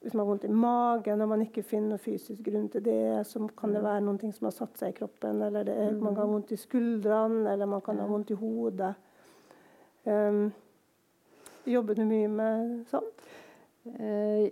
hvis 0.00 0.14
man 0.14 0.22
har 0.22 0.30
vondt 0.30 0.46
i 0.48 0.52
magen 0.52 1.20
og 1.20 1.28
man 1.28 1.42
ikke 1.44 1.62
finner 1.66 1.92
noen 1.92 2.00
fysisk 2.00 2.40
grunn 2.46 2.70
til 2.72 2.84
det, 2.86 3.26
så 3.28 3.42
kan 3.58 3.74
det 3.74 3.82
være 3.84 4.00
noe 4.06 4.32
som 4.32 4.48
har 4.48 4.54
satt 4.56 4.80
seg 4.80 4.94
i 4.94 4.96
kroppen. 4.96 5.42
Eller 5.44 5.66
det 5.68 5.74
er, 5.76 5.92
man 5.92 6.14
kan 6.14 6.24
ha 6.24 6.30
vondt 6.30 6.54
i 6.56 6.58
skuldrene, 6.60 7.44
eller 7.52 7.68
man 7.68 7.84
kan 7.84 8.00
ha 8.00 8.06
vondt 8.08 8.32
i 8.32 8.38
hodet. 8.40 8.94
Um, 10.08 10.46
jobber 11.68 11.98
du 11.98 12.06
mye 12.08 12.30
med 12.32 12.72
sånt? 12.88 13.28
Uh, 13.84 14.48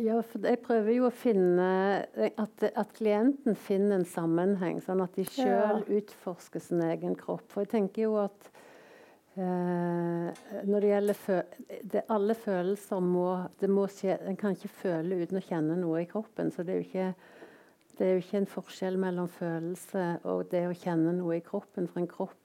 ja, 0.00 0.20
for 0.22 0.46
jeg 0.46 0.62
prøver 0.64 0.94
jo 0.94 1.08
å 1.10 1.12
finne 1.12 1.66
at, 2.14 2.62
at 2.64 2.94
klienten 2.96 3.58
finner 3.58 3.98
en 3.98 4.06
sammenheng, 4.08 4.78
sånn 4.80 5.02
at 5.04 5.18
de 5.18 5.26
sjøl 5.28 5.82
Ja. 5.82 5.98
utforsker 5.98 6.62
sin 6.62 6.80
egen 6.86 7.18
kropp. 7.18 7.44
For 7.50 7.66
jeg 7.66 7.74
tenker 7.74 8.06
jo 8.06 8.14
at 8.22 8.48
når 9.36 10.84
det 10.84 10.90
gjelder 10.92 11.16
fø 11.18 11.36
det, 11.82 12.04
Alle 12.12 12.36
følelser 12.38 13.00
må 13.02 13.28
det 13.58 13.66
må 13.66 13.88
skje 13.90 14.14
En 14.30 14.36
kan 14.38 14.54
ikke 14.54 14.70
føle 14.70 15.18
uten 15.24 15.40
å 15.40 15.42
kjenne 15.42 15.74
noe 15.80 16.04
i 16.04 16.06
kroppen. 16.10 16.52
Så 16.54 16.62
det 16.62 16.76
er 16.76 16.82
jo 16.82 16.86
ikke 16.86 17.08
det 17.94 18.06
er 18.06 18.16
jo 18.16 18.22
ikke 18.24 18.40
en 18.40 18.50
forskjell 18.50 18.96
mellom 18.98 19.28
følelse 19.30 20.04
og 20.26 20.48
det 20.50 20.64
å 20.66 20.74
kjenne 20.74 21.12
noe 21.14 21.36
i 21.38 21.44
kroppen. 21.46 21.86
For 21.90 22.02
en 22.02 22.10
kropp 22.10 22.40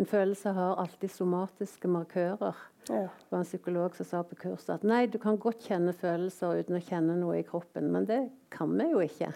En 0.00 0.06
følelse 0.08 0.54
har 0.56 0.78
alltid 0.80 1.10
somatiske 1.12 1.88
markører. 1.90 2.56
Ja. 2.88 3.02
Det 3.12 3.30
var 3.30 3.42
en 3.42 3.44
psykolog 3.44 3.96
som 3.96 4.06
sa 4.08 4.22
på 4.24 4.38
kurset 4.40 4.70
at 4.78 4.86
nei, 4.88 5.04
du 5.06 5.18
kan 5.20 5.36
godt 5.38 5.66
kjenne 5.66 5.92
følelser 5.92 6.62
uten 6.62 6.78
å 6.78 6.82
kjenne 6.82 7.18
noe 7.18 7.42
i 7.42 7.44
kroppen, 7.46 7.90
men 7.92 8.06
det 8.08 8.22
kan 8.50 8.72
vi 8.78 8.88
jo 8.88 9.02
ikke. 9.04 9.28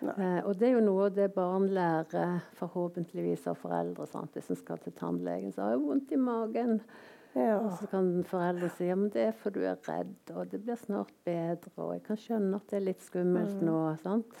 Eh, 0.00 0.40
og 0.46 0.54
det 0.58 0.68
er 0.68 0.76
jo 0.78 0.84
noe 0.84 1.08
det 1.12 1.30
barn 1.34 1.68
lærer 1.74 2.40
forhåpentligvis 2.58 3.46
av 3.50 3.58
foreldre. 3.60 4.06
Sant? 4.08 4.36
Hvis 4.36 4.50
en 4.52 4.60
skal 4.60 4.80
til 4.82 4.96
tannlegen, 4.96 5.52
så 5.52 5.66
har 5.66 5.74
jeg 5.74 5.82
vondt 5.84 6.14
i 6.16 6.20
magen. 6.20 6.78
Ja. 7.36 7.60
Og 7.60 7.76
så 7.78 7.86
kan 7.90 8.08
foreldre 8.26 8.70
si 8.74 8.88
ja, 8.88 8.96
men 8.98 9.12
det 9.14 9.28
er 9.28 9.36
fordi 9.38 9.60
du 9.60 9.68
er 9.70 9.84
redd, 9.86 10.32
og 10.34 10.50
det 10.50 10.58
blir 10.64 10.78
snart 10.80 11.12
bedre, 11.24 11.70
og 11.76 11.92
jeg 11.94 12.02
kan 12.08 12.18
skjønne 12.18 12.58
at 12.58 12.72
det 12.72 12.80
er 12.80 12.88
litt 12.88 13.04
skummelt 13.06 13.62
nå. 13.62 13.76
Sant? 14.02 14.40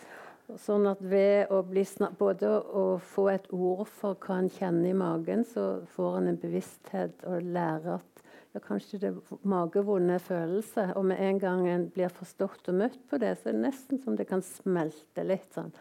Sånn 0.58 0.88
at 0.90 0.98
ved 0.98 1.52
å 1.54 1.60
bli 1.62 1.84
snart 1.86 2.16
både 2.18 2.48
å 2.50 2.84
få 3.12 3.28
et 3.30 3.46
ord 3.54 3.84
for 3.86 4.18
hva 4.18 4.40
en 4.40 4.50
kjenner 4.50 4.90
i 4.90 4.96
magen, 4.98 5.44
så 5.46 5.84
får 5.94 6.18
en 6.18 6.32
en 6.32 6.40
bevissthet 6.42 7.22
og 7.30 7.46
lærer 7.54 8.00
at 8.00 8.19
ja, 8.54 8.60
kanskje 8.60 8.98
det 9.00 9.12
magevonde 9.46 10.18
følelse. 10.22 10.88
Og 10.96 11.04
med 11.04 11.20
en 11.22 11.38
gang 11.38 11.66
en 11.68 11.88
blir 11.94 12.08
forstått 12.10 12.68
og 12.72 12.74
møtt 12.82 12.98
på 13.10 13.18
det, 13.22 13.36
så 13.38 13.48
er 13.50 13.52
det 13.58 13.64
nesten 13.68 14.00
som 14.02 14.16
det 14.18 14.26
kan 14.30 14.42
smelte 14.42 15.24
litt 15.26 15.52
sånn. 15.54 15.72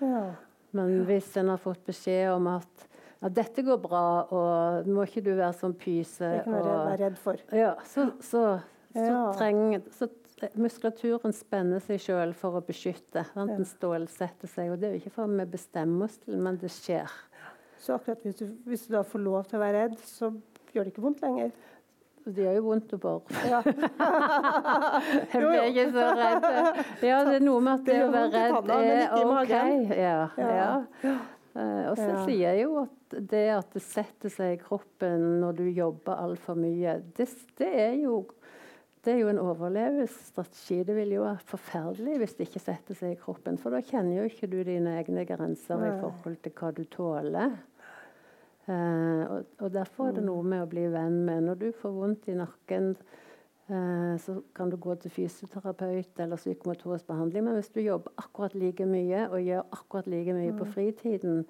ja. 0.00 0.34
Men 0.76 1.04
hvis 1.08 1.30
en 1.40 1.48
har 1.48 1.60
fått 1.62 1.84
beskjed 1.86 2.28
om 2.34 2.48
at 2.50 2.82
ja, 3.22 3.28
dette 3.32 3.62
går 3.64 3.78
bra, 3.80 4.02
og 4.34 4.88
må 4.92 5.06
ikke 5.06 5.22
du 5.24 5.30
være 5.38 5.54
sånn 5.56 5.72
pyse 5.78 6.20
Det 6.34 6.42
kan 6.44 6.52
være, 6.52 6.72
og- 6.74 6.86
være 6.90 6.98
redd 7.04 7.16
for. 7.18 7.36
ja, 7.52 7.74
så, 7.84 8.10
så, 8.20 8.42
så 8.92 9.04
Ja. 9.06 9.32
trenger 9.38 9.82
så 9.90 10.08
Muskulaturen 10.54 11.32
spenner 11.32 11.80
seg 11.80 11.96
sjøl 11.98 12.34
for 12.36 12.58
å 12.58 12.60
beskytte. 12.60 13.22
Sant? 13.32 13.54
Den 13.56 13.64
stålsetter 13.64 14.46
seg. 14.52 14.68
Og 14.74 14.78
det 14.82 14.88
er 14.90 14.92
jo 14.92 15.00
ikke 15.00 15.12
for 15.14 15.26
vi 15.32 15.46
bestemmer 15.46 16.04
oss 16.04 16.18
til, 16.18 16.36
men 16.36 16.58
det 16.60 16.68
skjer. 16.68 17.08
Så 17.80 17.94
akkurat 17.96 18.20
hvis 18.22 18.36
du, 18.36 18.44
hvis 18.66 18.84
du 18.86 18.92
da 18.92 19.00
får 19.02 19.22
lov 19.24 19.46
til 19.48 19.56
å 19.58 19.62
være 19.62 19.80
redd, 19.86 19.96
så 20.04 20.28
gjør 20.76 20.86
det 20.88 20.94
ikke 20.94 21.06
vondt 21.06 21.24
lenger. 21.24 21.54
Det 22.26 22.42
gjør 22.42 22.56
jo 22.56 22.62
vondt 22.66 22.92
å 22.96 22.98
bore. 22.98 23.42
Ja. 23.46 23.60
Jeg 25.30 25.42
blir 25.44 25.68
ikke 25.70 25.86
så 25.94 26.06
redd. 26.18 26.46
Ja, 27.06 27.20
det 27.28 27.36
er 27.38 27.44
noe 27.46 27.62
med 27.62 27.72
at 27.76 27.86
Det 27.86 27.98
å 28.02 28.08
være 28.10 28.30
redd 28.34 28.72
er. 28.74 29.16
OK. 29.22 29.54
Ja, 29.94 30.18
Ja. 30.42 30.54
ja. 31.06 31.16
Eh, 31.56 31.84
og 31.88 31.94
så 31.96 32.10
sier 32.26 32.52
jeg 32.52 32.64
jo 32.66 32.82
at 32.82 33.14
det 33.30 33.44
at 33.54 33.70
det 33.72 33.80
setter 33.80 34.32
seg 34.32 34.56
i 34.56 34.60
kroppen 34.60 35.22
når 35.40 35.60
du 35.62 35.62
jobber 35.70 36.18
altfor 36.20 36.58
mye, 36.58 36.98
det, 37.16 37.28
det, 37.56 37.70
er 37.70 37.94
jo, 38.02 38.18
det 39.06 39.14
er 39.14 39.22
jo 39.22 39.30
en 39.32 39.40
overlevelsesstrategi. 39.40 40.82
Det 40.84 40.96
vil 40.98 41.14
jo 41.16 41.24
være 41.24 41.48
forferdelig 41.48 42.18
hvis 42.20 42.36
det 42.36 42.50
ikke 42.50 42.64
setter 42.66 42.98
seg 42.98 43.14
i 43.14 43.20
kroppen. 43.22 43.56
For 43.62 43.72
da 43.72 43.80
kjenner 43.80 44.18
jo 44.18 44.26
ikke 44.28 44.50
du 44.52 44.58
dine 44.68 44.98
egne 45.00 45.24
grenser 45.28 45.80
i 45.86 45.94
forhold 46.02 46.36
til 46.44 46.56
hva 46.60 46.74
du 46.76 46.84
tåler. 46.92 47.56
Eh, 48.66 49.22
og, 49.30 49.44
og 49.62 49.70
derfor 49.74 50.08
er 50.08 50.16
det 50.16 50.24
noe 50.26 50.42
med 50.42 50.64
å 50.64 50.70
bli 50.70 50.88
venn 50.90 51.20
med. 51.28 51.44
Når 51.46 51.60
du 51.60 51.68
får 51.78 51.92
vondt 51.94 52.26
i 52.32 52.34
nakken, 52.34 52.88
eh, 53.70 54.14
så 54.22 54.40
kan 54.56 54.72
du 54.72 54.78
gå 54.82 54.96
til 55.02 55.12
fysioterapeut 55.14 56.18
eller 56.24 56.40
psykomotorisk 56.40 57.06
behandling. 57.06 57.46
Men 57.46 57.60
hvis 57.60 57.70
du 57.74 57.80
jobber 57.84 58.14
akkurat 58.18 58.56
like 58.58 58.86
mye 58.90 59.28
og 59.28 59.38
gjør 59.44 59.62
akkurat 59.70 60.10
like 60.10 60.34
mye 60.34 60.56
på 60.58 60.66
fritiden, 60.74 61.44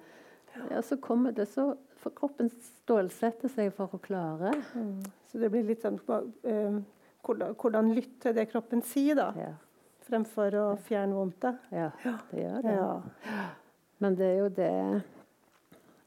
ja, 0.69 0.81
så 0.81 0.97
kommer 1.01 1.35
det 1.37 1.49
så 1.53 1.75
For 1.97 2.13
kroppen 2.13 2.51
stålsetter 2.61 3.49
seg 3.49 3.71
for 3.73 3.89
å 3.89 3.97
klare. 3.97 4.51
Mm. 4.77 5.01
Så 5.27 5.39
det 5.41 5.49
blir 5.49 5.63
litt 5.65 5.81
sånn 5.81 5.97
eh, 6.45 6.75
hvordan, 7.25 7.55
hvordan 7.57 7.89
lytte 7.97 8.35
det 8.37 8.45
kroppen 8.51 8.83
sier, 8.85 9.17
da, 9.17 9.31
Ja, 9.33 9.55
fremfor 10.05 10.53
å 10.61 10.65
fjerne 10.85 11.17
vondtet. 11.17 11.57
ja 11.73 11.89
det 12.29 12.43
gjør 12.43 12.61
det. 12.67 12.75
Ja. 12.77 13.47
Men 13.97 14.15
det 14.15 14.29
er 14.29 14.37
jo 14.37 14.49
det 14.61 14.69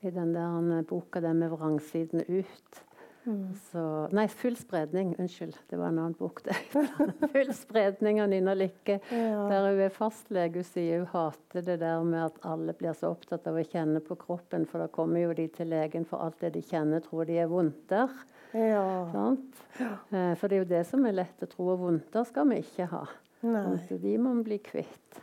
i 0.03 0.11
den 0.11 0.32
der 0.34 0.82
boka 0.88 1.20
der 1.20 1.34
med 1.36 1.51
vrangsidene 1.53 2.24
ut. 2.28 2.80
Mm. 3.26 3.51
Så, 3.68 4.09
nei, 4.16 4.24
Full 4.32 4.55
spredning. 4.57 5.11
Unnskyld, 5.20 5.59
det 5.68 5.76
var 5.76 5.90
en 5.92 5.98
annen 6.01 6.14
bok. 6.16 6.40
det. 6.46 6.55
full 7.34 7.51
spredning 7.55 8.20
av 8.22 8.30
Nina 8.32 8.55
Lykke. 8.57 8.96
Ja. 9.12 9.42
Der 9.51 9.66
hun 9.68 9.80
er 9.84 9.92
fastlege. 9.92 10.62
Hun 10.62 10.64
sier 10.64 11.03
hun 11.03 11.11
hater 11.12 11.66
det 11.66 11.76
der 11.82 12.01
med 12.03 12.24
at 12.30 12.40
alle 12.48 12.72
blir 12.72 12.96
så 12.96 13.12
opptatt 13.12 13.46
av 13.46 13.61
å 13.61 13.64
kjenne 13.68 14.01
på 14.01 14.16
kroppen, 14.22 14.64
for 14.66 14.80
da 14.80 14.88
kommer 14.88 15.20
jo 15.20 15.34
de 15.36 15.46
til 15.53 15.68
legen 15.68 16.09
for 16.09 16.24
alt 16.24 16.40
det 16.40 16.55
de 16.57 16.64
kjenner, 16.64 17.05
tror 17.05 17.28
de 17.28 17.36
er 17.44 17.51
vondter. 17.53 18.09
ja. 18.57 18.86
Sant? 19.12 19.64
Eh, 19.80 20.32
For 20.40 20.48
det 20.48 20.57
er 20.57 20.64
jo 20.64 20.70
det 20.72 20.84
som 20.88 21.05
er 21.07 21.18
lett 21.20 21.44
å 21.44 21.51
tro, 21.53 21.68
og 21.76 21.84
vondter 21.84 22.24
skal 22.26 22.48
vi 22.51 22.62
ikke 22.64 22.88
ha. 22.96 23.05
Nei. 23.44 23.76
De 24.01 24.16
må 24.20 24.32
vi 24.40 24.48
bli 24.48 24.59
kvitt. 24.64 25.20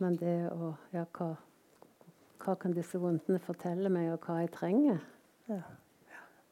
Men 0.00 0.16
det 0.20 0.38
å 0.56 0.72
Ja, 0.92 1.04
hva, 1.14 1.34
hva 2.44 2.54
kan 2.60 2.76
disse 2.76 3.00
vondtene 3.00 3.40
fortelle 3.42 3.90
meg, 3.92 4.12
og 4.14 4.28
hva 4.28 4.42
jeg 4.44 4.52
trenger? 4.58 5.00
ja. 5.50 5.62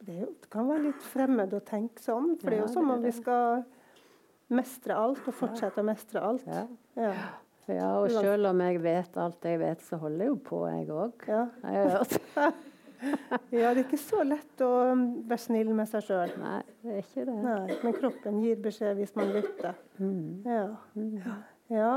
Det, 0.03 0.17
jo, 0.19 0.27
det, 0.43 0.49
kan 0.51 0.67
være 0.67 0.89
litt 0.89 1.05
fremmed 1.13 1.53
å 1.55 1.61
tenke 1.63 2.03
sånn, 2.03 2.33
for 2.41 2.51
det 2.51 2.57
er 2.57 2.65
jo 2.65 2.71
som 2.73 2.89
om 2.91 3.05
vi 3.05 3.13
skal 3.15 3.63
mestre 4.53 4.97
alt 4.99 5.23
og 5.31 5.37
fortsette 5.39 5.79
å 5.79 5.87
mestre 5.87 6.23
alt. 6.27 6.49
Ja. 6.51 6.65
Ja. 6.99 7.13
ja, 7.71 7.91
og 8.01 8.11
selv 8.11 8.51
om 8.51 8.65
jeg 8.67 8.83
vet 8.83 9.19
alt 9.23 9.47
jeg 9.47 9.61
vet, 9.63 9.85
så 9.87 10.01
holder 10.03 10.27
jeg 10.27 10.33
jo 10.33 10.39
på, 10.49 10.61
jeg 10.67 10.89
òg. 10.91 11.27
Ja. 11.31 11.45
Jeg 11.63 11.85
har 11.85 11.95
hørt. 11.95 12.17
ja, 13.61 13.71
det 13.71 13.77
er 13.77 13.83
ikke 13.85 14.01
så 14.03 14.25
lett 14.27 14.65
å 14.67 14.71
um, 14.91 15.05
være 15.31 15.45
snill 15.45 15.71
med 15.79 15.91
seg 15.93 16.09
sjøl. 16.09 16.35
Nei, 16.43 16.59
det 16.83 16.97
er 16.97 17.05
ikke 17.05 17.29
det. 17.29 17.37
Nei, 17.47 17.77
men 17.85 17.97
kroppen 18.01 18.43
gir 18.43 18.59
beskjed 18.67 18.99
hvis 18.99 19.15
man 19.19 19.31
lytter. 19.37 19.79
Mm. 20.03 20.27
Ja. 20.51 20.65
Mm. 20.99 21.15
ja. 21.79 21.93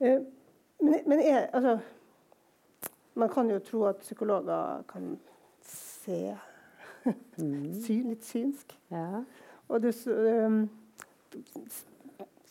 Eh, 0.00 0.24
men, 0.80 0.96
men 1.04 1.20
er, 1.20 1.50
altså 1.52 1.76
Man 3.16 3.28
kan 3.30 3.50
jo 3.50 3.58
tro 3.62 3.84
at 3.90 4.00
psykologer 4.04 4.82
kan 4.90 5.14
se 5.62 6.34
Mm. 7.36 7.74
syn, 7.84 8.06
litt 8.08 8.24
synsk. 8.24 8.70
Ja. 8.88 9.18
Og 9.68 9.82
du, 9.84 9.90
um, 10.08 10.62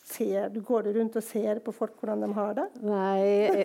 ser, 0.04 0.48
du 0.54 0.60
går 0.62 0.84
du 0.86 0.92
rundt 0.94 1.16
og 1.18 1.24
ser 1.26 1.58
på 1.64 1.72
folk 1.74 1.96
hvordan 1.98 2.22
de 2.22 2.28
har 2.36 2.52
det? 2.60 2.66
Nei 2.86 3.64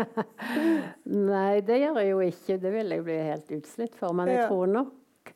Nei, 1.30 1.60
det 1.66 1.76
gjør 1.82 2.00
jeg 2.00 2.10
jo 2.14 2.22
ikke. 2.30 2.56
Det 2.62 2.72
vil 2.74 2.94
jeg 2.96 3.04
bli 3.10 3.18
helt 3.28 3.52
utslitt 3.58 3.98
for. 3.98 4.16
Men 4.16 4.30
jeg 4.32 4.40
Ja. 4.40 4.48
tror 4.48 4.66
nok 4.72 5.32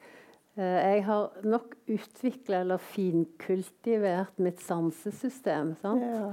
eh, 0.56 0.80
Jeg 0.94 1.04
har 1.10 1.30
nok 1.44 1.74
utvikla 1.98 2.60
eller 2.64 2.78
finkultivert 2.78 4.38
mitt 4.38 4.60
sansesystem. 4.64 5.74
Sant? 5.82 6.02
Ja. 6.02 6.32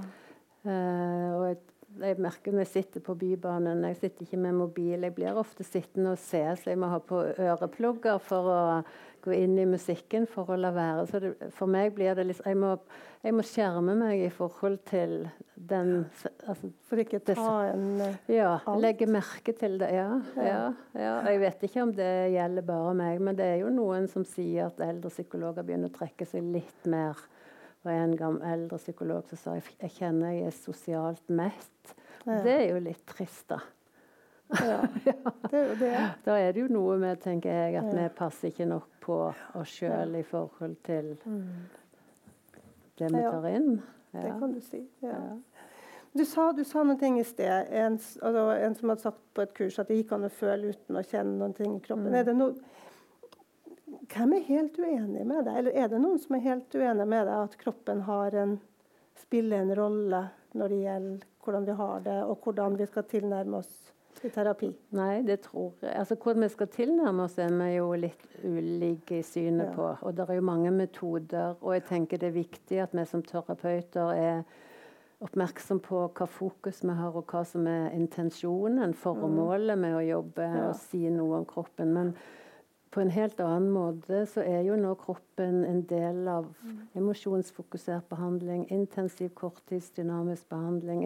Uh, 0.61 1.29
og 1.35 1.45
jeg, 1.49 1.57
jeg 2.01 2.17
merker 2.21 2.55
når 2.55 2.65
jeg 2.65 2.71
sitter 2.71 3.03
på 3.05 3.15
Bybanen 3.19 3.83
Jeg 3.87 3.99
sitter 3.99 4.25
ikke 4.25 4.39
med 4.41 4.57
mobil. 4.57 5.05
Jeg 5.05 5.15
blir 5.15 5.37
ofte 5.37 5.65
sittende 5.67 6.15
og 6.15 6.19
se, 6.21 6.41
så 6.57 6.71
jeg 6.71 6.79
må 6.81 6.89
ha 6.91 6.99
på 7.03 7.21
øreplugger 7.37 8.19
for 8.23 8.51
å 8.51 8.59
gå 9.21 9.35
inn 9.37 9.57
i 9.61 9.67
musikken 9.69 10.25
for 10.29 10.49
å 10.49 10.57
la 10.57 10.71
være. 10.73 11.05
Så 11.09 11.21
det, 11.21 11.31
for 11.53 11.69
meg 11.69 11.93
blir 11.97 12.15
det 12.17 12.25
liksom 12.29 12.49
jeg 12.49 12.59
må, 12.61 12.71
jeg 13.21 13.35
må 13.37 13.45
skjerme 13.45 13.95
meg 13.99 14.23
i 14.25 14.31
forhold 14.33 14.79
til 14.89 15.15
den 15.53 15.91
altså, 16.49 16.71
For 16.89 17.01
ikke 17.03 17.19
Det 17.25 17.35
ta 17.37 17.57
en 17.69 18.01
eh, 18.01 18.15
Ja, 18.33 18.55
Alt. 18.65 18.81
legge 18.81 19.05
merke 19.11 19.53
til 19.57 19.77
det. 19.81 19.91
Ja, 19.93 20.07
ja, 20.37 20.63
ja. 20.97 21.13
Jeg 21.29 21.43
vet 21.43 21.67
ikke 21.67 21.85
om 21.85 21.93
det 21.97 22.09
gjelder 22.33 22.65
bare 22.65 22.95
meg, 22.97 23.21
men 23.21 23.37
det 23.37 23.45
er 23.45 23.61
jo 23.61 23.69
noen 23.73 24.09
som 24.11 24.25
sier 24.25 24.71
at 24.71 24.81
eldre 24.81 25.13
psykologer 25.13 25.67
begynner 25.67 25.91
å 25.91 25.97
trekke 25.99 26.25
seg 26.25 26.49
litt 26.55 26.89
mer. 26.89 27.19
Var 27.83 27.91
en 27.97 28.15
gammel 28.17 28.43
eldre 28.45 28.77
psykolog 28.77 29.25
som 29.29 29.37
sa 29.41 29.53
jeg, 29.57 29.91
kjenner 29.97 30.35
jeg 30.35 30.49
er 30.51 30.57
sosialt 30.57 31.29
mett. 31.33 31.95
Ja. 32.27 32.41
Det 32.45 32.53
er 32.53 32.67
jo 32.75 32.81
litt 32.85 33.05
trist, 33.09 33.47
da. 33.49 33.57
Ja. 34.61 34.81
Det 35.51 35.61
det. 35.79 35.93
Da 36.25 36.35
er 36.37 36.51
det 36.53 36.61
jo 36.61 36.67
noe 36.75 36.97
med, 37.01 37.21
tenker 37.23 37.49
jeg, 37.55 37.75
at 37.79 37.87
Ja. 37.93 38.03
vi 38.03 38.07
passer 38.17 38.51
ikke 38.51 38.67
nok 38.69 38.87
på 39.01 39.17
oss 39.55 39.71
sjøl 39.79 40.15
i 40.19 40.23
forhold 40.27 40.75
til 40.85 41.15
det 42.99 43.07
vi 43.11 43.21
tar 43.23 43.47
inn. 43.49 43.81
Det 44.11 44.33
kan 44.39 44.53
du 44.53 44.59
si. 44.61 44.83
Ja. 45.01 45.15
Ja. 45.15 45.37
Du 46.11 46.25
sa, 46.27 46.49
du 46.51 46.65
sa 46.67 46.83
noen 46.83 46.99
ting 46.99 47.17
i 47.21 47.23
sted. 47.23 47.69
En, 47.71 47.93
altså, 47.95 48.41
en 48.65 48.73
som 48.75 48.89
hadde 48.91 49.01
sagt 49.05 49.21
på 49.33 49.45
et 49.45 49.53
kurs 49.55 49.77
at 49.79 49.87
det 49.87 50.01
gikk 50.01 50.11
an 50.17 50.27
å 50.27 50.31
føle 50.35 50.73
uten 50.75 50.99
å 50.99 51.03
kjenne 51.07 51.37
noen 51.39 51.53
ting 51.55 51.77
i 51.77 51.83
kroppen. 51.85 52.09
Mm. 52.11 52.17
Er 52.19 52.25
det 52.27 52.35
noe, 52.35 52.55
hvem 54.09 54.33
er 54.33 54.39
helt 54.47 54.77
uenig 54.79 55.25
med 55.27 55.45
deg? 55.45 55.57
Eller 55.61 55.71
er 55.83 55.87
det 55.91 55.99
noen 56.01 56.19
som 56.19 56.35
er 56.35 56.45
helt 56.47 56.75
uenig 56.75 57.07
med 57.07 57.27
deg 57.27 57.35
at 57.45 57.57
kroppen 57.61 58.01
har 58.07 58.35
en, 58.41 58.59
spiller 59.21 59.61
en 59.61 59.75
rolle 59.77 60.23
når 60.57 60.67
det 60.73 60.81
gjelder 60.83 61.27
hvordan 61.43 61.65
vi 61.65 61.71
har 61.79 61.99
det, 62.05 62.17
og 62.23 62.37
hvordan 62.43 62.77
vi 62.77 62.85
skal 62.85 63.03
tilnærme 63.09 63.57
oss 63.57 63.71
i 64.23 64.29
terapi? 64.29 64.67
Nei, 64.93 65.21
det 65.25 65.39
tror 65.47 65.71
jeg. 65.81 65.95
Altså, 65.97 66.15
Hvordan 66.15 66.43
vi 66.43 66.49
skal 66.53 66.67
tilnærme 66.67 67.23
oss, 67.23 67.37
er 67.41 67.49
vi 67.49 67.69
jo 67.75 67.87
litt 67.97 68.25
ulike 68.45 69.17
i 69.19 69.23
synet 69.25 69.71
Ja. 69.71 69.73
på. 69.73 69.87
Og 70.05 70.15
det 70.15 70.29
er 70.29 70.33
jo 70.35 70.41
mange 70.41 70.71
metoder. 70.71 71.55
Og 71.61 71.73
jeg 71.73 71.83
tenker 71.85 72.17
det 72.21 72.27
er 72.27 72.37
viktig 72.43 72.81
at 72.83 72.93
vi 72.93 73.05
som 73.05 73.23
terapeuter 73.23 74.11
er 74.13 74.43
oppmerksom 75.21 75.79
på 75.85 76.03
hva 76.17 76.27
fokus 76.27 76.81
vi 76.83 76.93
har, 76.97 77.15
og 77.15 77.25
hva 77.31 77.43
som 77.45 77.65
er 77.67 77.91
intensjonen, 77.97 78.93
formålet 78.93 79.77
med 79.77 79.95
å 79.95 80.05
jobbe 80.05 80.45
Ja. 80.57 80.69
og 80.69 80.75
si 80.75 81.09
noe 81.09 81.37
om 81.37 81.45
kroppen. 81.45 81.93
Men 81.93 82.15
på 82.91 82.99
en 83.01 83.09
helt 83.09 83.39
annen 83.39 83.69
måte 83.71 84.25
så 84.27 84.41
er 84.43 84.65
jo 84.67 84.75
nå 84.75 84.89
kroppen 84.99 85.61
en 85.65 85.81
del 85.87 86.27
av 86.27 86.49
emosjonsfokusert 86.99 88.09
behandling, 88.11 88.65
intensiv 88.71 89.29
korttidsdynamisk 89.39 90.49
behandling, 90.51 91.05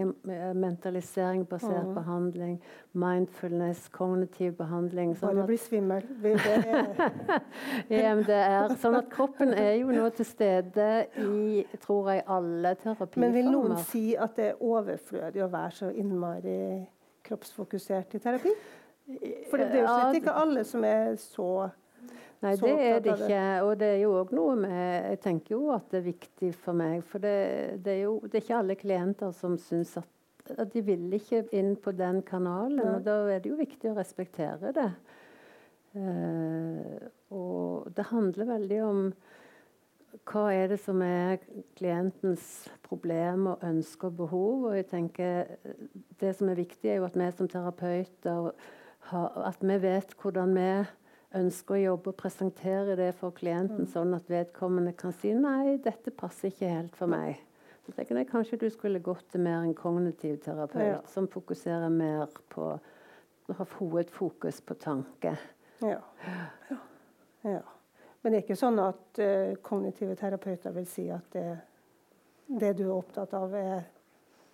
mentalisering 0.58 1.44
basert 1.46 1.86
Mhm. 1.86 1.94
behandling, 1.94 2.56
mindfulness, 2.94 3.88
kognitiv 3.94 4.56
behandling. 4.58 5.14
Sånn 5.16 5.36
Bare 5.36 5.46
bli 5.46 5.58
svimmel. 5.58 6.02
EMDR, 7.90 8.76
sånn 8.82 8.98
at 9.00 9.10
kroppen 9.14 9.54
er 9.54 9.76
jo 9.80 9.92
nå 9.94 10.08
til 10.16 10.26
stede 10.26 10.88
i, 11.22 11.66
tror 11.84 12.10
jeg, 12.14 12.24
alle 12.28 12.74
terapiformer. 12.82 13.26
men 13.28 13.34
vil 13.38 13.52
noen 13.52 13.78
si 13.86 14.16
at 14.16 14.36
det 14.40 14.50
er 14.54 14.64
overflødig 14.64 15.44
å 15.46 15.52
være 15.54 15.72
så 15.84 15.92
innmari 15.94 16.58
kroppsfokusert 17.26 18.16
i 18.18 18.20
terapi? 18.24 18.54
For 19.52 19.62
det, 19.62 19.68
er 19.70 19.84
jo 19.84 19.90
slett 19.90 20.20
ikke 20.22 20.38
alle 20.42 20.64
som 20.66 20.86
er 20.88 21.18
så 21.22 21.50
Nei, 22.44 22.54
det 22.60 22.72
er 22.74 23.00
det 23.02 23.14
ikke. 23.16 23.44
Og 23.66 23.72
det 23.80 23.88
er 23.88 24.02
jo 24.04 24.16
òg 24.20 24.34
noe 24.36 24.56
med 24.60 25.12
Jeg 25.12 25.20
tenker 25.24 25.56
jo 25.56 25.70
at 25.74 25.88
det 25.92 26.02
er 26.02 26.08
viktig 26.10 26.52
for 26.58 26.78
meg. 26.78 27.06
For 27.08 27.24
det, 27.24 27.38
det 27.86 27.96
er 27.96 28.02
jo 28.04 28.18
det 28.26 28.40
er 28.40 28.44
ikke 28.44 28.60
alle 28.60 28.78
klienter 28.78 29.32
som 29.34 29.56
syns 29.62 29.96
at, 30.02 30.10
at 30.54 30.74
de 30.74 30.84
vil 30.86 31.08
ikke 31.16 31.46
inn 31.56 31.74
på 31.82 31.96
den 31.96 32.22
kanalen. 32.28 32.82
Ja. 32.82 32.98
Og 32.98 33.08
da 33.08 33.18
er 33.34 33.42
det 33.42 33.54
jo 33.54 33.62
viktig 33.62 33.92
å 33.92 33.98
respektere 33.98 34.74
det. 34.76 34.90
Uh, 35.96 37.08
og 37.32 37.92
det 37.96 38.10
handler 38.12 38.50
veldig 38.50 38.80
om 38.84 39.04
hva 40.28 40.46
er 40.52 40.70
det 40.72 40.80
som 40.84 41.02
er 41.04 41.38
klientens 41.78 42.66
problem 42.86 43.50
og 43.54 43.64
ønsker 43.66 44.10
og 44.12 44.18
behov. 44.20 44.66
Og 44.70 44.78
jeg 44.78 44.90
tenker 44.92 45.56
eh, 45.56 45.86
Det 46.20 46.32
som 46.36 46.50
er 46.50 46.60
viktig, 46.60 46.90
er 46.90 47.00
jo 47.02 47.08
at 47.08 47.18
vi 47.20 47.30
som 47.36 47.50
terapeuter 47.52 48.52
at 49.14 49.62
vi 49.62 49.78
vet 49.82 50.14
hvordan 50.22 50.54
vi 50.56 50.70
ønsker 51.36 51.76
å 51.76 51.82
jobbe 51.82 52.14
og 52.14 52.18
presentere 52.20 52.96
det 52.98 53.12
for 53.20 53.36
klienten, 53.36 53.88
sånn 53.92 54.16
at 54.16 54.30
vedkommende 54.32 54.96
kan 54.98 55.14
si 55.14 55.34
nei, 55.36 55.78
dette 55.84 56.14
passer 56.16 56.52
ikke 56.52 56.72
helt 56.72 56.96
for 56.96 57.12
meg. 57.12 57.42
Så 57.86 57.94
tenker 57.94 58.18
jeg 58.18 58.30
Kanskje 58.32 58.60
du 58.64 58.70
skulle 58.74 59.04
gått 59.04 59.28
til 59.30 59.44
mer 59.46 59.62
en 59.62 59.76
kognitiv 59.78 60.40
terapeut, 60.42 60.82
Ja. 60.82 61.02
som 61.08 61.28
fokuserer 61.28 61.90
mer 61.90 62.28
på 62.50 62.80
har 63.54 63.68
hovedfokus 63.78 64.62
på 64.62 64.74
tanke. 64.74 65.38
Ja. 65.82 66.00
ja. 67.42 67.62
Men 68.22 68.32
det 68.32 68.40
er 68.40 68.42
ikke 68.42 68.58
sånn 68.58 68.80
at 68.82 69.20
uh, 69.22 69.54
kognitive 69.62 70.16
terapeuter 70.18 70.74
vil 70.74 70.88
si 70.90 71.06
at 71.14 71.28
det, 71.36 71.60
det 72.48 72.72
du 72.80 72.88
er 72.88 72.96
opptatt 72.96 73.36
av, 73.38 73.54
er 73.54 73.84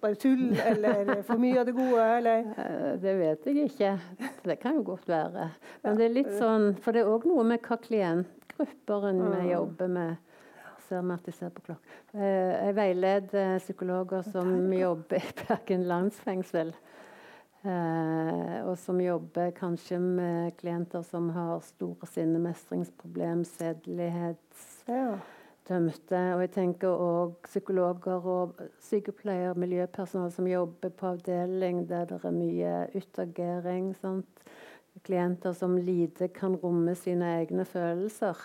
bare 0.02 0.16
tull, 0.16 0.52
eller 0.60 1.22
for 1.24 1.38
mye 1.41 1.60
av 1.62 1.66
det 1.70 1.76
gode, 1.78 2.06
eller 2.18 2.45
Eh, 2.58 2.97
Det 3.02 3.14
vet 3.20 3.45
jeg 3.45 3.70
ikke. 3.70 3.99
Det 4.43 4.60
kan 4.60 4.76
jo 4.76 4.84
godt 4.84 5.08
være. 5.08 5.49
Men 5.84 5.97
det 5.97 6.06
er 6.06 6.14
litt 6.16 6.32
sånn, 6.39 6.76
for 6.82 6.91
det 6.91 7.02
er 7.02 7.12
òg 7.14 7.26
noe 7.30 7.43
med 7.43 7.62
hva 7.62 7.78
klientgrupperen 7.78 9.22
vi 9.32 9.41
Mm. 9.47 9.52
jobber 9.52 9.88
med. 9.88 10.18
Ser 10.89 11.02
meg 11.02 11.20
at 11.20 11.26
de 11.26 11.32
ser 11.32 11.49
på 11.49 11.62
klokka. 11.62 11.82
Eh, 12.14 12.66
Jeg 12.66 12.76
veileder 12.76 13.60
psykologer 13.60 14.24
som 14.24 14.72
jobber 14.74 15.16
i 15.18 15.34
Bergen 15.47 15.84
landsfengsel. 15.88 16.74
Eh, 17.64 18.64
og 18.66 18.76
som 18.78 18.97
jobber 18.99 19.52
kanskje 19.52 19.99
med 20.02 20.56
klienter 20.58 21.04
som 21.06 21.30
har 21.30 21.60
store 21.62 22.08
sinnemestringsproblem, 22.10 23.43
sedelighets 23.45 24.84
ja. 24.88 25.14
Dømte. 25.72 26.22
Og 26.36 26.43
jeg 26.45 26.53
tenker 26.57 27.03
òg 27.07 27.47
psykologer 27.47 28.28
og 28.36 28.61
sykepleier, 28.84 29.57
miljøpersonell 29.59 30.32
som 30.36 30.49
jobber 30.49 30.93
på 30.93 31.13
avdeling 31.15 31.86
der 31.89 32.09
det 32.11 32.22
er 32.22 32.36
mye 32.36 32.76
utagering. 32.97 33.93
Sant? 33.99 34.45
Klienter 35.07 35.55
som 35.55 35.78
lite 35.80 36.28
kan 36.36 36.57
romme 36.59 36.95
sine 36.99 37.38
egne 37.39 37.65
følelser. 37.65 38.38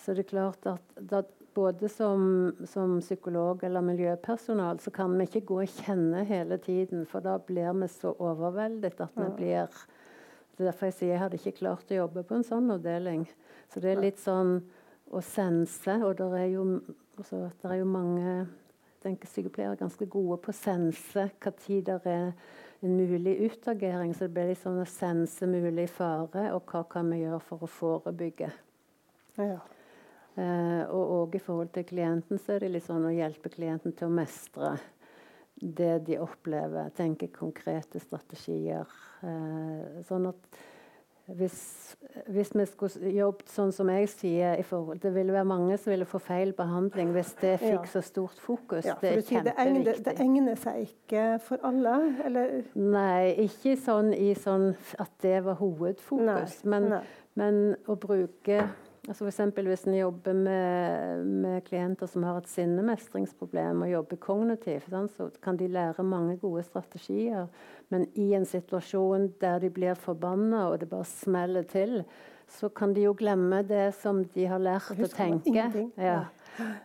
Så 0.00 0.14
det 0.16 0.26
er 0.26 0.32
klart 0.32 0.66
at, 0.68 0.94
at 1.12 1.32
både 1.56 1.88
som, 1.88 2.52
som 2.68 2.98
psykolog 3.00 3.64
eller 3.64 3.84
miljøpersonal 3.84 4.80
så 4.80 4.92
kan 4.92 5.14
vi 5.16 5.24
ikke 5.24 5.44
gå 5.48 5.60
og 5.64 5.76
kjenne 5.78 6.24
hele 6.28 6.58
tiden, 6.60 7.06
for 7.08 7.24
da 7.24 7.38
blir 7.40 7.72
vi 7.80 7.88
så 7.88 8.12
overveldet 8.12 9.00
at 9.00 9.16
vi 9.16 9.28
blir 9.38 9.70
Det 10.56 10.64
er 10.64 10.70
derfor 10.70 10.88
jeg 10.88 10.96
sier 10.96 11.10
jeg 11.12 11.20
hadde 11.20 11.36
ikke 11.36 11.58
klart 11.58 11.90
å 11.92 12.00
jobbe 12.02 12.22
på 12.24 12.36
en 12.36 12.44
sånn 12.44 12.70
avdeling. 12.72 13.26
Så 13.68 13.80
det 13.80 13.90
er 13.92 14.00
litt 14.00 14.20
sånn 14.20 14.62
å 15.14 15.22
sense, 15.22 15.98
og 16.02 16.16
det 16.18 16.28
er 16.40 16.48
jo, 16.54 16.64
altså, 17.18 17.46
der 17.62 17.74
er 17.74 17.82
jo 17.82 17.90
mange 17.90 18.36
tenker 19.06 19.30
Sykepleiere 19.30 19.76
er 19.76 19.82
ganske 19.84 20.08
gode 20.10 20.38
på 20.42 20.50
å 20.52 20.56
sense 20.56 21.28
når 21.44 22.02
det 22.04 22.12
er 22.12 22.32
en 22.84 22.96
mulig 22.96 23.36
utagering. 23.46 24.12
Så 24.14 24.26
det 24.26 24.34
blir 24.34 24.50
litt 24.50 24.62
sånn 24.62 24.82
å 24.82 24.88
sense 24.88 25.46
mulig 25.46 25.88
fare, 25.92 26.50
og 26.54 26.66
hva 26.70 26.82
kan 26.90 27.10
vi 27.12 27.22
gjøre 27.22 27.40
for 27.44 27.64
å 27.64 27.70
forebygge. 27.70 28.50
ja. 29.38 29.62
Eh, 30.36 30.82
og 30.92 31.12
òg 31.14 31.38
i 31.38 31.40
forhold 31.40 31.70
til 31.72 31.86
klienten 31.88 32.36
så 32.36 32.52
er 32.52 32.66
det 32.66 32.74
litt 32.74 32.84
sånn 32.84 33.06
å 33.08 33.14
hjelpe 33.14 33.48
klienten 33.48 33.94
til 33.96 34.10
å 34.10 34.16
mestre 34.18 34.74
det 35.56 36.02
de 36.04 36.18
opplever. 36.20 36.90
Tenke 36.92 37.30
konkrete 37.32 38.02
strategier. 38.02 38.84
Eh, 39.24 40.02
sånn 40.04 40.28
at 40.28 40.58
hvis, 41.26 41.96
hvis 42.30 42.52
vi 42.54 42.64
skulle 42.70 43.10
jobbet 43.10 43.48
sånn 43.50 43.72
som 43.74 43.88
jeg 43.90 44.08
sier 44.08 44.54
i 44.60 44.62
forhold, 44.62 45.00
Det 45.02 45.10
ville 45.14 45.32
være 45.34 45.44
mange 45.44 45.76
som 45.78 45.90
ville 45.90 46.04
få 46.06 46.20
feil 46.22 46.52
behandling 46.54 47.10
hvis 47.12 47.32
det 47.40 47.58
fikk 47.60 47.82
Ja. 47.82 47.90
så 47.90 48.00
stort 48.02 48.38
fokus. 48.38 48.84
Ja, 48.86 48.94
det 49.00 49.10
er 49.10 49.20
kjempeviktig. 49.22 49.44
det, 49.44 49.54
egner, 49.58 50.02
det 50.04 50.14
egner 50.20 50.54
seg 50.56 50.88
ikke 50.88 51.40
for 51.40 51.58
alle? 51.64 51.96
Eller? 52.24 52.62
Nei, 52.74 53.34
ikke 53.48 53.76
sånn 53.76 54.12
i 54.14 54.34
sånn 54.34 54.76
at 54.98 55.10
det 55.22 55.42
var 55.44 55.54
hovedfokus. 55.58 56.64
Nei, 56.64 56.70
Men, 56.70 56.88
nei. 56.90 57.02
men 57.34 57.76
å 57.88 57.96
bruke 57.98 58.68
altså 59.08 59.26
eksempel 59.28 59.68
Hvis 59.70 59.86
en 59.86 59.96
jobber 59.96 60.34
med, 60.34 61.24
med 61.24 61.64
klienter 61.66 62.06
som 62.10 62.24
har 62.26 62.40
et 62.40 62.48
sinnemestringsproblem 62.50 63.82
og 63.86 63.90
jobber 63.92 64.16
kognitivt, 64.16 64.94
så 65.16 65.30
kan 65.42 65.56
de 65.56 65.68
lære 65.68 66.04
mange 66.04 66.36
gode 66.36 66.62
strategier. 66.62 67.46
Men 67.88 68.06
i 68.14 68.32
en 68.34 68.44
situasjon 68.44 69.32
der 69.40 69.58
de 69.58 69.70
blir 69.70 69.94
forbanna 69.94 70.68
og 70.70 70.80
det 70.80 70.88
bare 70.90 71.04
smeller 71.04 71.62
til, 71.62 72.02
så 72.48 72.68
kan 72.68 72.94
de 72.94 73.02
jo 73.02 73.14
glemme 73.18 73.62
det 73.66 73.94
som 73.98 74.24
de 74.34 74.46
har 74.46 74.62
lært 74.62 75.00
å 75.02 75.08
tenke. 75.10 75.88
Ja. 75.98 76.26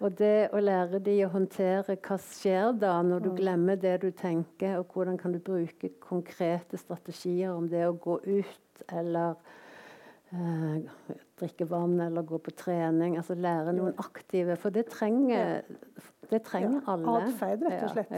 Og 0.02 0.18
det 0.20 0.50
å 0.52 0.60
lære 0.60 1.00
de 1.04 1.14
å 1.26 1.32
håndtere 1.32 1.96
hva 1.96 2.18
skjer 2.20 2.74
da 2.82 2.98
når 3.06 3.24
du 3.24 3.30
glemmer 3.38 3.80
det 3.80 4.00
du 4.02 4.10
tenker, 4.12 4.80
og 4.82 4.92
hvordan 4.92 5.20
kan 5.22 5.32
du 5.32 5.40
bruke 5.40 5.94
konkrete 6.02 6.80
strategier 6.82 7.54
om 7.54 7.70
det 7.72 7.86
å 7.88 7.96
gå 7.96 8.18
ut 8.26 8.84
eller 8.90 9.38
eh, 10.34 11.20
drikke 11.40 11.68
vann 11.70 12.00
eller 12.02 12.26
gå 12.28 12.40
på 12.44 12.54
trening. 12.58 13.18
Altså 13.20 13.36
lære 13.36 13.76
noen 13.78 13.94
aktive, 14.02 14.58
for 14.60 14.74
det 14.74 14.88
trenger, 14.92 15.62
det 16.32 16.42
trenger 16.48 16.82
alle. 16.92 17.20
Atferd, 17.28 17.68
rett 17.68 17.86
og 17.86 17.96
slett. 17.96 18.18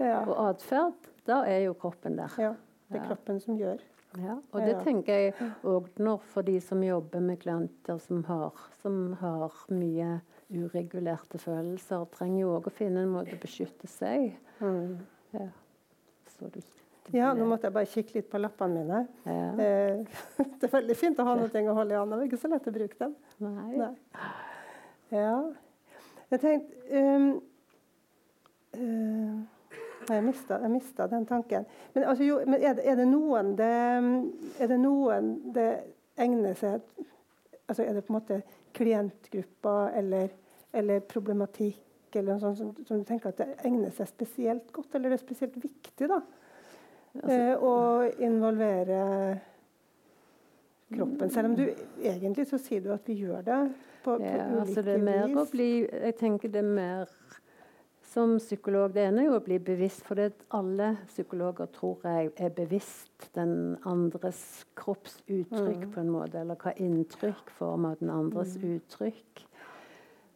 Ja. 0.00 0.22
Og 0.22 0.34
atferd, 0.48 1.12
da 1.26 1.42
er 1.48 1.66
jo 1.66 1.76
kroppen 1.80 2.18
der. 2.20 2.40
ja. 2.42 2.54
Det 2.86 3.00
er 3.00 3.06
kroppen 3.08 3.40
som 3.42 3.56
gjør. 3.58 3.80
Ja, 4.16 4.36
og 4.54 4.62
det 4.62 4.76
tenker 4.84 5.18
jeg 5.18 5.32
òg 5.66 5.88
når 6.00 6.22
for 6.30 6.46
de 6.46 6.54
som 6.64 6.80
jobber 6.84 7.20
med 7.20 7.40
klienter 7.42 7.98
som 8.00 8.22
har, 8.28 8.54
som 8.80 9.16
har 9.20 9.52
mye 9.74 10.20
uregulerte 10.54 11.40
følelser, 11.42 12.06
trenger 12.14 12.40
jo 12.44 12.54
òg 12.56 12.70
å 12.70 12.72
finne 12.72 13.02
en 13.04 13.12
måte 13.12 13.34
å 13.36 13.42
beskytte 13.42 13.90
seg. 13.90 14.36
Mm. 14.62 15.02
Ja. 15.34 15.48
Så 16.36 16.48
du, 16.48 16.60
det 16.60 16.85
Ja, 17.14 17.32
nå 17.36 17.46
måtte 17.46 17.68
jeg 17.68 17.74
bare 17.76 17.90
kikke 17.90 18.16
litt 18.18 18.30
på 18.30 18.40
lappene 18.40 18.80
mine. 18.80 19.02
ja. 19.28 19.50
Eh, 19.62 20.22
det 20.58 20.66
er 20.66 20.72
veldig 20.72 20.96
fint 20.98 21.20
å 21.22 21.26
ha 21.28 21.36
noe 21.38 21.62
å 21.70 21.76
holde 21.76 21.94
i 21.94 21.98
hånda, 22.00 22.16
det 22.16 22.24
er 22.24 22.30
ikke 22.30 22.42
så 22.42 22.50
lett 22.50 22.66
å 22.66 22.74
bruke 22.74 22.98
dem. 23.02 23.14
Nei. 23.44 23.76
Nei. 23.78 23.92
Ja. 25.14 25.36
Jeg 26.32 26.42
tenkte 26.42 27.02
um, 27.14 27.26
uh, 28.74 29.36
Jeg 30.10 30.24
mista, 30.26 30.58
jeg 30.62 30.70
mista 30.72 31.06
den 31.10 31.26
tanken. 31.26 31.66
Men, 31.94 32.04
altså, 32.04 32.24
jo, 32.26 32.40
men 32.46 32.58
er, 32.58 32.74
det, 32.78 32.86
er 32.90 32.98
det 32.98 33.06
noen 33.10 33.52
det 33.58 33.74
Er 34.58 34.72
det 34.72 34.78
noen 34.82 35.30
det 35.54 35.68
egner 36.18 36.58
seg 36.58 36.82
altså 37.66 37.84
Er 37.84 37.94
det 37.94 38.04
på 38.06 38.12
en 38.12 38.18
måte 38.18 38.40
klientgrupper 38.76 39.94
eller, 40.00 40.34
eller 40.72 41.06
problematikk 41.06 41.82
eller 42.16 42.34
noe 42.34 42.42
sånt 42.42 42.58
som, 42.58 42.72
som 42.86 43.00
du 43.00 43.06
tenker 43.06 43.32
at 43.32 43.40
det 43.40 43.66
egner 43.66 43.90
seg 43.94 44.08
spesielt 44.08 44.68
godt, 44.72 44.94
eller 44.94 45.12
det 45.12 45.18
er 45.18 45.22
spesielt 45.22 45.56
viktig 45.60 46.08
da, 46.10 46.20
Altså, 47.22 47.58
og 47.60 47.68
å 47.68 48.24
involvere 48.26 49.00
kroppen? 50.94 51.30
Selv 51.30 51.50
om 51.50 51.56
du 51.56 51.64
egentlig 52.02 52.46
så 52.50 52.58
sier 52.62 52.84
du 52.84 52.92
at 52.94 53.06
vi 53.08 53.18
gjør 53.24 53.42
det 53.46 53.60
på, 54.04 54.16
på 54.16 54.22
ja, 54.22 54.44
ulike 54.46 54.60
altså 54.60 54.82
det 54.86 54.94
er 54.94 55.04
mer 55.08 55.24
å 55.26 55.42
vis. 55.42 55.50
bli 55.54 55.70
Jeg 55.86 56.16
tenker 56.20 56.52
det 56.54 56.62
er 56.62 56.70
mer 56.76 57.16
som 58.06 58.36
psykolog 58.38 58.94
Det 58.94 59.02
ene 59.08 59.24
er 59.24 59.26
jo 59.26 59.34
å 59.36 59.42
bli 59.44 59.58
bevisst, 59.60 60.04
for 60.06 60.16
det 60.16 60.30
alle 60.54 60.92
psykologer 61.10 61.66
tror 61.74 62.06
jeg 62.06 62.30
er 62.40 62.52
bevisst 62.54 63.26
den 63.34 63.76
andres 63.84 64.64
kroppsuttrykk 64.78 65.82
Mm. 65.84 65.90
på 65.92 66.00
en 66.00 66.10
måte, 66.14 66.40
eller 66.40 66.56
hva 66.56 66.72
inntrykk 66.80 67.50
form 67.58 67.84
av 67.84 67.98
den 67.98 68.10
andres 68.10 68.56
uttrykk. 68.56 69.42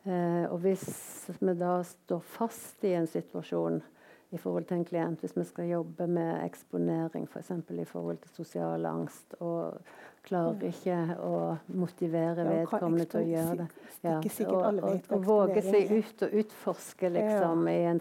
Eh, 0.04 0.44
og 0.50 0.58
hvis 0.64 1.30
vi 1.40 1.54
da 1.54 1.82
står 1.82 2.20
fast 2.20 2.84
i 2.84 2.94
en 2.96 3.06
situasjon 3.06 3.82
i 4.30 4.38
forhold 4.38 4.68
til 4.68 4.78
en 4.78 4.84
klient, 4.86 5.20
hvis 5.20 5.34
vi 5.36 5.44
skal 5.48 5.66
jobbe 5.72 6.06
med 6.06 6.44
eksponering 6.44 7.26
f.eks. 7.26 7.50
I 7.50 7.86
forhold 7.88 8.20
til 8.22 8.30
sosial 8.36 8.86
angst, 8.86 9.34
og 9.40 9.80
klarer 10.26 10.68
ikke 10.68 10.98
å 11.24 11.34
motivere 11.80 12.44
vedkommende 12.46 13.06
til 13.10 13.22
å 13.22 13.28
gjøre 13.30 13.56
det. 13.62 13.66
Ja, 14.04 14.16
og, 14.46 14.78
og, 14.84 15.08
og 15.16 15.26
våge 15.26 15.64
seg 15.64 15.90
ut 15.92 16.22
og 16.26 16.36
utforske 16.42 17.10
liksom, 17.12 17.66
i 17.72 17.80
en 17.88 18.00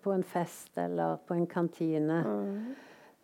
på 0.00 0.14
en 0.14 0.24
fest 0.24 0.78
eller 0.80 1.18
på 1.26 1.36
en 1.36 1.46
kantine. 1.50 2.20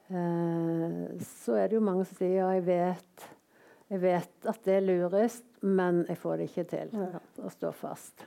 Eh, 0.09 1.01
så 1.27 1.59
er 1.61 1.69
det 1.69 1.79
jo 1.79 1.85
mange 1.85 2.07
som 2.07 2.21
sier 2.21 2.41
ja, 2.41 2.51
jeg 2.57 2.67
vet, 2.67 3.27
jeg 3.91 4.03
vet 4.03 4.49
at 4.53 4.65
det 4.67 4.79
er 4.79 4.87
lurest, 4.87 5.47
men 5.67 6.05
jeg 6.09 6.21
får 6.23 6.41
det 6.41 6.51
ikke 6.51 6.67
til 6.73 6.97
å 7.43 7.53
stå 7.53 7.73
fast. 7.77 8.27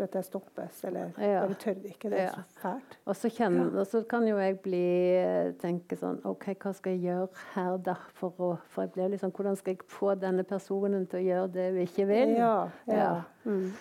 For 0.00 0.04
at 0.08 0.12
det 0.16 0.24
stoppes, 0.24 0.78
eller 0.88 1.10
Ja. 1.20 1.40
bare 1.44 1.54
tør 1.60 1.74
ikke. 1.84 2.08
Det 2.08 2.18
er 2.18 2.22
Ja. 2.22 2.28
så 2.30 2.42
fælt. 2.62 2.96
Og 3.06 3.16
så, 3.16 3.28
kjenner, 3.28 3.78
og 3.80 3.86
så 3.86 4.00
kan 4.08 4.26
jo 4.26 4.38
jeg 4.38 4.60
bli 4.62 4.80
eh, 5.18 5.52
tenke 5.60 5.96
sånn 5.96 6.22
OK, 6.24 6.54
hva 6.54 6.72
skal 6.74 6.92
jeg 6.96 7.02
gjøre 7.02 7.28
her, 7.54 7.76
da? 7.76 7.94
For, 8.14 8.30
å, 8.38 8.58
for 8.68 8.82
jeg 8.86 8.92
blir 8.94 9.18
sånn 9.20 9.32
Hvordan 9.36 9.56
skal 9.58 9.74
jeg 9.74 9.84
få 9.92 10.14
denne 10.18 10.42
personen 10.44 11.06
til 11.06 11.20
å 11.20 11.26
gjøre 11.26 11.52
det 11.52 11.74
vi 11.74 11.82
ikke 11.84 12.06
vil? 12.08 12.32
Ja, 12.38 12.68
ja. 12.88 12.96
Ja. 12.96 13.22
Mm. 13.44 13.72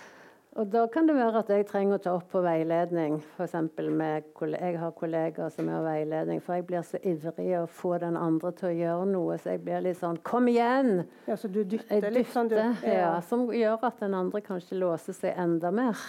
Og 0.57 0.65
da 0.73 0.87
kan 0.89 1.05
det 1.05 1.13
være 1.13 1.43
at 1.43 1.49
jeg 1.53 1.67
trenger 1.69 1.99
å 1.99 2.01
ta 2.01 2.13
opp 2.17 2.31
på 2.31 2.41
veiledning. 2.41 3.19
For 3.37 3.45
med 3.93 4.23
jeg 4.57 4.79
har 4.81 4.95
kollegaer 4.97 5.51
som 5.53 5.69
er 5.69 5.83
veiledning, 5.85 6.41
for 6.41 6.57
jeg 6.57 6.65
blir 6.65 6.81
så 6.81 6.97
ivrig 7.05 7.51
å 7.59 7.67
få 7.69 7.99
den 8.01 8.17
andre 8.17 8.51
til 8.57 8.71
å 8.71 8.77
gjøre 8.79 9.05
noe, 9.11 9.37
så 9.37 9.53
jeg 9.53 9.61
blir 9.67 9.83
litt 9.85 9.99
sånn 9.99 10.17
Kom 10.25 10.47
igjen! 10.49 11.05
ja, 11.27 11.37
så 11.37 11.47
du 11.47 11.61
dytter 11.63 12.01
dytter 12.01 12.15
litt 12.17 12.33
sånn, 12.33 12.49
du. 12.49 12.57
Ja. 12.57 12.73
ja, 12.81 13.11
som 13.21 13.45
gjør 13.53 13.85
at 13.91 14.01
den 14.01 14.17
andre 14.17 14.41
kanskje 14.41 14.79
låser 14.81 15.13
seg 15.13 15.37
enda 15.37 15.71
mer. 15.71 16.01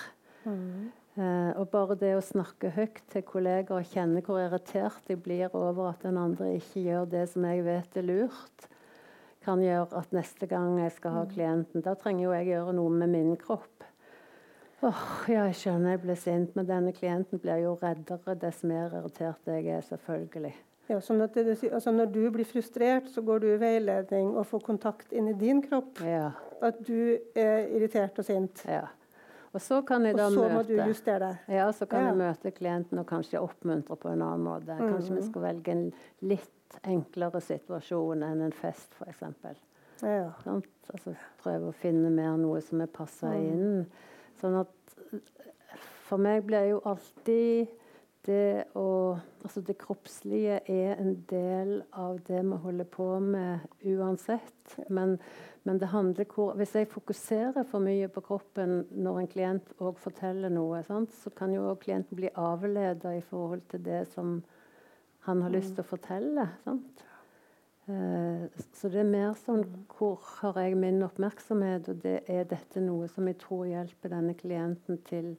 Mm. 0.47 0.88
Eh, 1.20 1.51
og 1.61 1.68
bare 1.74 1.99
det 2.01 2.14
å 2.16 2.24
snakke 2.24 2.70
høyt 2.72 3.03
til 3.12 3.22
kollegaer 3.28 3.82
og 3.82 3.93
kjenne 3.93 4.22
hvor 4.24 4.41
irritert 4.41 5.11
jeg 5.11 5.20
blir 5.20 5.53
over 5.53 5.91
at 5.91 6.05
den 6.07 6.16
andre 6.16 6.55
ikke 6.57 6.84
gjør 6.86 7.09
det 7.12 7.26
som 7.28 7.45
jeg 7.45 7.64
vet 7.66 8.01
er 8.01 8.09
lurt, 8.09 8.68
kan 9.45 9.61
gjøre 9.64 10.01
at 10.01 10.16
neste 10.16 10.49
gang 10.49 10.78
jeg 10.80 10.93
skal 10.97 11.12
Mm. 11.12 11.18
ha 11.18 11.24
klienten, 11.26 11.82
da 11.84 11.95
trenger 11.95 12.24
jo 12.24 12.32
jeg 12.32 12.47
gjøre 12.55 12.72
noe 12.76 12.91
med 12.91 13.09
min 13.11 13.36
kropp. 13.36 13.84
Åh, 14.82 15.00
ja, 15.28 15.42
jeg 15.50 15.56
skjønner 15.60 15.90
jeg 15.94 16.00
blir 16.06 16.16
sint, 16.16 16.54
men 16.56 16.66
denne 16.68 16.92
klienten 16.96 17.40
blir 17.42 17.58
jo 17.66 17.74
reddere 17.82 18.34
dess 18.40 18.62
mer 18.64 18.94
irritert 18.96 19.50
jeg 19.50 19.66
er, 19.68 19.82
selvfølgelig. 19.84 20.54
Ja, 20.90 20.96
sånn 21.04 21.20
at 21.22 21.34
det, 21.36 21.52
altså 21.68 21.92
når 21.94 22.08
du 22.14 22.22
blir 22.34 22.48
frustrert, 22.48 23.10
så 23.12 23.22
går 23.22 23.42
du 23.44 23.46
i 23.52 23.58
veiledning 23.60 24.32
og 24.40 24.46
får 24.50 24.64
kontakt 24.66 25.12
inn 25.14 25.28
i 25.30 25.34
din 25.38 25.60
kropp. 25.62 26.00
Ja, 26.02 26.30
At 26.62 26.80
du 26.84 27.18
er 27.38 27.68
irritert 27.76 28.18
og 28.18 28.24
sint. 28.26 28.64
ja. 28.68 28.86
Og 29.52 29.58
så 29.60 29.80
kan 29.82 30.04
jeg 30.06 30.14
da 30.14 30.28
så 30.30 30.44
må 30.48 30.60
du 30.62 30.76
justere 30.86 31.18
deg. 31.18 31.38
Ja, 31.56 31.72
så 31.74 31.86
kan 31.90 32.00
Ja. 32.04 32.08
jeg 32.12 32.18
møte 32.18 32.50
klienten 32.54 32.98
og 33.00 33.06
kanskje 33.06 33.40
oppmuntre 33.42 33.96
på 33.98 34.08
en 34.12 34.22
annen 34.22 34.44
måte. 34.44 34.76
Kanskje 34.78 35.08
vi 35.14 35.20
Mhm. 35.20 35.28
skal 35.30 35.42
velge 35.42 35.68
en 35.72 35.92
litt 36.22 36.78
enklere 36.84 37.40
situasjon 37.42 38.22
enn 38.22 38.42
en 38.42 38.52
fest, 38.52 38.94
f.eks. 38.94 39.22
Ja. 40.02 40.30
Sånn? 40.44 40.62
Altså, 40.94 41.16
prøve 41.42 41.68
å 41.68 41.74
finne 41.74 42.10
mer 42.12 42.36
noe 42.36 42.60
som 42.62 42.80
er 42.80 42.86
passa 42.86 43.26
Mm. 43.26 43.42
inn. 43.52 43.86
Sånn 44.41 44.57
at 44.62 44.76
For 46.09 46.18
meg 46.18 46.43
blir 46.49 46.72
jo 46.72 46.80
alltid 46.91 47.70
det 48.26 48.64
å 48.76 48.88
Altså 49.41 49.62
det 49.64 49.78
kroppslige 49.80 50.59
er 50.68 50.99
en 51.01 51.14
del 51.30 51.78
av 51.97 52.18
det 52.26 52.43
vi 52.45 52.57
holder 52.64 52.88
på 52.93 53.07
med 53.24 53.62
uansett. 53.88 54.74
Men, 54.93 55.14
men 55.64 55.80
det 55.80 55.88
handler 55.95 56.28
hvor 56.28 56.53
Hvis 56.61 56.74
jeg 56.76 56.91
fokuserer 56.93 57.64
for 57.70 57.80
mye 57.84 58.11
på 58.12 58.20
kroppen 58.26 58.82
når 58.93 59.20
en 59.22 59.30
klient 59.32 59.72
òg 59.80 60.01
forteller 60.03 60.53
noe, 60.53 60.82
sant? 60.84 61.14
så 61.16 61.32
kan 61.32 61.55
jo 61.57 61.72
klienten 61.80 62.20
bli 62.20 62.32
avleda 62.36 63.14
i 63.16 63.24
forhold 63.24 63.64
til 63.72 63.84
det 63.84 64.03
som 64.12 64.43
han 65.24 65.43
har 65.43 65.53
lyst 65.53 65.76
til 65.76 65.84
å 65.84 65.91
fortelle. 65.91 66.47
Sant? 66.64 67.05
Eh, 67.91 68.49
Så 68.72 68.88
det 68.88 69.01
er 69.03 69.09
mer 69.09 69.34
sånn 69.38 69.64
hvor 69.97 70.18
har 70.41 70.59
jeg 70.62 70.76
min 70.78 71.03
oppmerksomhet, 71.05 71.88
og 71.91 72.03
det 72.03 72.22
er 72.30 72.45
dette 72.49 72.80
noe 72.80 73.09
som 73.11 73.26
jeg 73.28 73.38
tror 73.43 73.66
hjelper 73.68 74.12
denne 74.14 74.34
klienten 74.38 75.01
til 75.09 75.34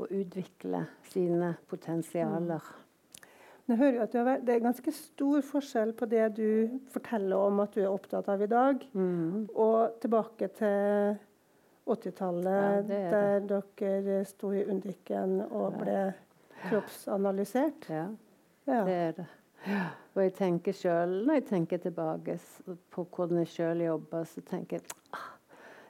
å 0.00 0.08
utvikle 0.08 0.86
sine 1.12 1.54
potensialer. 1.70 2.62
Jeg 3.68 3.78
hører 3.78 3.94
jo 3.94 4.02
at 4.02 4.14
har 4.18 4.38
Det 4.44 4.54
er 4.56 4.64
ganske 4.64 4.92
stor 4.92 5.40
forskjell 5.46 5.92
på 5.96 6.08
det 6.10 6.24
du 6.36 6.80
forteller 6.90 7.36
om 7.36 7.60
at 7.60 7.74
du 7.76 7.80
er 7.84 7.92
opptatt 7.92 8.28
av 8.28 8.42
i 8.42 8.50
dag, 8.50 8.82
mm. 8.92 9.48
og 9.54 10.00
tilbake 10.02 10.48
til 10.58 11.16
80-tallet, 11.86 12.88
Ja, 12.88 12.98
er 12.98 13.40
der 13.46 13.62
dere 13.78 14.24
sto 14.26 14.52
i 14.52 14.64
Undiken 14.64 15.40
og 15.50 15.78
ble 15.78 16.12
kroppsanalysert. 16.68 17.88
Ja, 17.90 18.08
Ja. 18.66 18.84
det 18.84 18.94
er 18.94 19.12
det. 19.12 19.26
Og 20.14 20.22
jeg 20.22 20.34
tenker 20.36 20.76
selv, 20.76 21.22
når 21.26 21.40
jeg 21.40 21.44
tenker 21.48 21.80
tilbake 21.80 22.38
på 22.92 23.04
hvordan 23.04 23.38
jeg 23.42 23.52
sjøl 23.54 23.86
jobber, 23.86 24.26
så 24.28 24.42
tenker 24.44 24.76
jeg 24.76 24.98
ah, 25.16 25.32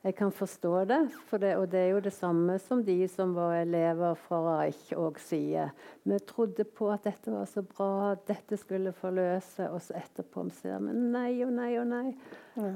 jeg 0.02 0.16
kan 0.18 0.32
forstå 0.34 0.84
det, 0.90 0.98
det, 1.40 1.50
og 1.56 1.68
det 1.70 1.78
er 1.78 1.90
jo 1.92 2.00
det 2.02 2.12
samme 2.12 2.56
som 2.58 2.80
de 2.84 2.96
som 3.08 3.36
var 3.36 3.60
elever 3.60 4.16
fra 4.18 4.40
Reich 4.42 4.90
òg 4.98 5.20
sier. 5.22 5.70
Vi 6.02 6.18
trodde 6.26 6.66
på 6.66 6.88
at 6.90 7.04
dette 7.06 7.30
var 7.30 7.46
så 7.46 7.62
bra, 7.62 8.16
dette 8.26 8.58
skulle 8.58 8.90
forløse, 8.98 9.68
og 9.70 9.78
så 9.82 10.00
etterpå 10.00 10.48
ser 10.58 10.82
vi 10.82 10.96
nei 10.98 11.44
og 11.46 11.54
nei 11.54 11.70
og 11.78 11.86
nei. 11.92 12.08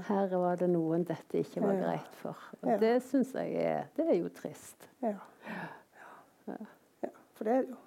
Her 0.06 0.38
var 0.38 0.62
det 0.62 0.70
noen 0.70 1.02
dette 1.08 1.42
ikke 1.42 1.64
var 1.66 1.82
greit 1.82 2.14
for. 2.22 2.46
Og 2.62 2.78
det 2.82 2.94
syns 3.08 3.34
jeg 3.34 3.58
er, 3.58 3.90
det 3.98 4.06
er 4.06 4.20
jo 4.20 4.30
trist. 4.30 4.86
Ja. 5.02 5.16
ja. 6.46 6.60
ja. 7.02 7.14
For 7.34 7.50
det 7.50 7.58
er 7.58 7.66
jo 7.66 7.80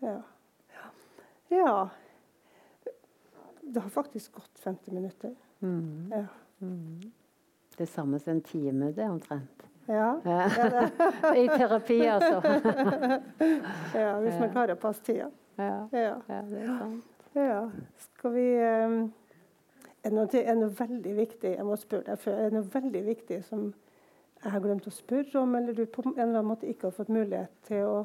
Ja. 0.00 0.20
ja. 1.52 1.74
Det 3.60 3.80
har 3.80 3.90
faktisk 3.90 4.32
gått 4.32 4.58
50 4.58 4.90
minutter. 4.90 5.34
Mm. 5.60 6.12
Ja. 6.12 6.26
Mm. 6.58 7.00
Det 7.76 7.86
samme 7.86 8.18
som 8.18 8.32
en 8.32 8.40
time, 8.40 8.92
det, 8.92 9.08
omtrent. 9.08 9.66
Ja. 9.86 10.20
I 11.36 11.48
terapi, 11.48 12.06
altså. 12.06 12.42
ja, 13.98 14.18
hvis 14.20 14.38
man 14.38 14.50
klarer 14.52 14.76
å 14.76 14.80
passe 14.80 15.02
tida. 15.06 15.30
Ja. 15.56 15.88
ja. 15.92 16.14
det 16.26 16.60
er 16.62 16.76
sant. 16.78 17.24
Ja. 17.32 17.62
Skal 17.98 18.34
vi 18.34 18.46
um, 18.58 18.98
er, 20.02 20.14
noe, 20.14 20.26
er 20.40 20.56
noe 20.58 20.70
veldig 20.74 21.14
viktig 21.16 21.54
jeg 21.54 21.66
må 21.66 21.76
spørre 21.78 22.10
deg 22.10 22.22
før, 22.22 22.38
er 22.38 22.50
det 22.50 22.58
noe 22.58 22.72
veldig 22.74 23.02
viktig 23.06 23.40
som 23.46 23.70
jeg 24.40 24.54
har 24.54 24.62
glemt 24.64 24.88
å 24.88 24.94
spørre 24.94 25.42
om, 25.42 25.54
eller 25.58 25.76
du 25.76 25.84
på 25.84 26.02
en 26.06 26.14
eller 26.14 26.38
annen 26.38 26.48
måte 26.48 26.68
ikke 26.70 26.88
har 26.88 26.96
fått 26.96 27.12
mulighet 27.12 27.52
til 27.68 27.84
å 27.84 27.96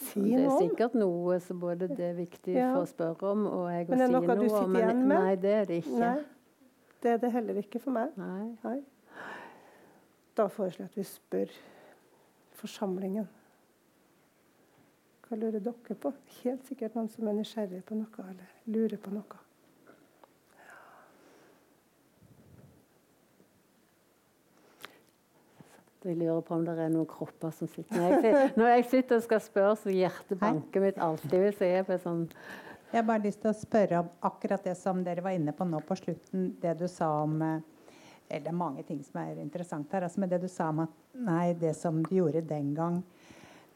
si? 0.00 0.22
Det 0.24 0.44
er 0.44 0.56
sikkert 0.62 0.94
noe 0.98 1.38
som 1.44 1.60
både 1.62 1.88
det 1.90 2.04
er 2.10 2.18
viktig 2.18 2.54
ja. 2.56 2.72
for 2.74 2.86
å 2.86 2.90
spørre 2.90 3.32
om, 3.32 3.46
og 3.46 3.64
jeg 3.72 3.86
å 3.86 3.90
si 3.90 3.98
noe 3.98 4.06
om. 4.06 4.12
Men 4.12 4.14
noe 4.16 4.36
du 4.38 4.46
sitter 4.46 4.78
igjen 4.82 5.02
med? 5.02 5.16
Nei, 5.16 5.34
det 5.42 5.54
er 5.54 5.66
det 5.70 5.80
ikke. 5.84 5.98
Nei. 6.02 6.14
Det 6.98 7.10
er 7.14 7.20
det 7.22 7.32
heller 7.34 7.60
ikke 7.62 7.82
for 7.82 7.94
meg. 7.94 8.14
Nei. 8.18 8.46
Nei. 8.64 8.78
Da 10.38 10.46
foreslår 10.50 10.86
jeg 10.86 10.92
at 10.92 10.98
vi 10.98 11.06
spør 11.06 11.58
forsamlingen. 12.58 13.28
Hva 15.26 15.36
lurer 15.36 15.60
dere 15.60 15.98
på? 16.00 16.12
Helt 16.40 16.64
sikkert 16.70 16.94
noen 16.96 17.10
som 17.12 17.28
er 17.28 17.36
nysgjerrig 17.36 17.82
på 17.86 17.98
noe 17.98 18.24
eller 18.30 18.56
lurer 18.70 19.00
på 19.02 19.12
noe. 19.12 19.42
Jeg 26.06 26.14
lurer 26.14 26.44
på 26.46 26.54
om 26.54 26.64
det 26.64 26.76
er 26.78 26.92
noen 26.94 27.08
kropper 27.10 27.50
som 27.50 27.68
sitter 27.72 27.98
Når 27.98 28.22
jeg, 28.22 28.50
når 28.54 28.68
jeg 28.70 28.84
sitter 28.92 29.18
og 29.18 29.24
skal 29.24 29.40
spørre, 29.42 29.74
så 29.80 29.90
hjertet 29.90 30.38
banker 30.38 30.84
mitt 30.84 31.00
alltid. 31.02 31.38
Hvis 31.42 31.62
jeg 31.64 31.80
er 31.80 31.86
på 31.88 31.98
sånn 32.02 32.26
jeg 32.88 33.02
har 33.02 33.04
bare 33.04 33.20
lyst 33.26 33.42
til 33.42 33.50
å 33.50 33.56
spørre 33.56 33.98
om 34.00 34.06
akkurat 34.24 34.64
det 34.64 34.72
som 34.80 35.02
dere 35.04 35.20
var 35.24 35.34
inne 35.36 35.52
på 35.52 35.66
nå 35.68 35.82
på 35.84 35.96
slutten. 35.98 36.54
Det 36.60 36.72
du 36.80 36.86
sa 36.88 37.10
om 37.20 37.34
eh, 37.44 37.58
Eller 38.28 38.44
det 38.46 38.52
er 38.52 38.56
mange 38.56 38.84
ting 38.88 39.02
som 39.04 39.20
er 39.20 39.40
interessant 39.42 39.92
her. 39.92 40.06
Altså, 40.06 40.20
men 40.20 40.30
det 40.32 40.40
du 40.40 40.48
sa 40.48 40.70
om 40.72 40.82
at 40.86 40.94
nei, 41.12 41.52
det 41.52 41.74
som 41.76 42.00
du 42.04 42.14
gjorde 42.16 42.42
den 42.48 42.72
gang, 42.76 43.02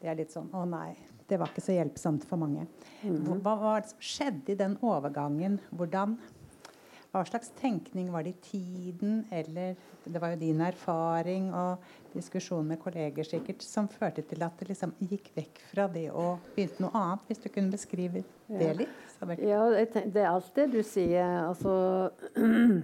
det 0.01 0.09
er 0.09 0.17
litt 0.17 0.33
sånn 0.33 0.49
Å 0.53 0.65
nei, 0.65 0.95
det 1.29 1.37
var 1.37 1.53
ikke 1.53 1.65
så 1.65 1.77
hjelpsomt 1.77 2.25
for 2.29 2.41
mange. 2.41 2.65
Hva 3.03 3.53
var 3.61 3.83
det 3.83 3.93
som 3.93 4.01
skjedde 4.01 4.53
i 4.53 4.57
den 4.59 4.79
overgangen? 4.81 5.59
Hvordan 5.69 6.17
hva 7.13 7.21
slags 7.29 7.51
tenkning 7.59 8.07
var 8.09 8.25
det 8.25 8.31
i 8.33 8.41
tiden, 8.41 9.25
eller 9.31 9.75
Det 10.03 10.19
var 10.19 10.33
jo 10.33 10.39
din 10.41 10.61
erfaring 10.61 11.53
og 11.53 11.83
diskusjon 12.13 12.65
med 12.67 12.79
kolleger 12.81 13.23
sikkert 13.23 13.61
som 13.63 13.87
førte 13.87 14.21
til 14.27 14.41
at 14.43 14.57
det 14.59 14.67
liksom 14.67 14.91
gikk 14.99 15.29
vekk 15.35 15.61
fra 15.69 15.85
det 15.87 16.09
og 16.11 16.41
begynte 16.55 16.83
noe 16.83 16.91
annet. 16.97 17.23
Hvis 17.29 17.39
du 17.45 17.47
kunne 17.53 17.71
beskrive 17.71 18.23
det 18.49 18.73
litt? 18.81 19.13
Ja, 19.39 19.61
det 19.69 20.19
er 20.19 20.27
alt 20.33 20.51
det 20.57 20.67
du 20.73 20.81
sier. 20.83 21.45
Altså 21.45 22.11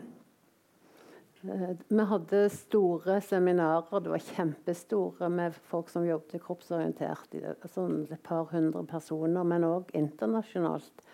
Vi 1.42 2.06
hadde 2.14 2.40
store 2.52 3.20
seminarer, 3.24 4.02
det 4.04 4.12
var 4.12 4.24
kjempestore 4.36 5.30
med 5.32 5.56
folk 5.72 5.90
som 5.90 6.08
jobbet 6.08 6.44
kroppsorientert. 6.44 7.36
Sånn 7.72 8.06
et 8.12 8.24
par 8.24 8.48
hundre 8.52 8.84
personer, 8.88 9.44
men 9.48 9.68
òg 9.68 9.94
internasjonalt. 9.96 11.06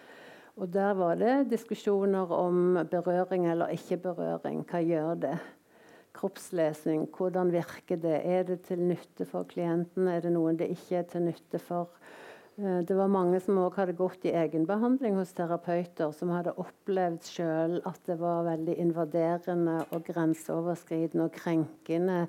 Og 0.55 0.71
der 0.71 0.93
var 0.95 1.17
det 1.19 1.49
diskusjoner 1.51 2.31
om 2.31 2.77
berøring 2.91 3.47
eller 3.51 3.73
ikke 3.75 3.97
berøring. 4.05 4.61
Hva 4.69 4.79
gjør 4.79 5.17
det? 5.19 5.37
Kroppslesning, 6.15 7.09
hvordan 7.11 7.51
virker 7.51 7.99
det? 7.99 8.21
Er 8.23 8.45
det 8.47 8.61
til 8.69 8.79
nytte 8.79 9.27
for 9.27 9.43
klienten? 9.43 10.07
Er 10.07 10.23
det 10.23 10.31
noen 10.31 10.55
det 10.55 10.69
ikke 10.71 11.01
er 11.01 11.09
til 11.11 11.25
nytte 11.27 11.59
for? 11.59 11.91
Eh, 12.55 12.79
det 12.87 12.95
var 12.95 13.11
mange 13.11 13.41
som 13.43 13.59
òg 13.59 13.75
hadde 13.81 13.97
gått 13.99 14.23
i 14.23 14.31
egenbehandling 14.31 15.17
hos 15.19 15.33
terapeuter, 15.35 16.13
som 16.15 16.31
hadde 16.31 16.55
opplevd 16.55 17.27
sjøl 17.27 17.81
at 17.83 17.99
det 18.07 18.15
var 18.21 18.45
veldig 18.47 18.77
invaderende 18.79 19.81
og 19.89 20.05
grenseoverskridende 20.07 21.27
og 21.27 21.35
krenkende 21.35 22.21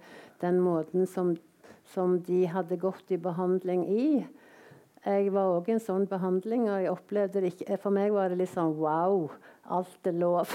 den 0.43 0.59
måten 0.65 1.07
som, 1.07 1.37
som 1.95 2.19
de 2.27 2.43
hadde 2.51 2.81
gått 2.83 3.15
i 3.15 3.21
behandling 3.23 3.87
i. 3.87 4.09
Jeg 5.07 5.29
var 5.31 5.53
òg 5.55 5.69
i 5.71 5.75
en 5.77 5.83
sånn 5.83 6.09
behandling, 6.11 6.65
og 6.67 6.81
jeg 6.83 6.91
opplevde 6.91 7.43
det 7.45 7.53
ikke 7.53 7.77
For 7.79 7.95
meg 7.95 8.11
var 8.11 8.33
det 8.33 8.41
litt 8.41 8.51
sånn 8.51 8.73
wow, 8.75 9.29
alt 9.71 10.09
er 10.11 10.17
lov. 10.19 10.51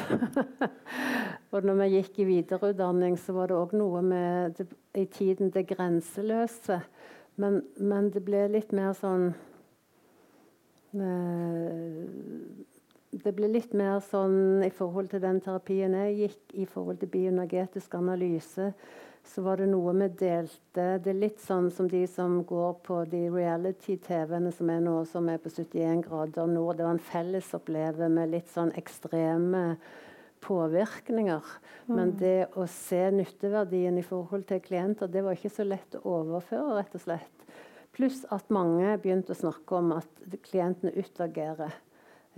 og 1.55 1.67
når 1.67 1.77
vi 1.79 1.87
gikk 1.93 2.19
i 2.19 2.25
videreutdanning, 2.27 3.15
så 3.15 3.35
var 3.37 3.47
det 3.47 3.55
òg 3.55 3.75
noe 3.79 4.01
med 4.03 4.57
det, 4.57 4.67
i 4.99 5.05
tiden 5.07 5.53
det 5.55 5.69
grenseløse. 5.69 6.81
Men, 7.39 7.61
men, 7.79 8.09
det 8.11 8.25
ble 8.27 8.43
litt 8.51 8.73
mer 8.75 8.91
sånn 8.99 9.29
eh, 10.99 12.01
Det 13.23 13.31
ble 13.37 13.53
litt 13.53 13.71
mer 13.71 14.01
sånn 14.03 14.65
i 14.67 14.71
forhold 14.75 15.13
til 15.13 15.23
den 15.23 15.39
terapien 15.39 15.95
jeg 15.95 16.17
gikk, 16.25 16.43
i 16.59 16.67
forhold 16.67 16.99
til 16.99 17.13
bioenergetisk 17.15 17.95
analyse 17.95 18.73
så 19.27 19.41
var 19.45 19.61
det 19.61 19.69
noe 19.71 19.93
vi 19.95 20.07
delte. 20.19 20.85
Det 21.03 21.11
er 21.11 21.17
litt 21.17 21.41
sånn 21.43 21.69
som 21.73 21.87
de 21.89 22.01
som 22.09 22.39
går 22.47 22.77
på 22.85 23.01
de 23.11 23.25
reality-TV-ene 23.31 24.51
som 24.55 24.71
er 24.73 24.81
nå, 24.83 24.95
som 25.09 25.29
er 25.31 25.41
på 25.41 25.51
71 25.53 26.05
grader 26.07 26.49
nord. 26.49 26.77
Det 26.79 26.87
var 26.87 26.95
en 26.97 27.09
fellesoppleve 27.11 28.09
med 28.11 28.33
litt 28.33 28.49
sånn 28.51 28.73
ekstreme 28.79 29.77
påvirkninger. 30.41 31.53
Mm. 31.85 31.93
Men 31.95 32.15
det 32.19 32.49
å 32.57 32.65
se 32.69 33.03
nytteverdien 33.13 33.99
i 34.01 34.05
forhold 34.05 34.47
til 34.49 34.63
klienter, 34.65 35.11
det 35.11 35.23
var 35.25 35.37
ikke 35.37 35.53
så 35.53 35.67
lett 35.67 35.99
å 36.01 36.03
overføre, 36.17 36.79
rett 36.79 36.97
og 36.97 37.05
slett. 37.05 37.47
Pluss 37.95 38.23
at 38.31 38.51
mange 38.53 38.95
begynte 39.03 39.35
å 39.35 39.41
snakke 39.41 39.77
om 39.77 39.93
at 39.99 40.37
klientene 40.47 40.95
utagerer. 40.95 41.75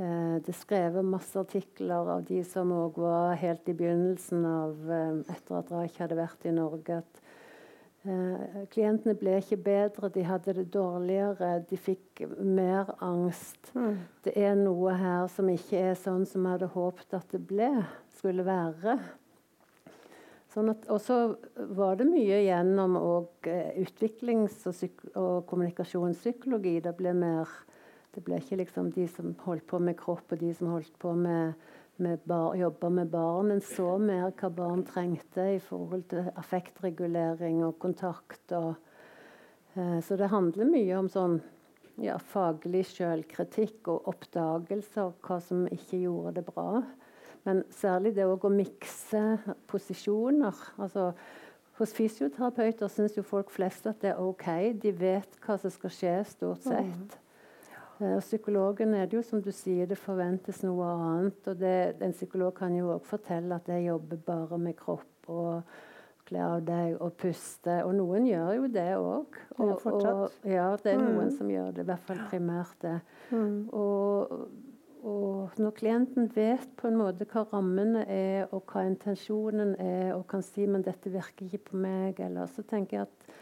Eh, 0.02 0.38
det 0.42 0.50
er 0.50 0.58
skrevet 0.58 1.06
masse 1.06 1.38
artikler 1.38 2.08
av 2.16 2.24
de 2.26 2.40
som 2.50 2.72
òg 2.74 2.96
var 2.98 3.36
helt 3.38 3.68
i 3.70 3.76
begynnelsen 3.78 4.46
av 4.50 4.90
eh, 4.90 5.20
etter 5.30 5.58
at 5.60 5.70
Raich 5.70 6.00
hadde 6.02 6.18
vært 6.18 6.48
i 6.50 6.54
Norge, 6.56 6.98
at 7.04 7.20
eh, 8.10 8.56
klientene 8.74 9.14
ble 9.20 9.36
ikke 9.38 9.60
bedre, 9.62 10.10
de 10.16 10.24
hadde 10.26 10.56
det 10.58 10.72
dårligere, 10.74 11.60
de 11.70 11.78
fikk 11.78 12.24
mer 12.42 12.90
angst. 13.06 13.70
Mm. 13.78 14.00
Det 14.26 14.34
er 14.34 14.56
noe 14.58 14.96
her 14.98 15.28
som 15.30 15.52
ikke 15.54 15.84
er 15.92 16.00
sånn 16.00 16.26
som 16.26 16.42
vi 16.48 16.56
hadde 16.56 16.72
håpet 16.74 17.14
at 17.20 17.36
det 17.36 17.44
ble, 17.52 17.70
skulle 18.18 18.48
være. 18.48 18.98
Sånn 20.56 20.74
og 20.74 21.00
så 21.02 21.20
var 21.78 22.02
det 22.02 22.10
mye 22.10 22.42
gjennom 22.48 22.98
utviklings- 22.98 24.66
og, 24.70 25.06
og 25.18 25.46
kommunikasjonspsykologi. 25.50 26.80
Det 26.82 26.94
ble 26.98 27.14
mer 27.18 27.54
det 28.14 28.24
ble 28.26 28.38
ikke 28.38 28.60
liksom 28.62 28.92
de 28.94 29.08
som 29.10 29.34
holdt 29.46 29.66
på 29.70 29.80
med 29.82 29.98
kropp, 29.98 30.32
og 30.32 30.42
de 30.42 30.52
som 30.54 30.70
holdt 30.74 30.94
på 31.02 31.14
med, 31.18 31.54
med 32.04 32.22
bar, 32.30 32.54
jobba 32.58 32.90
med 32.90 33.10
barn. 33.14 33.48
men 33.48 33.62
så 33.62 33.98
mer 33.98 34.32
hva 34.38 34.50
barn 34.54 34.84
trengte 34.86 35.48
i 35.56 35.60
forhold 35.60 36.06
til 36.14 36.30
affektregulering 36.36 37.64
og 37.66 37.80
kontakt. 37.80 38.52
Og, 38.52 38.76
eh, 39.76 40.00
så 40.02 40.18
det 40.20 40.30
handler 40.30 40.70
mye 40.70 41.00
om 41.00 41.10
sånn 41.10 41.40
ja, 42.02 42.18
faglig 42.18 42.86
selvkritikk 42.90 43.90
og 43.94 44.12
oppdagelse 44.14 45.02
av 45.02 45.16
hva 45.26 45.40
som 45.42 45.66
ikke 45.70 46.04
gjorde 46.06 46.38
det 46.40 46.46
bra. 46.50 46.84
Men 47.44 47.64
særlig 47.74 48.14
det 48.16 48.26
å 48.30 48.38
mikse 48.50 49.24
posisjoner. 49.68 50.54
altså 50.78 51.14
hos 51.80 51.94
fysioterapeuter 51.94 52.88
syns 52.88 53.18
folk 53.26 53.50
flest 53.50 53.88
at 53.90 54.02
det 54.02 54.14
er 54.14 54.22
OK. 54.22 54.46
De 54.78 54.92
vet 54.94 55.40
hva 55.42 55.58
som 55.58 55.74
skal 55.74 55.94
skje, 55.94 56.16
stort 56.30 56.62
sett. 56.62 57.18
Eh, 58.04 58.20
psykologen 58.20 58.94
er 58.98 59.08
det 59.08 59.18
jo 59.18 59.24
som 59.24 59.42
du 59.42 59.52
sier, 59.56 59.88
det 59.88 60.00
forventes 60.02 60.64
noe 60.66 60.90
annet. 60.92 61.48
og 61.48 61.60
det, 61.60 61.96
En 62.02 62.12
psykolog 62.12 62.54
kan 62.58 62.76
jo 62.76 62.92
òg 62.98 63.06
fortelle 63.08 63.56
at 63.56 63.68
jeg 63.68 63.88
jobber 63.88 64.18
bare 64.18 64.58
med 64.58 64.76
kropp 64.76 65.30
og 65.30 65.64
kle 66.28 66.42
av 66.44 66.66
deg 66.66 66.98
og 67.00 67.16
puste. 67.20 67.80
Og 67.86 67.96
noen 67.96 68.28
gjør 68.28 68.52
jo 68.58 68.68
det 68.68 68.92
òg. 68.98 69.40
Og, 69.58 69.88
og, 69.88 70.30
ja, 70.44 70.76
det 70.84 70.94
er 70.94 71.00
noen 71.00 71.30
mm. 71.30 71.38
som 71.38 71.50
gjør 71.52 71.72
det. 71.72 71.86
I 71.86 71.92
hvert 71.92 72.06
fall 72.10 72.22
primært 72.32 72.76
det. 72.82 73.00
Mm. 73.32 73.58
Og, 73.70 74.36
og, 75.04 75.58
når 75.60 75.76
klienten 75.80 76.32
vet 76.36 76.70
på 76.80 76.90
en 76.90 77.00
måte 77.00 77.28
hva 77.30 77.46
rammene 77.54 78.06
er, 78.08 78.48
og 78.52 78.66
hva 78.72 78.86
intensjonen 78.88 79.76
er, 79.80 80.14
og 80.18 80.28
kan 80.32 80.44
si 80.44 80.68
men 80.68 80.84
dette 80.84 81.12
virker 81.14 81.48
ikke 81.48 81.70
på 81.72 81.84
meg, 81.84 82.20
eller 82.24 82.52
så 82.52 82.66
tenker 82.68 83.00
jeg 83.00 83.08
at 83.08 83.36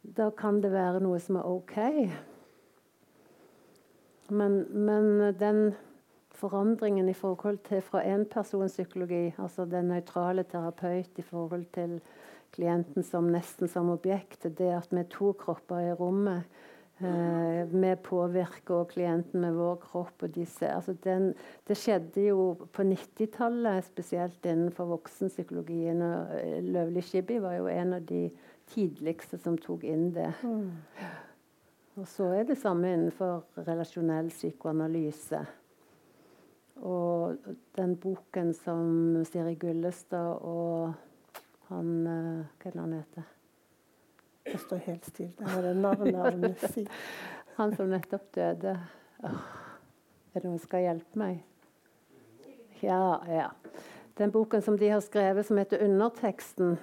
da 0.00 0.30
kan 0.32 0.62
det 0.62 0.70
være 0.72 1.02
noe 1.04 1.18
som 1.20 1.36
er 1.36 1.48
OK. 1.48 1.78
Men, 4.30 4.64
men 4.70 5.34
den 5.38 5.74
forandringen 6.40 7.08
i 7.08 7.16
forhold 7.16 7.58
til 7.68 7.82
fra 7.84 8.02
enpersonpsykologi, 8.06 9.34
altså 9.38 9.66
den 9.68 9.90
nøytrale 9.92 10.44
terapeut 10.48 11.18
i 11.18 11.22
forhold 11.26 11.66
til 11.74 12.00
klienten 12.54 13.04
som 13.06 13.30
nesten 13.30 13.68
som 13.70 13.90
objekt, 13.92 14.48
det 14.58 14.72
at 14.74 14.90
vi 14.90 15.02
er 15.02 15.10
to 15.12 15.32
kropper 15.38 15.90
i 15.90 15.94
rommet. 15.94 16.48
Eh, 17.00 17.66
vi 17.72 17.96
påvirker 17.96 18.84
klienten 18.84 19.40
med 19.40 19.54
vår 19.56 19.76
kropp. 19.80 20.22
og 20.22 20.34
disse, 20.34 20.68
altså 20.68 20.92
den, 21.04 21.34
Det 21.68 21.76
skjedde 21.76 22.26
jo 22.26 22.56
på 22.72 22.82
90-tallet, 22.82 23.84
spesielt 23.84 24.46
innenfor 24.46 24.84
voksenpsykologien. 24.84 26.02
og 26.02 26.26
eh, 26.40 26.62
Løvli 26.64 27.00
Shibbi 27.00 27.38
var 27.38 27.54
jo 27.54 27.66
en 27.66 27.92
av 27.92 28.02
de 28.02 28.30
tidligste 28.66 29.38
som 29.38 29.56
tok 29.58 29.84
inn 29.84 30.12
det. 30.14 30.32
Mm. 30.42 30.70
Og 31.98 32.06
så 32.08 32.28
er 32.34 32.46
det 32.48 32.58
samme 32.58 32.92
innenfor 32.92 33.42
relasjonell 33.66 34.30
psykoanalyse. 34.30 35.40
Og 36.80 37.36
den 37.76 37.96
boken 38.00 38.54
som 38.54 39.24
Siri 39.28 39.54
Gullestad 39.60 40.38
og 40.46 40.94
han 41.70 41.90
eh, 42.06 42.46
Hva 42.58 42.70
er 42.70 42.72
det 42.72 42.80
han 42.80 42.94
heter? 42.96 43.26
Det 44.46 44.60
står 44.64 44.80
helt 44.86 45.06
stille. 45.06 45.34
Det 45.36 45.70
er 45.70 45.76
navnet 45.78 46.16
av 46.16 46.38
musikk. 46.40 46.88
Han 47.58 47.74
som 47.76 47.90
nettopp 47.92 48.30
døde. 48.34 48.72
Åh, 49.28 49.42
er 50.32 50.40
det 50.40 50.48
noen 50.48 50.58
som 50.58 50.70
skal 50.70 50.86
hjelpe 50.86 51.20
meg? 51.20 51.42
Ja, 52.80 53.20
ja. 53.28 53.50
Den 54.16 54.32
boken 54.32 54.64
som 54.64 54.78
de 54.80 54.88
har 54.88 55.02
skrevet, 55.04 55.46
som 55.46 55.60
heter 55.60 55.84
'Underteksten', 55.84 56.78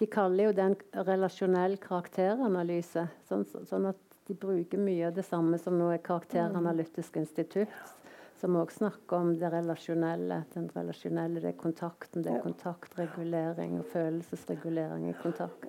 de 0.00 0.08
kaller 0.08 0.48
jo 0.48 0.52
den 0.56 0.76
relasjonell 1.06 1.76
karakteranalyse. 1.82 3.04
Sånn, 3.28 3.44
sånn, 3.44 3.90
at 3.92 4.20
de 4.30 4.36
bruker 4.38 4.80
mye 4.80 5.10
av 5.10 5.16
det 5.16 5.26
samme 5.26 5.58
som 5.60 5.76
nå 5.78 5.90
er 5.92 6.00
Karakteranalytisk 6.04 7.18
institutt 7.20 7.96
som 8.40 8.56
òg 8.56 8.72
snakker 8.72 9.16
om 9.18 9.32
det 9.36 9.50
relasjonelle. 9.52 10.42
Den 10.54 10.68
relasjonelle, 10.72 11.42
det 11.42 11.52
er 11.52 11.58
kontakten, 11.60 12.24
det 12.24 12.32
er 12.32 12.44
kontaktregulering 12.44 13.76
og 13.80 13.88
følelsesregulering 13.92 15.10
i 15.10 15.16
kontakt. 15.20 15.68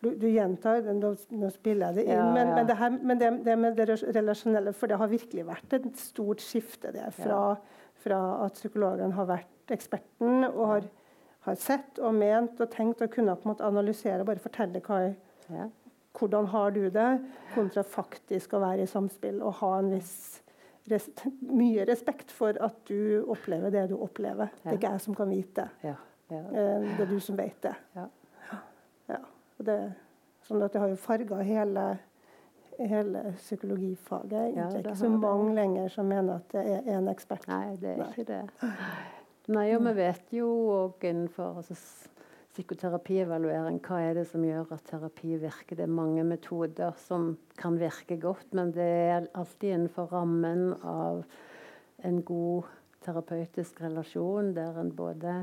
Du, 0.00 0.10
du 0.12 0.26
gjentar 0.28 0.82
den, 0.84 1.00
nå, 1.00 1.50
spiller 1.52 1.90
jeg 1.90 1.98
det 1.98 2.04
inn, 2.06 2.20
ja, 2.20 2.26
men, 2.32 2.50
ja. 2.52 2.54
men, 2.56 2.68
det, 2.68 2.76
her, 2.80 2.96
men 3.10 3.20
det, 3.20 3.30
det, 3.46 3.56
med 3.58 3.78
det 3.80 3.86
relasjonelle 4.14 4.74
For 4.76 4.92
det 4.92 4.98
har 5.00 5.08
virkelig 5.10 5.46
vært 5.48 5.76
et 5.78 5.86
stort 5.98 6.44
skifte 6.44 6.92
det, 6.94 7.08
fra, 7.16 7.40
fra 8.04 8.20
at 8.44 8.60
psykologen 8.60 9.16
har 9.16 9.28
vært 9.28 9.74
eksperten 9.76 10.46
og 10.50 10.62
har, 10.70 10.88
har, 11.46 11.58
sett 11.60 12.00
og 12.02 12.14
ment 12.14 12.60
og 12.60 12.70
tenkt 12.72 13.02
og 13.04 13.12
kunne 13.14 13.36
på 13.36 13.46
en 13.46 13.52
måte 13.54 13.66
analysere 13.66 14.20
og 14.22 14.30
bare 14.30 14.42
fortelle 14.42 14.82
hva 14.84 15.02
er, 15.08 15.70
hvordan 16.16 16.48
har 16.52 16.74
du 16.74 16.86
det, 16.90 17.10
kontra 17.54 17.84
faktisk 17.86 18.56
å 18.56 18.62
være 18.64 18.86
i 18.86 18.90
samspill 18.90 19.42
og 19.44 19.58
ha 19.60 19.76
en 19.78 19.92
viss 19.94 20.42
res 20.90 21.08
mye 21.40 21.84
respekt 21.88 22.30
for 22.30 22.56
at 22.62 22.76
du 22.86 23.24
opplever 23.26 23.72
det 23.74 23.88
du 23.90 23.96
opplever. 23.98 24.52
Ja. 24.62 24.62
Det 24.62 24.70
er 24.70 24.78
ikke 24.80 24.92
jeg 24.94 25.04
som 25.06 25.16
kan 25.18 25.32
vite 25.32 25.64
det. 25.64 25.88
Ja. 25.90 25.96
Ja. 26.30 26.42
Eh, 26.42 26.86
det 26.96 27.04
er 27.04 27.10
du 27.10 27.18
som 27.22 27.38
vet 27.38 27.58
det. 27.62 27.74
det 29.66 29.78
sånn 30.46 30.62
at 30.62 30.74
det 30.74 30.82
har 30.82 30.90
jo 30.90 30.98
farga 31.00 31.38
hele, 31.46 31.84
hele 32.78 33.22
psykologifaget. 33.38 34.30
Det 34.30 34.64
er 34.64 34.80
ikke 34.82 34.96
så 34.98 35.10
mange 35.10 35.54
lenger 35.56 35.90
som 35.92 36.08
mener 36.10 36.40
at 36.40 36.50
det 36.54 36.64
er 36.76 36.90
en 36.98 37.10
ekspert. 37.10 37.46
Nei, 37.50 37.76
det 37.82 37.94
er 37.94 38.02
Nei. 38.02 38.10
ikke 38.14 38.26
det. 38.30 38.42
Nei, 39.46 39.68
og 39.76 39.84
vi 39.86 39.92
vet 39.94 40.32
jo 40.34 40.46
òg 40.74 41.04
innenfor 41.06 41.60
altså, 41.60 41.76
psykoterapievaluering. 42.56 43.78
Hva 43.84 44.00
er 44.02 44.16
det 44.18 44.24
som 44.30 44.44
gjør 44.46 44.72
at 44.74 44.86
terapi 44.88 45.36
virker? 45.42 45.78
Det 45.78 45.84
er 45.84 45.92
mange 45.92 46.24
metoder 46.26 46.96
som 47.04 47.34
kan 47.60 47.76
virke 47.78 48.18
godt, 48.22 48.48
men 48.56 48.72
det 48.74 48.88
er 49.12 49.28
alltid 49.36 49.74
innenfor 49.74 50.10
rammen 50.14 50.72
av 50.82 51.22
en 52.06 52.20
god 52.26 52.72
terapeutisk 53.06 53.80
relasjon, 53.84 54.54
der 54.56 54.80
en 54.80 54.90
både 54.96 55.38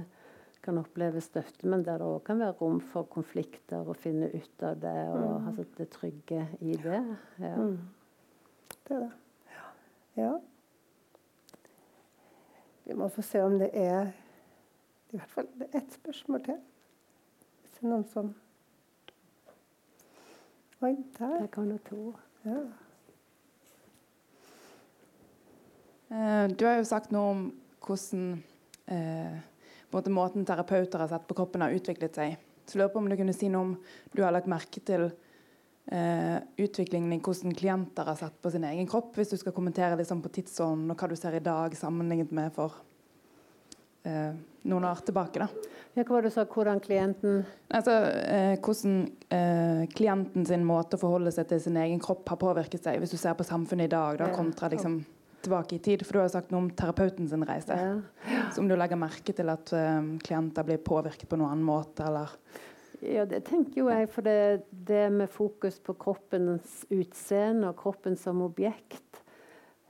kan 0.64 0.80
oppleve 0.80 1.22
støtte, 1.22 1.68
men 1.68 1.84
der 1.84 2.00
det 2.00 2.08
òg 2.08 2.24
kan 2.28 2.40
være 2.40 2.56
rom 2.62 2.80
for 2.92 3.08
konflikter 3.12 3.84
og 3.84 4.00
finne 4.00 4.30
ut 4.32 4.64
av 4.64 4.80
det, 4.80 4.96
og 5.12 5.24
mm. 5.24 5.48
altså 5.52 5.66
det 5.78 5.90
trygge 5.92 6.46
i 6.64 6.78
det. 6.80 7.04
Ja. 7.44 7.56
Mm. 7.56 7.78
Det 8.88 8.96
er 8.96 9.06
det. 9.06 9.12
Ja. 9.52 9.66
ja. 10.24 10.34
Vi 12.84 12.96
må 13.00 13.08
få 13.12 13.24
se 13.26 13.42
om 13.44 13.58
det 13.60 13.70
er 13.74 14.12
i 15.14 15.18
hvert 15.18 15.32
fall 15.32 15.50
ett 15.72 15.94
spørsmål 15.94 16.42
til 16.44 16.58
Hvis 17.62 17.76
det 17.78 17.84
er 17.84 17.92
noen 17.92 18.08
som 18.12 18.34
Oi, 20.84 20.98
der. 21.16 21.38
Der 21.40 21.48
kan 21.48 21.70
det 21.72 21.78
to. 21.88 22.10
Ja. 22.44 22.58
Eh, 26.12 26.50
du 26.52 26.66
har 26.68 26.76
jo 26.76 26.88
sagt 26.90 27.14
noe 27.16 27.30
om 27.32 27.46
hvordan 27.86 28.26
eh, 28.92 29.38
måten 30.12 30.44
terapeuter 30.44 31.06
har 31.06 31.14
sett 31.14 31.30
på 31.30 31.38
kroppen, 31.40 31.64
har 31.64 31.72
utviklet 31.72 32.20
seg. 32.20 32.36
Så 32.68 32.82
lurer 32.82 32.92
på 32.92 33.00
om 33.00 33.08
du 33.08 33.16
kunne 33.16 33.36
si 33.38 33.48
noe 33.54 33.70
om 33.70 33.72
du 34.12 34.26
har 34.26 34.36
lagt 34.36 34.52
merke 34.52 34.84
til 34.84 35.08
eh, 35.92 36.38
utviklingen 36.58 37.14
i 37.14 37.20
hvordan 37.24 37.56
klienter 37.58 38.08
har 38.08 38.16
sett 38.20 38.40
på 38.42 38.52
sin 38.52 38.64
egen 38.68 38.88
kropp, 38.88 39.16
hvis 39.18 39.34
du 39.34 39.38
skal 39.40 39.56
kommentere 39.56 39.98
liksom 40.00 40.24
på 40.24 40.32
tidsånden 40.38 40.92
og 40.92 41.00
hva 41.00 41.12
du 41.12 41.18
ser 41.20 41.38
i 41.38 41.44
dag 41.44 41.76
sammenlignet 41.78 42.34
med 42.36 42.54
for 42.56 42.80
eh, 44.08 44.36
noen 44.70 44.88
år 44.88 45.04
tilbake. 45.06 45.44
da. 45.44 45.50
Ja, 45.94 46.04
hva 46.04 46.16
var 46.16 46.24
det 46.24 46.32
du 46.32 46.36
sa, 46.36 46.46
hvordan 46.50 46.80
klienten 46.82 47.44
Altså, 47.70 47.98
eh, 48.26 48.56
Hvordan 48.64 49.02
eh, 49.30 49.84
klienten 49.94 50.46
sin 50.46 50.64
måte 50.66 50.98
å 50.98 51.04
forholde 51.04 51.34
seg 51.36 51.50
til 51.50 51.62
sin 51.62 51.78
egen 51.78 52.00
kropp 52.02 52.30
har 52.30 52.40
påvirket 52.42 52.84
seg, 52.84 53.02
hvis 53.02 53.14
du 53.14 53.20
ser 53.20 53.36
på 53.38 53.48
samfunnet 53.48 53.90
i 53.90 53.94
dag 53.94 54.18
da, 54.22 54.32
kontra 54.34 54.72
liksom, 54.72 55.02
tilbake 55.44 55.76
i 55.76 55.84
tid. 55.84 56.06
For 56.06 56.16
du 56.16 56.24
har 56.24 56.32
sagt 56.32 56.54
noe 56.54 56.64
om 56.64 56.70
terapeuten 56.72 57.28
sin 57.28 57.44
reise. 57.44 57.76
Ja. 57.76 58.46
Så 58.54 58.64
om 58.64 58.70
du 58.70 58.78
legger 58.80 58.96
merke 58.96 59.36
til 59.36 59.50
at 59.52 59.74
klienter 60.24 60.64
blir 60.64 60.80
påvirket 60.80 61.28
på 61.28 61.36
noen 61.36 61.52
annen 61.52 61.68
måte, 61.68 62.06
eller 62.08 62.32
ja, 63.04 63.26
det 63.30 63.44
tenker 63.50 63.82
jo 63.84 63.90
jeg. 63.92 64.10
For 64.14 64.26
det, 64.26 64.64
det 64.72 65.08
med 65.14 65.32
fokus 65.32 65.80
på 65.84 65.96
kroppens 66.00 66.84
utseende 66.94 67.72
og 67.72 67.80
kroppen 67.82 68.16
som 68.20 68.44
objekt 68.46 69.22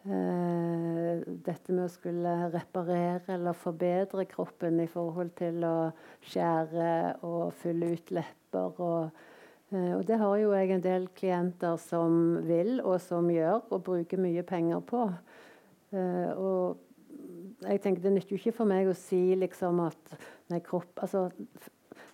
eh, 0.07 1.21
dette 1.23 1.73
med 1.73 1.85
å 1.85 1.91
skulle 1.91 2.33
reparere 2.53 3.35
eller 3.35 3.57
forbedre 3.57 4.25
kroppen 4.29 4.81
i 4.83 4.89
forhold 4.91 5.33
til 5.39 5.63
å 5.67 5.75
skjære 6.25 6.93
og 7.27 7.53
fylle 7.61 7.93
ut 7.93 8.15
lepper. 8.15 8.81
Og, 8.83 9.27
eh, 9.73 9.91
og 9.97 10.05
det 10.09 10.19
har 10.21 10.39
jo 10.41 10.55
jeg 10.55 10.73
en 10.73 10.87
del 10.87 11.11
klienter 11.17 11.77
som 11.81 12.39
vil, 12.47 12.79
og 12.81 12.99
som 13.03 13.29
gjør, 13.31 13.61
og 13.69 13.85
bruker 13.91 14.21
mye 14.21 14.45
penger 14.47 14.83
på. 14.89 15.05
Eh, 15.93 16.31
og 16.33 16.81
jeg 17.63 17.79
tenker 17.83 18.01
Det 18.01 18.11
nytter 18.11 18.33
jo 18.33 18.41
ikke 18.41 18.57
for 18.57 18.67
meg 18.67 18.89
å 18.89 18.97
si 18.97 19.21
liksom 19.37 19.79
at 19.85 20.15
nei, 20.51 20.59
kropp 20.65 20.99
altså, 21.05 21.29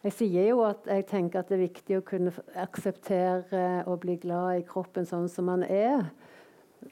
jeg 0.06 0.16
sier 0.16 0.50
jo 0.54 0.64
at 0.64 0.86
jeg 0.88 1.08
tenker 1.10 1.42
at 1.42 1.50
det 1.52 1.58
er 1.58 1.66
viktig 1.66 1.98
å 2.00 2.06
kunne 2.08 2.32
akseptere 2.56 3.84
og 3.84 4.00
bli 4.06 4.16
glad 4.22 4.62
i 4.62 4.68
kroppen 4.68 5.08
sånn 5.08 5.28
som 5.32 5.50
man 5.52 5.66
er. 5.68 6.08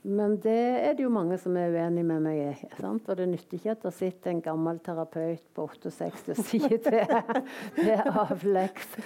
Men 0.04 0.36
det 0.44 0.52
er 0.84 0.96
det 0.98 1.06
jo 1.06 1.12
mange 1.12 1.38
som 1.40 1.56
er 1.60 1.72
uenig 1.72 2.04
med 2.06 2.24
meg 2.26 2.40
i. 2.42 2.68
Og 2.84 3.14
det 3.16 3.28
nytter 3.32 3.58
ikke 3.58 3.74
at 3.74 3.86
det 3.86 3.94
sitter 3.96 4.34
en 4.34 4.42
gammel 4.44 4.80
terapeut 4.84 5.44
på 5.56 5.68
68 5.72 6.34
og 6.34 6.42
sier 6.50 6.76
det, 6.84 7.06
det 7.78 7.96
er 7.96 8.10
avleggs. 8.12 8.98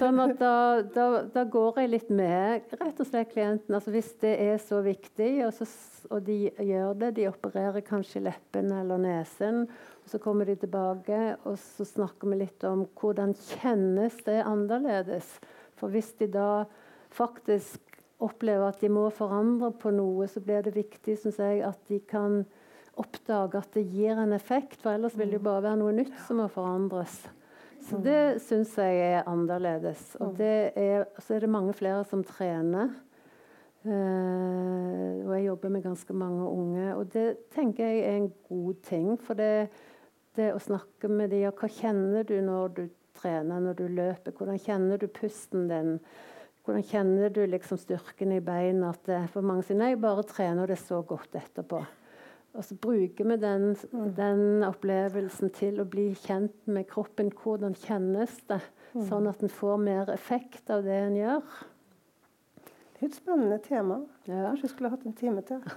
Sånn 0.00 0.18
at 0.22 0.36
da, 0.40 0.54
da, 0.94 1.06
da, 1.30 1.46
går 1.50 1.82
jeg 1.82 1.92
litt 1.92 2.10
med 2.10 2.74
rett 2.74 3.02
og 3.02 3.08
slett 3.08 3.30
klienten. 3.32 3.78
Altså 3.78 3.94
hvis 3.94 4.12
det 4.22 4.34
er 4.48 4.58
så 4.62 4.82
viktig, 4.86 5.30
og, 5.46 5.54
så, 5.54 5.68
og, 6.10 6.18
de 6.26 6.50
gjør 6.50 6.98
det, 7.02 7.14
de 7.20 7.28
opererer 7.30 7.86
kanskje 7.86 8.26
leppen 8.26 8.74
eller 8.74 9.02
nesen, 9.02 9.66
så 10.06 10.20
kommer 10.22 10.46
de 10.46 10.54
tilbake, 10.60 11.36
og 11.44 11.58
så 11.58 11.86
snakker 11.86 12.30
vi 12.30 12.40
litt 12.44 12.64
om 12.68 12.84
hvordan 13.00 13.34
kjennes 13.34 14.20
det 14.26 14.38
annerledes. 14.46 15.36
For 15.76 15.92
hvis 15.92 16.12
de 16.20 16.28
da 16.32 16.64
faktisk 17.14 17.82
opplever 18.22 18.70
at 18.70 18.80
de 18.80 18.90
må 18.92 19.08
forandre 19.14 19.72
på 19.76 19.92
noe, 19.94 20.28
så 20.30 20.40
blir 20.44 20.64
det 20.64 20.76
viktig 20.76 21.18
synes 21.20 21.40
jeg, 21.42 21.64
at 21.66 21.80
de 21.90 22.00
kan 22.08 22.44
oppdage 22.96 23.60
at 23.60 23.74
det 23.76 23.84
gir 23.92 24.16
en 24.18 24.32
effekt. 24.36 24.78
For 24.80 24.94
ellers 24.96 25.16
vil 25.18 25.32
det 25.32 25.40
jo 25.40 25.48
bare 25.48 25.66
være 25.68 25.80
noe 25.82 25.96
nytt 25.96 26.14
som 26.26 26.40
må 26.40 26.48
forandres. 26.52 27.18
Så 27.86 28.00
det 28.02 28.40
syns 28.42 28.72
jeg 28.80 29.02
er 29.04 29.28
annerledes. 29.30 30.16
Og 30.24 30.40
er, 30.40 31.04
så 31.22 31.36
er 31.36 31.44
det 31.44 31.52
mange 31.52 31.74
flere 31.76 32.02
som 32.08 32.24
trener. 32.26 32.94
Uh, 33.86 35.22
og 35.22 35.30
jeg 35.36 35.44
jobber 35.46 35.70
med 35.70 35.84
ganske 35.84 36.16
mange 36.16 36.48
unge. 36.48 36.86
Og 36.96 37.12
det 37.12 37.26
tenker 37.54 37.86
jeg 37.86 38.00
er 38.00 38.16
en 38.16 38.32
god 38.48 38.80
ting. 38.88 39.12
For 39.22 39.38
det, 39.38 39.68
det 40.36 40.52
å 40.54 40.62
snakke 40.62 41.08
med 41.10 41.30
dem, 41.32 41.50
hva 41.56 41.68
kjenner 41.70 42.24
du 42.26 42.38
når 42.44 42.72
du 42.76 42.86
trener, 43.16 43.60
når 43.62 43.74
du 43.78 43.86
løper? 43.88 44.34
Hvordan 44.36 44.58
kjenner 44.60 44.96
du 45.00 45.06
pusten 45.10 45.68
din? 45.70 45.98
Hvordan 46.66 46.84
kjenner 46.86 47.30
du 47.30 47.46
liksom 47.46 47.78
styrken 47.80 48.32
i 48.34 48.42
beina? 48.44 48.90
At 48.92 49.06
det, 49.08 49.30
for 49.34 49.42
mange 49.46 49.62
sier 49.66 49.80
jeg 49.82 50.02
bare 50.02 50.26
trener 50.26 50.66
det 50.70 50.78
så 50.82 51.02
godt 51.06 51.32
etterpå. 51.38 51.78
Og 52.56 52.64
så 52.64 52.74
bruker 52.80 53.24
vi 53.28 53.36
den, 53.36 53.76
den, 54.16 54.64
opplevelsen 54.64 55.50
til 55.54 55.80
å 55.82 55.90
bli 55.92 56.08
kjent 56.24 56.56
med 56.72 56.88
kroppen. 56.88 57.28
Hvordan 57.42 57.74
kjennes 57.76 58.38
det? 58.48 58.62
Sånn 59.10 59.28
at 59.28 59.42
en 59.44 59.52
får 59.52 59.76
mer 59.82 60.08
effekt 60.14 60.70
av 60.72 60.80
det 60.86 60.96
en 61.02 61.18
gjør. 61.18 61.42
Det 62.96 63.02
er 63.02 63.08
et 63.10 63.18
spennende 63.18 63.58
tema. 63.60 64.00
Ja. 64.24 64.48
Kanskje 64.48 64.64
vi 64.64 64.72
skulle 64.72 64.92
hatt 64.94 65.04
en 65.04 65.18
time 65.20 65.42
til. 65.44 65.60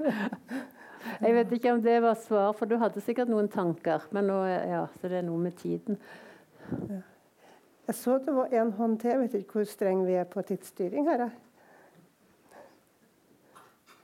Jeg 1.20 1.34
vet 1.36 1.52
ikke 1.56 1.74
om 1.74 1.82
det 1.84 1.96
var 2.04 2.18
svar, 2.20 2.52
for 2.56 2.68
du 2.68 2.76
hadde 2.80 3.02
sikkert 3.04 3.30
noen 3.32 3.48
tanker. 3.52 4.04
Men 4.14 4.28
nå, 4.30 4.40
ja, 4.48 4.84
så 5.00 5.10
det 5.10 5.20
er 5.20 5.28
noe 5.28 5.40
med 5.40 5.56
tiden. 5.60 5.98
Jeg 7.90 7.96
så 7.98 8.18
det 8.22 8.34
var 8.36 8.52
en 8.54 8.72
hånd 8.78 8.98
til. 9.02 9.14
Jeg 9.14 9.22
vet 9.24 9.38
ikke 9.40 9.60
hvor 9.60 9.68
streng 9.68 10.04
vi 10.06 10.18
er 10.20 10.28
på 10.28 10.44
tidsstyring 10.46 11.08
her. 11.08 11.26
jeg. 11.26 11.32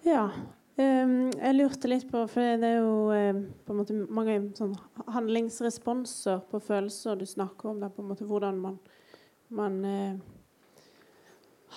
Ja. 0.07 0.29
Um, 0.77 1.31
jeg 1.33 1.55
lurte 1.57 1.89
litt 1.89 2.05
på 2.11 2.21
For 2.29 2.59
det 2.61 2.69
er 2.69 2.83
jo 2.85 3.09
um, 3.09 3.39
på 3.65 3.73
en 3.73 3.79
måte 3.79 3.95
mange 4.13 4.35
sånn 4.59 4.75
handlingsresponser 5.15 6.43
på 6.51 6.61
følelser 6.61 7.17
du 7.17 7.25
snakker 7.27 7.71
om. 7.73 7.81
Da, 7.81 7.89
på 7.89 8.05
en 8.05 8.11
måte 8.11 8.27
hvordan 8.29 8.59
man, 8.61 8.77
man 9.49 9.79
eh, 9.89 10.19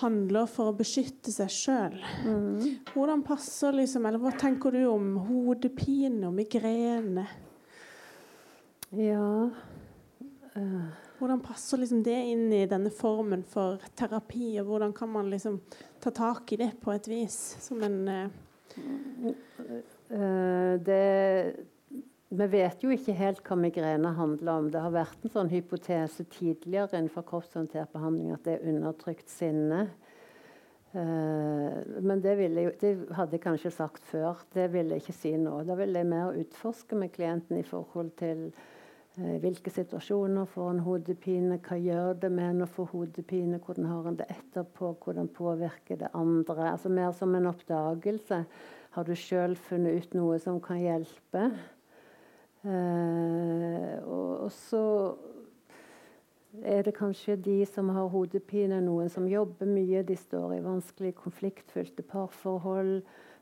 handler 0.00 0.48
for 0.50 0.70
å 0.70 0.76
beskytte 0.76 1.32
seg 1.32 1.50
sjøl. 1.52 1.96
Hvordan 2.94 3.22
passer 3.26 3.76
liksom 3.76 4.06
Eller 4.08 4.22
hva 4.22 4.32
tenker 4.38 4.74
du 4.74 4.82
om 4.90 5.14
hodepine 5.28 6.28
og 6.28 6.34
migrene? 6.36 7.26
Ja 8.96 9.50
eh, 10.54 10.88
Hvordan 11.20 11.42
passer 11.44 11.78
liksom 11.78 12.02
det 12.02 12.16
inn 12.32 12.46
i 12.56 12.64
denne 12.66 12.90
formen 12.90 13.42
for 13.46 13.82
terapi, 13.94 14.54
og 14.62 14.70
hvordan 14.70 14.94
kan 14.96 15.10
man 15.12 15.28
liksom 15.30 15.60
ta 16.00 16.10
tak 16.16 16.52
i 16.54 16.58
det 16.62 16.70
på 16.80 16.94
et 16.94 17.08
vis? 17.10 17.36
Som 17.60 17.82
en 17.84 17.98
uh, 18.08 18.30
det 20.80 21.04
Vi 22.30 22.46
vet 22.46 22.84
jo 22.84 22.92
ikke 22.94 23.16
helt 23.18 23.40
hva 23.42 23.56
migrene 23.58 24.12
handler 24.14 24.60
om. 24.60 24.66
Det 24.70 24.78
har 24.78 24.92
vært 24.94 25.24
en 25.26 25.32
sånn 25.34 25.48
hypotese 25.50 26.22
tidligere 26.30 26.94
innenfor 26.94 27.24
kroppshåndtert 27.26 27.90
behandling 27.90 28.30
at 28.36 28.44
det 28.46 28.52
er 28.54 28.68
undertrykt 28.70 29.32
sinne. 29.32 29.88
Eh, 30.94 31.78
men 32.06 32.22
det, 32.22 32.36
jeg, 32.38 32.76
det 32.78 32.92
hadde 33.18 33.34
jeg 33.34 33.42
kanskje 33.42 33.72
sagt 33.74 34.06
før. 34.06 34.44
Det 34.54 34.68
vil 34.70 34.92
jeg 34.94 35.02
ikke 35.02 35.14
si 35.16 35.32
nå. 35.42 35.56
Da 35.66 35.74
vil 35.80 35.98
jeg 35.98 36.06
mer 36.12 36.38
utforske 36.38 37.00
med 37.00 37.10
klienten 37.16 37.58
i 37.58 37.64
forhold 37.66 38.12
til 38.22 38.46
eh, 38.46 39.34
hvilke 39.42 39.74
situasjoner 39.74 40.46
får 40.54 40.70
en 40.76 40.84
hodepine, 40.86 41.58
hva 41.66 41.80
gjør 41.82 42.14
det 42.22 42.30
med 42.36 42.52
en 42.52 42.68
å 42.68 42.70
få 42.70 42.86
hodepine, 42.92 43.58
hvordan 43.58 43.90
har 43.90 44.06
en 44.06 44.20
det 44.22 44.30
etterpå, 44.36 44.92
hvordan 45.02 45.32
påvirker 45.34 45.98
det 46.04 46.14
andre. 46.14 46.76
Altså 46.76 46.94
Mer 46.94 47.10
som 47.10 47.34
en 47.34 47.50
oppdagelse. 47.50 48.40
Har 48.94 49.10
du 49.10 49.14
sjøl 49.18 49.58
funnet 49.66 49.98
ut 49.98 50.18
noe 50.22 50.38
som 50.42 50.62
kan 50.62 50.78
hjelpe? 50.78 51.48
Eh, 52.64 53.96
og, 54.04 54.32
og 54.44 54.52
så 54.52 54.84
er 56.66 56.82
det 56.84 56.96
kanskje 56.98 57.38
de 57.40 57.62
som 57.68 57.88
har 57.94 58.10
hodepine, 58.12 58.82
noen 58.84 59.08
som 59.12 59.28
jobber 59.30 59.68
mye, 59.70 60.02
de 60.04 60.16
står 60.18 60.58
i 60.58 60.64
vanskelig 60.64 61.14
konfliktfylte 61.22 62.04
parforhold. 62.04 63.00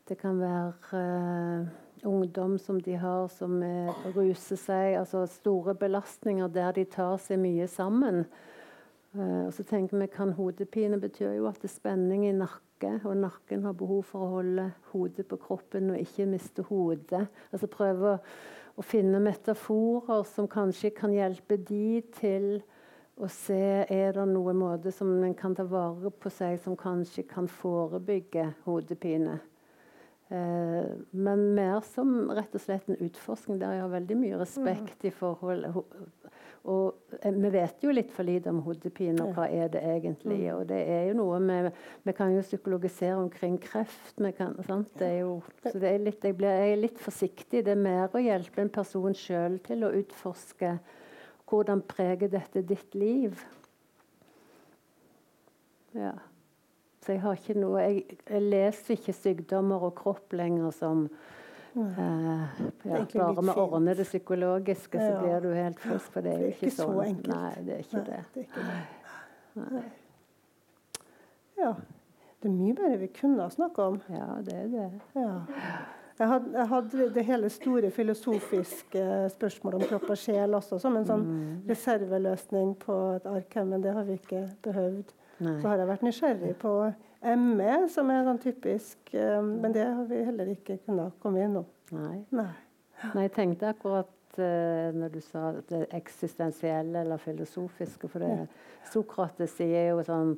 Det 0.08 0.18
kan 0.20 0.38
være 0.40 1.00
eh, 1.02 1.72
ungdom 2.08 2.58
som 2.58 2.78
de 2.80 2.94
har 2.96 3.26
som 3.32 3.58
er, 3.62 3.90
ruser 4.14 4.60
seg, 4.60 4.94
altså 5.00 5.24
store 5.28 5.74
belastninger 5.74 6.48
der 6.52 6.76
de 6.76 6.86
tar 6.88 7.18
seg 7.22 7.40
mye 7.42 7.66
sammen. 7.68 8.22
Eh, 9.16 9.42
og 9.48 9.52
så 9.56 9.66
tenker 9.66 9.98
vi 9.98 10.08
kan 10.12 10.36
hodepine 10.36 11.00
betyr 11.00 11.34
jo 11.40 11.48
at 11.50 11.60
det 11.62 11.72
er 11.72 11.74
spenning 11.74 12.28
i 12.28 12.36
nakke, 12.36 13.00
og 13.02 13.16
nakken 13.18 13.64
har 13.66 13.74
behov 13.74 14.04
for 14.06 14.22
å 14.22 14.32
holde 14.38 14.68
hodet 14.92 15.26
på 15.26 15.40
kroppen 15.42 15.90
og 15.90 15.98
ikke 15.98 16.28
miste 16.30 16.62
hodet. 16.68 17.26
Altså 17.50 17.66
prøve 17.72 18.14
å, 18.14 18.20
å 18.78 18.84
finne 18.86 19.18
metaforer 19.22 20.22
som 20.30 20.46
kanskje 20.50 20.92
kan 20.94 21.14
hjelpe 21.14 21.58
de 21.58 22.00
til 22.14 22.50
å 23.18 23.26
se 23.32 23.82
er 23.90 24.14
det 24.14 24.26
noen 24.30 24.60
måte 24.60 24.92
som 24.94 25.10
en 25.26 25.34
kan 25.34 25.56
ta 25.58 25.66
vare 25.66 26.12
på 26.14 26.30
seg 26.30 26.60
som 26.62 26.76
kanskje 26.78 27.24
kan 27.26 27.48
forebygge 27.50 28.52
hodepine. 28.66 29.40
Eh, 30.30 30.90
men 31.10 31.44
mer 31.56 31.80
som 31.88 32.30
rett 32.36 32.54
og 32.54 32.62
slett 32.62 32.86
en 32.92 33.00
utforskning 33.08 33.58
der 33.58 33.74
jeg 33.74 33.84
har 33.86 33.94
veldig 33.96 34.18
mye 34.20 34.38
respekt 34.44 35.08
i 35.08 35.14
forhold 35.14 35.66
Og 36.68 37.18
eh, 37.22 37.32
vi 37.32 37.50
vet 37.54 37.84
jo 37.84 37.92
litt 37.94 38.10
for 38.12 38.28
lite 38.28 38.52
om 38.52 38.60
hodepine, 38.66 39.24
og 39.24 39.38
hva 39.38 39.46
er 39.48 39.70
det 39.72 39.80
egentlig? 39.88 40.40
Og 40.52 40.66
det 40.68 40.80
er 40.84 41.06
jo 41.08 41.16
noe 41.22 41.40
med 41.40 41.70
Vi 42.04 42.14
kan 42.16 42.34
jo 42.34 42.44
psykologisere 42.44 43.16
omkring 43.16 43.56
kreft. 43.62 44.20
Kan, 44.36 44.56
sant? 44.66 44.90
Det 45.00 45.08
er 45.08 45.18
jo, 45.22 45.38
så 45.64 45.76
det 45.80 45.92
er 45.94 46.04
litt, 46.04 46.24
jeg, 46.24 46.36
blir, 46.36 46.52
jeg 46.52 46.76
er 46.76 46.82
litt 46.82 47.00
forsiktig. 47.00 47.64
Det 47.64 47.72
er 47.72 47.80
mer 47.80 48.12
å 48.12 48.22
hjelpe 48.22 48.64
en 48.64 48.72
person 48.72 49.16
sjøl 49.16 49.60
til 49.64 49.86
å 49.86 49.94
utforske 50.02 50.76
hvordan 51.48 51.80
preger 51.88 52.28
dette 52.28 52.62
ditt 52.68 52.94
liv? 52.98 53.38
Ja. 55.96 56.12
Så 57.00 57.14
jeg 57.14 57.22
har 57.22 57.38
ikke 57.38 57.54
noe 57.56 57.80
Jeg, 57.80 58.18
jeg 58.28 58.42
leser 58.44 58.98
ikke 58.98 59.14
sykdommer 59.16 59.86
og 59.88 59.94
kropp 59.96 60.34
lenger 60.36 60.74
som 60.76 61.06
ja, 61.74 62.48
Bare 62.84 63.54
å 63.54 63.66
ordne 63.68 63.94
det 63.94 64.04
psykologiske, 64.08 64.98
så 64.98 65.20
blir 65.22 65.40
du 65.44 65.50
helt 65.54 65.78
frisk. 65.82 66.10
For 66.12 66.20
det 66.24 66.32
er 66.34 66.40
jo 66.46 66.50
ikke, 66.54 66.70
så 66.70 66.86
sånn. 66.88 67.00
enkelt. 67.04 67.28
Nei, 67.34 67.54
det 67.66 67.74
er 67.74 67.84
ikke 67.84 68.04
det. 68.08 68.20
det 68.34 68.40
er 68.40 68.48
ikke 68.48 68.66
det. 69.76 69.84
Ja. 71.58 71.72
Det 72.42 72.48
er 72.48 72.54
mye 72.54 72.74
bedre 72.78 72.98
vi 73.00 73.06
kunne 73.18 73.42
ha 73.42 73.50
snakka 73.50 73.86
om. 73.92 73.96
Ja, 74.14 74.26
det 74.46 74.54
er 74.54 74.68
det. 74.70 74.90
Ja. 75.18 75.30
Jeg 76.18 76.26
hadde, 76.32 76.50
jeg 76.54 76.66
hadde 76.72 77.08
det 77.14 77.24
hele 77.28 77.48
store 77.50 77.90
filosofiske 77.94 79.02
spørsmålet 79.36 79.82
om 79.82 79.88
kropp 79.90 80.08
og 80.10 80.18
sjel 80.18 80.54
også 80.58 80.78
som 80.82 80.96
en 80.98 81.04
sånn 81.06 81.24
Mm. 81.26 81.62
reserveløsning 81.68 82.72
på 82.82 82.96
et 83.16 83.26
ark 83.26 83.54
her, 83.54 83.64
men 83.64 83.82
det 83.82 83.92
har 83.94 84.02
vi 84.04 84.12
ikke 84.18 84.48
behøvd. 84.62 85.12
Nei. 85.40 85.60
Så 85.60 85.68
har 85.68 85.76
jeg 85.78 85.86
vært 85.88 86.02
nysgjerrig 86.02 86.56
på 86.58 86.72
ME, 87.22 87.88
som 87.90 88.10
er 88.14 88.22
sånn 88.28 88.38
typisk 88.38 89.10
eh, 89.14 89.40
Men 89.42 89.72
det 89.74 89.84
har 89.88 90.04
vi 90.06 90.20
heller 90.24 90.52
ikke 90.52 90.76
kunnet 90.86 91.16
komme 91.22 91.40
gjennom. 91.42 91.64
Nei. 91.90 92.20
Nei. 92.30 92.52
Nei, 93.14 93.24
jeg 93.26 93.32
tenkte 93.34 93.68
akkurat 93.72 94.38
eh, 94.38 94.90
når 94.94 95.12
du 95.16 95.20
sa 95.24 95.52
det 95.70 95.84
eksistensielle 95.98 97.00
eller 97.04 97.18
filosofiske, 97.22 98.08
for 98.10 98.22
det 98.22 98.48
Sokrates 98.92 99.56
sier 99.58 99.90
jo 99.92 100.02
sånn 100.06 100.36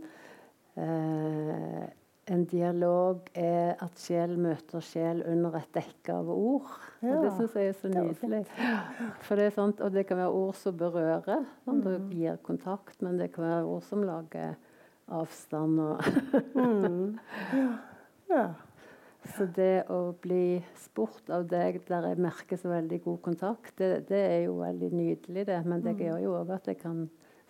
eh, 0.76 1.88
En 2.30 2.44
dialog 2.46 3.26
er 3.34 3.74
at 3.82 3.98
sjel 3.98 4.36
møter 4.38 4.84
sjel 4.84 5.22
under 5.26 5.56
et 5.58 5.70
dekke 5.74 6.14
av 6.14 6.28
ord. 6.30 6.68
Ja, 7.02 7.16
Og 7.16 7.24
det 7.24 7.30
syns 7.34 7.56
jeg 7.58 7.72
er 7.72 7.78
så 7.80 7.88
nydelig. 7.90 8.42
For 9.26 9.40
det 9.40 9.48
er 9.48 9.54
sant, 9.56 9.80
og 9.82 9.90
det 9.96 10.04
kan 10.06 10.20
være 10.20 10.36
ord 10.38 10.54
som 10.60 10.76
berører, 10.78 11.46
sånn, 11.64 11.80
og 11.80 11.96
Mm. 11.96 12.10
gir 12.14 12.36
kontakt, 12.46 13.00
men 13.02 13.18
det 13.18 13.32
kan 13.34 13.44
være 13.48 13.64
ord 13.66 13.82
som 13.88 14.04
lager 14.06 14.54
avstand 15.10 15.80
og 15.84 16.10
Mm. 16.54 17.18
Ja. 17.52 17.68
ja. 18.30 18.48
Så 19.36 19.44
det 19.52 19.84
å 19.92 20.14
bli 20.22 20.62
spurt 20.80 21.28
av 21.30 21.44
deg 21.50 21.82
der 21.88 22.06
jeg 22.08 22.20
merker 22.24 22.56
så 22.56 22.70
veldig 22.72 23.02
god 23.04 23.18
kontakt, 23.26 23.74
det, 23.76 24.06
det 24.08 24.20
er 24.30 24.38
jo 24.46 24.54
veldig 24.62 24.88
nydelig, 24.96 25.44
det. 25.50 25.58
Men 25.68 25.82
det 25.84 25.98
gjør 26.00 26.22
jo 26.24 26.36
òg 26.38 26.54
at 26.56 26.70
jeg 26.72 26.78
kan 26.80 27.02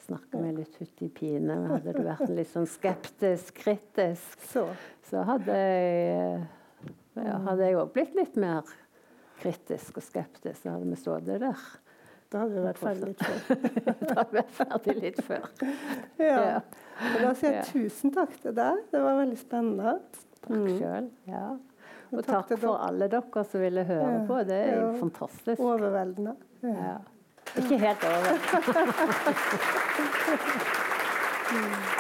snakke 0.03 0.41
med 0.43 0.59
litt 0.59 0.77
hutt 0.81 1.03
i 1.07 1.11
pine. 1.15 1.57
Hadde 1.71 1.95
du 1.95 2.03
vært 2.07 2.33
litt 2.33 2.51
sånn 2.51 2.67
skeptisk, 2.69 3.55
kritisk, 3.63 4.41
Så. 4.51 4.67
så 5.07 5.23
hadde 5.29 5.57
jeg 5.61 6.43
ja, 7.21 7.37
hadde 7.47 7.69
jeg 7.69 7.79
òg 7.79 7.93
blitt 7.95 8.17
litt 8.19 8.37
mer 8.41 8.67
kritisk 9.41 10.01
og 10.01 10.07
skeptisk. 10.07 10.63
Så 10.63 10.75
hadde 10.75 10.91
vi 10.91 10.99
stått 10.99 11.29
der. 11.31 11.65
Da 12.35 12.39
hadde 12.45 12.55
vi 12.55 12.61
vært 12.63 12.79
ferdig 12.79 13.07
litt 13.11 13.23
før. 13.27 13.39
Da 14.07 14.15
hadde 14.21 14.31
vi 14.31 14.39
vært 14.39 14.55
ferdig 14.55 14.95
litt 15.03 15.19
før. 15.27 15.43
Ja. 16.21 16.27
Ja. 16.31 16.61
Og 17.11 17.19
da 17.25 17.31
sier 17.41 17.53
jeg 17.57 17.65
tusen 17.73 18.11
takk 18.15 18.33
til 18.43 18.53
deg. 18.55 18.75
Det 18.93 19.01
var 19.03 19.15
veldig 19.19 19.39
spennende. 19.41 19.97
Takk 20.45 20.57
Mm. 20.57 20.69
sjøl. 20.79 21.09
Ja. 21.29 21.49
Og 22.13 22.23
takk 22.27 22.47
takk 22.49 22.59
for 22.63 22.77
alle 22.87 23.09
dere 23.13 23.45
som 23.51 23.61
ville 23.61 23.85
høre 23.85 24.13
Ja. 24.15 24.21
på. 24.31 24.35
Det 24.47 24.61
er 24.69 24.75
jo 24.81 24.93
fantastisk. 25.01 25.61
Overveldende. 25.61 26.35
Ja. 26.63 26.97
Ikke 27.59 27.79
helt 27.83 28.05
over. 28.05 28.31
Mm. 31.51 32.00